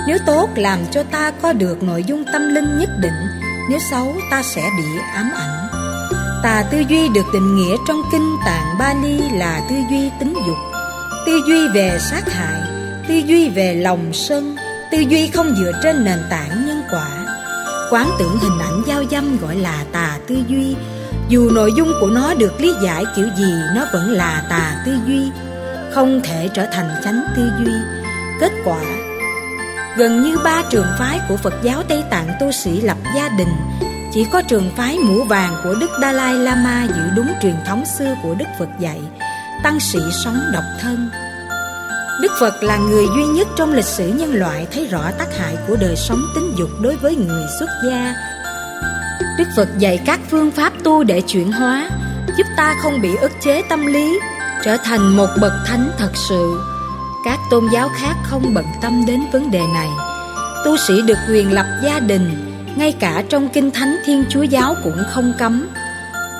nếu 0.07 0.17
tốt 0.25 0.49
làm 0.55 0.79
cho 0.91 1.03
ta 1.03 1.31
có 1.41 1.53
được 1.53 1.83
nội 1.83 2.03
dung 2.03 2.23
tâm 2.33 2.49
linh 2.49 2.79
nhất 2.79 2.89
định, 2.99 3.27
nếu 3.69 3.79
xấu 3.91 4.15
ta 4.31 4.43
sẽ 4.43 4.61
bị 4.77 4.99
ám 5.13 5.31
ảnh. 5.35 5.60
Tà 6.43 6.63
tư 6.71 6.83
duy 6.89 7.09
được 7.09 7.25
định 7.33 7.55
nghĩa 7.55 7.75
trong 7.87 8.01
kinh 8.11 8.35
tạng 8.45 8.77
Bali 8.79 9.17
là 9.33 9.61
tư 9.69 9.75
duy 9.91 10.09
tính 10.19 10.33
dục, 10.47 10.57
tư 11.25 11.41
duy 11.47 11.67
về 11.67 11.97
sát 11.99 12.33
hại, 12.33 12.61
tư 13.07 13.15
duy 13.15 13.49
về 13.49 13.75
lòng 13.75 14.13
sân, 14.13 14.55
tư 14.91 14.97
duy 14.97 15.27
không 15.27 15.55
dựa 15.55 15.71
trên 15.83 16.03
nền 16.03 16.19
tảng 16.29 16.65
nhân 16.67 16.81
quả. 16.91 17.07
Quán 17.91 18.09
tưởng 18.19 18.37
hình 18.41 18.59
ảnh 18.59 18.81
giao 18.87 19.03
dâm 19.11 19.37
gọi 19.37 19.55
là 19.55 19.85
tà 19.91 20.17
tư 20.27 20.43
duy, 20.47 20.75
dù 21.29 21.49
nội 21.49 21.71
dung 21.77 21.93
của 21.99 22.09
nó 22.09 22.33
được 22.33 22.61
lý 22.61 22.73
giải 22.83 23.03
kiểu 23.15 23.27
gì 23.37 23.53
nó 23.75 23.85
vẫn 23.93 24.11
là 24.11 24.43
tà 24.49 24.83
tư 24.85 24.97
duy, 25.07 25.31
không 25.93 26.21
thể 26.23 26.49
trở 26.53 26.65
thành 26.65 26.89
chánh 27.03 27.21
tư 27.35 27.51
duy. 27.59 27.73
Kết 28.39 28.51
quả 28.65 28.81
Gần 29.97 30.23
như 30.23 30.37
ba 30.43 30.63
trường 30.69 30.87
phái 30.99 31.19
của 31.29 31.37
Phật 31.37 31.53
giáo 31.63 31.83
Tây 31.89 32.03
Tạng 32.09 32.27
tu 32.39 32.51
sĩ 32.51 32.81
lập 32.81 32.97
gia 33.15 33.29
đình 33.29 33.55
chỉ 34.13 34.25
có 34.31 34.41
trường 34.41 34.71
phái 34.77 34.97
mũ 34.97 35.23
vàng 35.23 35.55
của 35.63 35.75
Đức 35.75 35.89
Dalai 36.01 36.35
Lama 36.35 36.87
giữ 36.95 37.01
đúng 37.15 37.27
truyền 37.41 37.55
thống 37.65 37.83
xưa 37.85 38.15
của 38.23 38.35
Đức 38.35 38.45
Phật 38.59 38.69
dạy, 38.79 39.01
tăng 39.63 39.79
sĩ 39.79 39.99
sống 40.23 40.39
độc 40.53 40.63
thân. 40.81 41.09
Đức 42.21 42.31
Phật 42.39 42.63
là 42.63 42.77
người 42.77 43.05
duy 43.15 43.23
nhất 43.25 43.47
trong 43.57 43.73
lịch 43.73 43.85
sử 43.85 44.07
nhân 44.07 44.33
loại 44.33 44.67
thấy 44.71 44.87
rõ 44.87 45.11
tác 45.11 45.37
hại 45.37 45.57
của 45.67 45.75
đời 45.75 45.95
sống 45.95 46.21
tính 46.35 46.53
dục 46.57 46.69
đối 46.81 46.95
với 46.95 47.15
người 47.15 47.43
xuất 47.59 47.69
gia. 47.85 48.15
Đức 49.37 49.47
Phật 49.55 49.67
dạy 49.77 49.99
các 50.05 50.19
phương 50.29 50.51
pháp 50.51 50.73
tu 50.83 51.03
để 51.03 51.21
chuyển 51.21 51.51
hóa, 51.51 51.89
giúp 52.37 52.47
ta 52.57 52.75
không 52.83 53.01
bị 53.01 53.15
ức 53.15 53.31
chế 53.41 53.61
tâm 53.69 53.85
lý, 53.85 54.19
trở 54.63 54.77
thành 54.77 55.17
một 55.17 55.27
bậc 55.41 55.53
thánh 55.65 55.91
thật 55.97 56.11
sự. 56.29 56.59
Các 57.25 57.39
tôn 57.51 57.67
giáo 57.73 57.89
khác 57.95 58.15
không 58.23 58.53
bận 58.53 58.65
tâm 58.81 59.05
đến 59.05 59.19
vấn 59.31 59.51
đề 59.51 59.61
này. 59.73 59.89
Tu 60.65 60.77
sĩ 60.77 61.01
được 61.01 61.17
quyền 61.29 61.53
lập 61.53 61.65
gia 61.83 61.99
đình, 61.99 62.50
ngay 62.75 62.91
cả 62.99 63.23
trong 63.29 63.49
kinh 63.49 63.71
thánh, 63.71 63.97
thiên 64.05 64.23
chúa 64.29 64.43
giáo 64.43 64.75
cũng 64.83 65.03
không 65.09 65.33
cấm. 65.37 65.67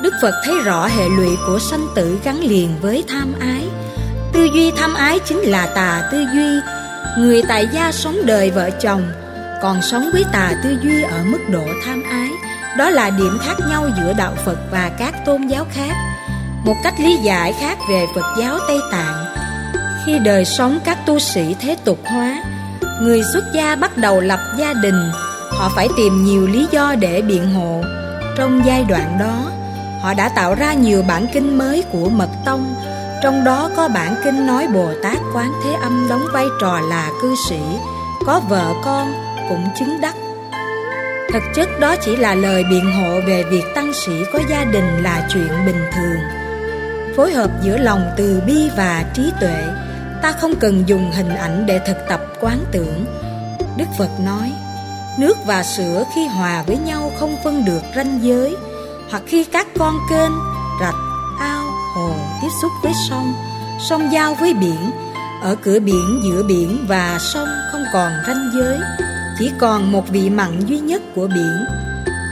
Đức 0.01 0.13
phật 0.21 0.33
thấy 0.45 0.59
rõ 0.59 0.87
hệ 0.87 1.09
lụy 1.09 1.37
của 1.47 1.59
sanh 1.59 1.87
tử 1.95 2.19
gắn 2.23 2.39
liền 2.39 2.69
với 2.81 3.03
tham 3.07 3.33
ái. 3.39 3.67
Tư 4.33 4.49
duy 4.55 4.71
tham 4.71 4.93
ái 4.93 5.19
chính 5.25 5.37
là 5.37 5.65
tà 5.65 6.09
tư 6.11 6.25
duy. 6.33 6.59
Người 7.17 7.41
tại 7.47 7.67
gia 7.73 7.91
sống 7.91 8.17
đời 8.25 8.51
vợ 8.51 8.69
chồng, 8.69 9.11
còn 9.61 9.81
sống 9.81 10.09
với 10.13 10.23
tà 10.33 10.53
tư 10.63 10.77
duy 10.83 11.01
ở 11.01 11.23
mức 11.25 11.39
độ 11.49 11.63
tham 11.85 12.03
ái. 12.09 12.29
Đó 12.77 12.89
là 12.89 13.09
điểm 13.09 13.37
khác 13.41 13.55
nhau 13.69 13.89
giữa 13.97 14.13
đạo 14.13 14.33
phật 14.45 14.57
và 14.71 14.91
các 14.99 15.25
tôn 15.25 15.47
giáo 15.47 15.65
khác. 15.73 15.93
Một 16.65 16.75
cách 16.83 16.93
lý 16.99 17.17
giải 17.23 17.53
khác 17.59 17.77
về 17.89 18.05
phật 18.15 18.35
giáo 18.39 18.59
tây 18.67 18.79
tạng, 18.91 19.25
khi 20.05 20.19
đời 20.19 20.45
sống 20.45 20.79
các 20.85 21.05
tu 21.05 21.19
sĩ 21.19 21.55
thế 21.59 21.77
tục 21.83 21.99
hóa, 22.05 22.43
người 23.01 23.21
xuất 23.33 23.43
gia 23.53 23.75
bắt 23.75 23.97
đầu 23.97 24.21
lập 24.21 24.39
gia 24.59 24.73
đình 24.73 25.11
họ 25.61 25.69
phải 25.75 25.89
tìm 25.97 26.23
nhiều 26.23 26.47
lý 26.47 26.67
do 26.71 26.95
để 26.99 27.21
biện 27.21 27.53
hộ. 27.53 27.83
Trong 28.37 28.61
giai 28.65 28.83
đoạn 28.83 29.17
đó, 29.19 29.51
họ 30.01 30.13
đã 30.13 30.29
tạo 30.29 30.55
ra 30.55 30.73
nhiều 30.73 31.03
bản 31.07 31.25
kinh 31.33 31.57
mới 31.57 31.83
của 31.91 32.09
mật 32.09 32.29
tông. 32.45 32.75
Trong 33.23 33.43
đó 33.43 33.69
có 33.75 33.87
bản 33.87 34.15
kinh 34.23 34.47
nói 34.47 34.67
bồ 34.67 34.89
tát 35.03 35.17
quán 35.33 35.51
thế 35.63 35.73
âm 35.81 36.07
đóng 36.09 36.21
vai 36.33 36.45
trò 36.61 36.79
là 36.79 37.09
cư 37.21 37.35
sĩ, 37.49 37.59
có 38.25 38.41
vợ 38.49 38.73
con, 38.83 39.13
cũng 39.49 39.65
chứng 39.79 40.01
đắc. 40.01 40.15
Thực 41.33 41.43
chất 41.55 41.69
đó 41.79 41.95
chỉ 41.95 42.15
là 42.15 42.35
lời 42.35 42.63
biện 42.69 42.91
hộ 42.91 43.21
về 43.27 43.43
việc 43.43 43.63
tăng 43.75 43.93
sĩ 43.93 44.13
có 44.33 44.39
gia 44.49 44.63
đình 44.63 45.03
là 45.03 45.27
chuyện 45.33 45.65
bình 45.65 45.83
thường. 45.95 46.19
Phối 47.17 47.31
hợp 47.31 47.51
giữa 47.61 47.77
lòng 47.77 48.11
từ 48.17 48.41
bi 48.45 48.69
và 48.77 49.05
trí 49.13 49.31
tuệ, 49.41 49.63
ta 50.21 50.31
không 50.31 50.55
cần 50.59 50.83
dùng 50.87 51.11
hình 51.11 51.35
ảnh 51.35 51.65
để 51.65 51.79
thực 51.79 51.97
tập 52.09 52.21
quán 52.39 52.59
tưởng. 52.71 53.05
Đức 53.77 53.87
phật 53.97 54.09
nói 54.25 54.51
Nước 55.19 55.37
và 55.45 55.63
sữa 55.63 56.03
khi 56.15 56.27
hòa 56.27 56.63
với 56.67 56.77
nhau 56.77 57.11
không 57.19 57.35
phân 57.43 57.65
được 57.65 57.81
ranh 57.95 58.19
giới. 58.21 58.55
Hoặc 59.11 59.23
khi 59.25 59.43
các 59.43 59.67
con 59.79 59.95
kênh, 60.09 60.31
rạch, 60.81 60.95
ao, 61.39 61.65
hồ 61.95 62.13
tiếp 62.41 62.49
xúc 62.61 62.71
với 62.83 62.93
sông 63.09 63.33
Sông 63.89 64.11
giao 64.11 64.35
với 64.35 64.53
biển. 64.53 64.91
Ở 65.41 65.55
cửa 65.55 65.79
biển 65.79 66.21
giữa 66.23 66.43
biển 66.43 66.85
và 66.87 67.19
sông 67.33 67.47
không 67.71 67.83
còn 67.93 68.11
ranh 68.27 68.51
giới. 68.53 68.79
Chỉ 69.39 69.51
còn 69.59 69.91
một 69.91 70.09
vị 70.09 70.29
mặn 70.29 70.65
duy 70.65 70.79
nhất 70.79 71.01
của 71.15 71.27
biển. 71.27 71.65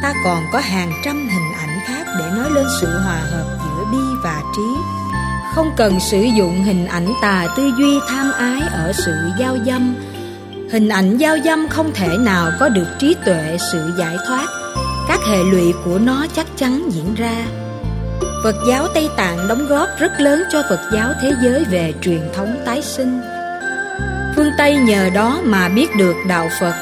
Ta 0.01 0.13
còn 0.23 0.43
có 0.53 0.59
hàng 0.59 0.91
trăm 1.05 1.29
hình 1.29 1.53
ảnh 1.59 1.79
khác 1.85 2.07
để 2.19 2.25
nói 2.35 2.51
lên 2.51 2.65
sự 2.81 2.99
hòa 2.99 3.21
hợp 3.31 3.59
giữa 3.63 3.85
bi 3.91 3.97
và 4.23 4.41
trí. 4.55 4.81
Không 5.55 5.71
cần 5.77 5.99
sử 5.99 6.21
dụng 6.21 6.63
hình 6.63 6.85
ảnh 6.85 7.07
tà 7.21 7.47
tư 7.57 7.71
duy 7.77 7.99
tham 8.09 8.31
ái 8.31 8.61
ở 8.71 8.91
sự 8.93 9.13
giao 9.39 9.57
dâm. 9.65 9.95
Hình 10.71 10.89
ảnh 10.89 11.17
giao 11.17 11.37
dâm 11.45 11.67
không 11.67 11.91
thể 11.93 12.17
nào 12.17 12.51
có 12.59 12.69
được 12.69 12.87
trí 12.99 13.15
tuệ 13.25 13.57
sự 13.71 13.91
giải 13.97 14.17
thoát 14.27 14.47
Các 15.07 15.19
hệ 15.29 15.43
lụy 15.43 15.73
của 15.85 15.99
nó 15.99 16.25
chắc 16.35 16.45
chắn 16.55 16.89
diễn 16.91 17.15
ra 17.15 17.45
Phật 18.43 18.55
giáo 18.67 18.87
Tây 18.93 19.09
Tạng 19.17 19.47
đóng 19.47 19.67
góp 19.67 19.89
rất 19.99 20.11
lớn 20.19 20.43
cho 20.51 20.63
Phật 20.69 20.79
giáo 20.93 21.13
thế 21.21 21.33
giới 21.43 21.63
về 21.71 21.93
truyền 22.01 22.21
thống 22.35 22.55
tái 22.65 22.81
sinh 22.81 23.21
Phương 24.35 24.51
Tây 24.57 24.75
nhờ 24.75 25.09
đó 25.13 25.39
mà 25.43 25.69
biết 25.69 25.95
được 25.97 26.15
đạo 26.27 26.49
Phật 26.59 26.73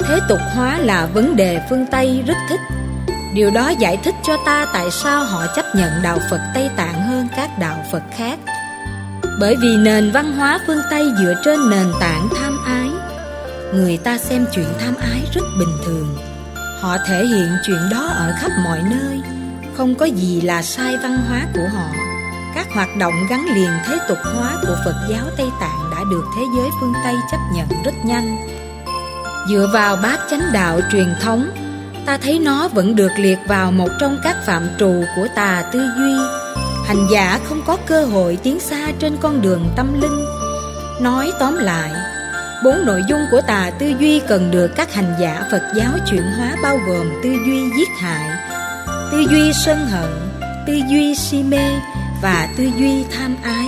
Thế 0.00 0.18
tục 0.28 0.38
hóa 0.54 0.78
là 0.78 1.06
vấn 1.06 1.36
đề 1.36 1.60
phương 1.70 1.86
Tây 1.90 2.22
rất 2.26 2.36
thích 2.48 2.60
Điều 3.34 3.50
đó 3.50 3.68
giải 3.68 3.98
thích 4.04 4.14
cho 4.22 4.36
ta 4.46 4.66
tại 4.72 4.90
sao 4.90 5.24
họ 5.24 5.46
chấp 5.56 5.64
nhận 5.74 5.90
đạo 6.02 6.18
Phật 6.30 6.40
Tây 6.54 6.70
Tạng 6.76 7.02
hơn 7.02 7.28
các 7.36 7.50
đạo 7.60 7.84
Phật 7.92 8.02
khác. 8.16 8.38
Bởi 9.40 9.56
vì 9.62 9.76
nền 9.76 10.10
văn 10.10 10.32
hóa 10.32 10.58
phương 10.66 10.80
Tây 10.90 11.04
dựa 11.20 11.34
trên 11.44 11.70
nền 11.70 11.86
tảng 12.00 12.28
tham. 12.36 12.63
Người 13.74 13.96
ta 13.96 14.18
xem 14.18 14.46
chuyện 14.52 14.68
tham 14.80 14.94
ái 14.96 15.22
rất 15.34 15.44
bình 15.58 15.76
thường. 15.84 16.16
Họ 16.80 16.96
thể 17.06 17.26
hiện 17.26 17.48
chuyện 17.66 17.80
đó 17.90 18.06
ở 18.16 18.32
khắp 18.40 18.50
mọi 18.64 18.82
nơi. 18.82 19.20
Không 19.76 19.94
có 19.94 20.04
gì 20.04 20.40
là 20.40 20.62
sai 20.62 20.96
văn 20.96 21.16
hóa 21.28 21.46
của 21.54 21.68
họ. 21.74 21.88
Các 22.54 22.66
hoạt 22.74 22.88
động 22.98 23.14
gắn 23.30 23.46
liền 23.54 23.70
thế 23.86 23.98
tục 24.08 24.18
hóa 24.22 24.56
của 24.62 24.76
Phật 24.84 24.94
giáo 25.10 25.26
Tây 25.36 25.48
Tạng 25.60 25.90
đã 25.90 26.04
được 26.10 26.24
thế 26.36 26.42
giới 26.56 26.68
phương 26.80 26.92
Tây 27.04 27.14
chấp 27.30 27.38
nhận 27.54 27.68
rất 27.84 27.94
nhanh. 28.04 28.36
Dựa 29.48 29.70
vào 29.72 29.96
bát 29.96 30.18
chánh 30.30 30.52
đạo 30.52 30.80
truyền 30.92 31.14
thống, 31.20 31.50
ta 32.06 32.18
thấy 32.18 32.38
nó 32.38 32.68
vẫn 32.68 32.96
được 32.96 33.12
liệt 33.16 33.38
vào 33.46 33.72
một 33.72 33.88
trong 34.00 34.18
các 34.22 34.36
phạm 34.46 34.68
trù 34.78 35.04
của 35.16 35.26
tà 35.34 35.64
tư 35.72 35.80
duy 35.98 36.14
hành 36.86 37.06
giả 37.10 37.40
không 37.44 37.62
có 37.66 37.76
cơ 37.86 38.04
hội 38.04 38.38
tiến 38.42 38.60
xa 38.60 38.92
trên 38.98 39.16
con 39.20 39.42
đường 39.42 39.68
tâm 39.76 40.00
linh 40.00 40.24
nói 41.00 41.32
tóm 41.40 41.56
lại 41.56 41.90
bốn 42.64 42.86
nội 42.86 43.02
dung 43.08 43.20
của 43.30 43.40
tà 43.40 43.70
tư 43.78 43.94
duy 43.98 44.20
cần 44.28 44.50
được 44.50 44.70
các 44.76 44.94
hành 44.94 45.14
giả 45.20 45.44
phật 45.50 45.62
giáo 45.76 45.90
chuyển 46.10 46.22
hóa 46.22 46.56
bao 46.62 46.78
gồm 46.86 47.06
tư 47.22 47.30
duy 47.46 47.70
giết 47.78 47.88
hại 47.98 48.28
tư 49.12 49.24
duy 49.30 49.52
sân 49.64 49.86
hận 49.86 50.10
tư 50.66 50.72
duy 50.88 51.14
si 51.14 51.42
mê 51.42 51.70
và 52.22 52.48
tư 52.58 52.64
duy 52.78 53.04
tham 53.10 53.36
ái 53.42 53.66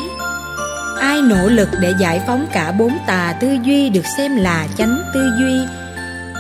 ai 1.01 1.23
nỗ 1.23 1.49
lực 1.49 1.69
để 1.81 1.93
giải 2.01 2.21
phóng 2.27 2.47
cả 2.53 2.73
bốn 2.73 2.99
tà 3.07 3.35
tư 3.41 3.57
duy 3.63 3.89
được 3.89 4.07
xem 4.17 4.37
là 4.37 4.67
chánh 4.79 4.99
tư 5.15 5.31
duy 5.39 5.61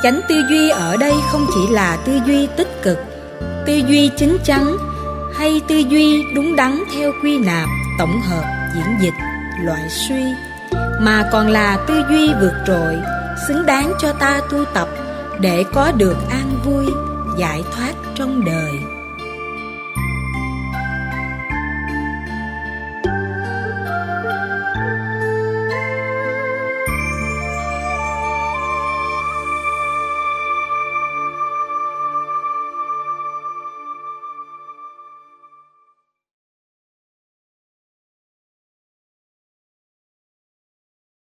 chánh 0.02 0.20
tư 0.28 0.42
duy 0.50 0.68
ở 0.68 0.96
đây 0.96 1.14
không 1.32 1.46
chỉ 1.54 1.74
là 1.74 1.96
tư 1.96 2.20
duy 2.26 2.46
tích 2.56 2.82
cực 2.82 2.98
tư 3.66 3.82
duy 3.88 4.10
chính 4.16 4.38
chắn 4.44 4.76
hay 5.38 5.60
tư 5.68 5.76
duy 5.76 6.22
đúng 6.34 6.56
đắn 6.56 6.84
theo 6.96 7.12
quy 7.22 7.38
nạp 7.38 7.68
tổng 7.98 8.20
hợp 8.20 8.44
diễn 8.74 8.98
dịch 9.00 9.14
loại 9.64 9.82
suy 9.88 10.45
mà 11.00 11.28
còn 11.32 11.48
là 11.48 11.84
tư 11.86 11.94
duy 12.10 12.32
vượt 12.40 12.54
trội, 12.66 12.96
xứng 13.48 13.66
đáng 13.66 13.92
cho 14.00 14.12
ta 14.12 14.40
tu 14.50 14.64
tập 14.74 14.88
để 15.40 15.64
có 15.74 15.92
được 15.92 16.16
an 16.30 16.58
vui, 16.64 16.86
giải 17.38 17.64
thoát 17.72 17.92
trong 18.14 18.44
đời. 18.44 18.95